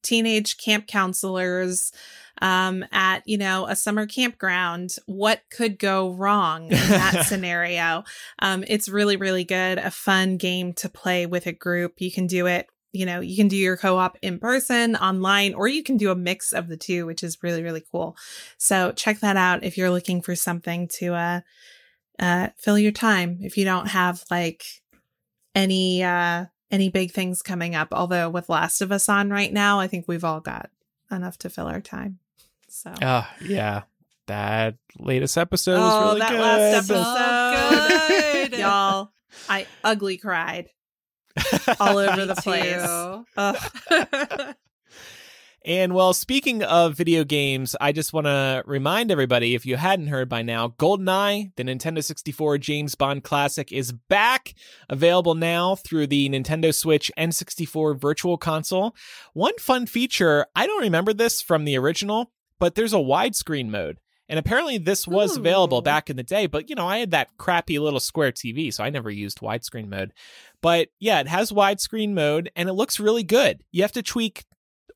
teenage 0.04 0.56
camp 0.58 0.86
counselors 0.86 1.92
um, 2.42 2.84
at, 2.92 3.22
you 3.26 3.38
know, 3.38 3.66
a 3.66 3.76
summer 3.76 4.06
campground, 4.06 4.96
what 5.06 5.42
could 5.50 5.78
go 5.78 6.10
wrong 6.10 6.64
in 6.64 6.70
that 6.70 7.24
scenario? 7.28 8.04
Um, 8.38 8.64
it's 8.66 8.88
really, 8.88 9.16
really 9.16 9.44
good. 9.44 9.78
A 9.78 9.90
fun 9.90 10.36
game 10.36 10.72
to 10.74 10.88
play 10.88 11.26
with 11.26 11.46
a 11.46 11.52
group. 11.52 12.00
You 12.00 12.12
can 12.12 12.26
do 12.26 12.46
it 12.46 12.68
you 12.94 13.04
know, 13.04 13.18
you 13.18 13.36
can 13.36 13.48
do 13.48 13.56
your 13.56 13.76
co 13.76 13.96
op 13.96 14.16
in 14.22 14.38
person, 14.38 14.94
online, 14.94 15.52
or 15.52 15.66
you 15.66 15.82
can 15.82 15.96
do 15.96 16.12
a 16.12 16.14
mix 16.14 16.52
of 16.52 16.68
the 16.68 16.76
two, 16.76 17.06
which 17.06 17.24
is 17.24 17.42
really, 17.42 17.60
really 17.60 17.82
cool. 17.90 18.16
So 18.56 18.92
check 18.92 19.18
that 19.18 19.36
out 19.36 19.64
if 19.64 19.76
you're 19.76 19.90
looking 19.90 20.22
for 20.22 20.36
something 20.36 20.86
to, 21.00 21.12
uh, 21.14 21.40
uh, 22.20 22.50
fill 22.56 22.78
your 22.78 22.92
time 22.92 23.38
if 23.40 23.56
you 23.56 23.64
don't 23.64 23.88
have 23.88 24.22
like 24.30 24.64
any 25.54 26.02
uh 26.02 26.44
any 26.70 26.88
big 26.90 27.12
things 27.12 27.42
coming 27.42 27.74
up. 27.74 27.88
Although 27.92 28.28
with 28.30 28.48
Last 28.48 28.80
of 28.80 28.90
Us 28.92 29.08
on 29.08 29.30
right 29.30 29.52
now, 29.52 29.80
I 29.80 29.86
think 29.86 30.06
we've 30.08 30.24
all 30.24 30.40
got 30.40 30.70
enough 31.10 31.38
to 31.38 31.50
fill 31.50 31.66
our 31.66 31.80
time. 31.80 32.18
So 32.68 32.92
Oh, 33.02 33.26
yeah. 33.44 33.82
That 34.26 34.76
latest 34.98 35.36
episode 35.36 35.76
Oh, 35.76 35.80
was 35.80 36.04
really 36.06 36.20
that 36.20 36.30
good. 36.30 36.40
last 36.40 36.86
So 36.86 36.94
episode, 36.94 38.50
good. 38.50 38.58
y'all, 38.60 39.10
I 39.48 39.66
ugly 39.84 40.16
cried 40.16 40.70
all 41.80 41.98
over 41.98 42.24
the 42.26 42.34
place. 42.36 42.82
And 45.66 45.94
well, 45.94 46.12
speaking 46.12 46.62
of 46.62 46.94
video 46.94 47.24
games, 47.24 47.74
I 47.80 47.92
just 47.92 48.12
want 48.12 48.26
to 48.26 48.62
remind 48.66 49.10
everybody 49.10 49.54
if 49.54 49.64
you 49.64 49.76
hadn't 49.76 50.08
heard 50.08 50.28
by 50.28 50.42
now, 50.42 50.68
GoldenEye, 50.68 51.52
the 51.56 51.64
Nintendo 51.64 52.04
64 52.04 52.58
James 52.58 52.94
Bond 52.94 53.24
classic, 53.24 53.72
is 53.72 53.90
back, 53.90 54.52
available 54.90 55.34
now 55.34 55.74
through 55.74 56.08
the 56.08 56.28
Nintendo 56.28 56.74
Switch 56.74 57.10
N64 57.16 57.98
Virtual 57.98 58.36
Console. 58.36 58.94
One 59.32 59.56
fun 59.58 59.86
feature, 59.86 60.44
I 60.54 60.66
don't 60.66 60.82
remember 60.82 61.14
this 61.14 61.40
from 61.40 61.64
the 61.64 61.78
original, 61.78 62.30
but 62.58 62.74
there's 62.74 62.92
a 62.92 62.96
widescreen 62.96 63.70
mode. 63.70 63.98
And 64.28 64.38
apparently 64.38 64.76
this 64.76 65.06
was 65.06 65.34
hmm. 65.34 65.40
available 65.40 65.80
back 65.80 66.10
in 66.10 66.16
the 66.16 66.22
day, 66.22 66.46
but 66.46 66.68
you 66.68 66.76
know, 66.76 66.86
I 66.86 66.98
had 66.98 67.12
that 67.12 67.36
crappy 67.38 67.78
little 67.78 68.00
square 68.00 68.32
TV, 68.32 68.72
so 68.72 68.84
I 68.84 68.90
never 68.90 69.10
used 69.10 69.40
widescreen 69.40 69.88
mode. 69.88 70.12
But 70.60 70.88
yeah, 70.98 71.20
it 71.20 71.28
has 71.28 71.52
widescreen 71.52 72.12
mode 72.12 72.50
and 72.54 72.68
it 72.68 72.74
looks 72.74 73.00
really 73.00 73.22
good. 73.22 73.62
You 73.70 73.82
have 73.82 73.92
to 73.92 74.02
tweak 74.02 74.44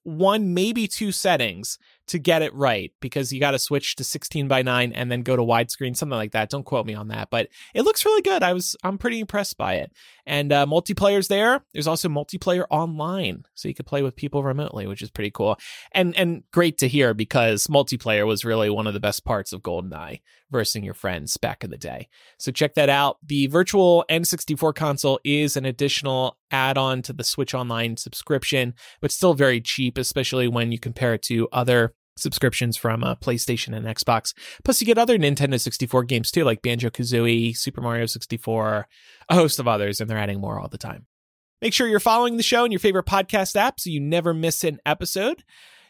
one, 0.08 0.54
maybe 0.54 0.88
two 0.88 1.12
settings 1.12 1.78
to 2.08 2.18
get 2.18 2.42
it 2.42 2.54
right 2.54 2.92
because 3.00 3.32
you 3.32 3.40
got 3.40 3.52
to 3.52 3.58
switch 3.58 3.96
to 3.96 4.04
16 4.04 4.48
by 4.48 4.62
9 4.62 4.92
and 4.92 5.10
then 5.10 5.22
go 5.22 5.36
to 5.36 5.42
widescreen, 5.42 5.96
something 5.96 6.16
like 6.16 6.32
that. 6.32 6.50
Don't 6.50 6.64
quote 6.64 6.86
me 6.86 6.94
on 6.94 7.08
that, 7.08 7.30
but 7.30 7.48
it 7.74 7.82
looks 7.82 8.04
really 8.04 8.22
good. 8.22 8.42
I 8.42 8.52
was, 8.52 8.76
I'm 8.82 8.98
pretty 8.98 9.20
impressed 9.20 9.56
by 9.56 9.74
it. 9.74 9.92
And 10.26 10.52
uh, 10.52 10.66
multiplayer's 10.66 11.28
there. 11.28 11.64
There's 11.72 11.86
also 11.86 12.08
multiplayer 12.08 12.66
online, 12.70 13.44
so 13.54 13.66
you 13.66 13.74
could 13.74 13.86
play 13.86 14.02
with 14.02 14.14
people 14.14 14.42
remotely, 14.42 14.86
which 14.86 15.00
is 15.00 15.10
pretty 15.10 15.30
cool. 15.30 15.56
And 15.92 16.14
and 16.16 16.42
great 16.52 16.76
to 16.78 16.88
hear 16.88 17.14
because 17.14 17.66
multiplayer 17.66 18.26
was 18.26 18.44
really 18.44 18.68
one 18.68 18.86
of 18.86 18.92
the 18.92 19.00
best 19.00 19.24
parts 19.24 19.54
of 19.54 19.62
GoldenEye 19.62 20.20
versus 20.50 20.82
your 20.82 20.94
friends 20.94 21.36
back 21.36 21.64
in 21.64 21.70
the 21.70 21.78
day. 21.78 22.08
So 22.38 22.52
check 22.52 22.74
that 22.74 22.88
out. 22.88 23.18
The 23.26 23.46
virtual 23.46 24.04
N64 24.10 24.74
console 24.74 25.20
is 25.24 25.56
an 25.56 25.64
additional 25.64 26.38
add-on 26.50 27.02
to 27.02 27.12
the 27.12 27.24
Switch 27.24 27.54
Online 27.54 27.96
subscription, 27.96 28.74
but 29.00 29.12
still 29.12 29.34
very 29.34 29.60
cheap, 29.60 29.98
especially 29.98 30.48
when 30.48 30.72
you 30.72 30.78
compare 30.78 31.14
it 31.14 31.22
to 31.22 31.48
other 31.52 31.94
subscriptions 32.18 32.76
from 32.76 33.04
uh, 33.04 33.14
PlayStation 33.16 33.76
and 33.76 33.86
Xbox. 33.86 34.34
Plus, 34.64 34.80
you 34.80 34.86
get 34.86 34.98
other 34.98 35.18
Nintendo 35.18 35.60
64 35.60 36.04
games 36.04 36.30
too, 36.30 36.44
like 36.44 36.62
Banjo 36.62 36.90
Kazooie, 36.90 37.56
Super 37.56 37.80
Mario 37.80 38.06
64, 38.06 38.88
a 39.28 39.34
host 39.34 39.58
of 39.58 39.68
others, 39.68 40.00
and 40.00 40.08
they're 40.08 40.18
adding 40.18 40.40
more 40.40 40.60
all 40.60 40.68
the 40.68 40.78
time. 40.78 41.06
Make 41.60 41.72
sure 41.72 41.88
you're 41.88 42.00
following 42.00 42.36
the 42.36 42.42
show 42.42 42.64
in 42.64 42.70
your 42.70 42.78
favorite 42.78 43.06
podcast 43.06 43.56
app 43.56 43.80
so 43.80 43.90
you 43.90 44.00
never 44.00 44.32
miss 44.32 44.62
an 44.62 44.78
episode. 44.86 45.42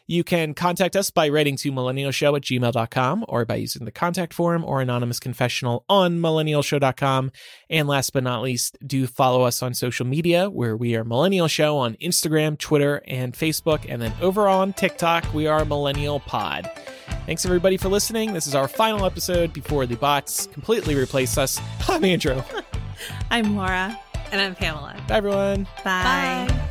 You 0.09 0.23
can 0.23 0.55
contact 0.55 0.95
us 0.95 1.11
by 1.11 1.29
writing 1.29 1.55
to 1.57 1.71
millennialshow 1.71 2.35
at 2.35 2.41
gmail.com 2.41 3.25
or 3.27 3.45
by 3.45 3.57
using 3.57 3.85
the 3.85 3.91
contact 3.91 4.33
form 4.33 4.65
or 4.65 4.81
anonymous 4.81 5.19
confessional 5.19 5.85
on 5.87 6.19
millennialshow.com. 6.19 7.31
And 7.69 7.87
last 7.87 8.11
but 8.13 8.23
not 8.23 8.41
least, 8.41 8.75
do 8.83 9.05
follow 9.05 9.43
us 9.43 9.61
on 9.61 9.75
social 9.75 10.07
media 10.07 10.49
where 10.49 10.75
we 10.75 10.95
are 10.95 11.03
Millennial 11.03 11.47
Show 11.47 11.77
on 11.77 11.93
Instagram, 12.01 12.57
Twitter, 12.57 13.03
and 13.05 13.33
Facebook. 13.33 13.85
And 13.87 14.01
then 14.01 14.11
over 14.19 14.47
on 14.47 14.73
TikTok, 14.73 15.31
we 15.31 15.45
are 15.45 15.63
Millennial 15.63 16.21
Pod. 16.21 16.71
Thanks 17.27 17.45
everybody 17.45 17.77
for 17.77 17.89
listening. 17.89 18.33
This 18.33 18.47
is 18.47 18.55
our 18.55 18.67
final 18.67 19.05
episode 19.05 19.53
before 19.53 19.85
the 19.85 19.95
bots 19.95 20.47
completely 20.47 20.95
replace 20.95 21.37
us. 21.37 21.61
I'm 21.87 22.03
Andrew. 22.03 22.41
I'm 23.29 23.55
Laura. 23.55 23.99
And 24.31 24.41
I'm 24.41 24.55
Pamela. 24.55 24.95
Bye 25.07 25.17
everyone. 25.17 25.65
Bye. 25.83 26.47
Bye. 26.49 26.69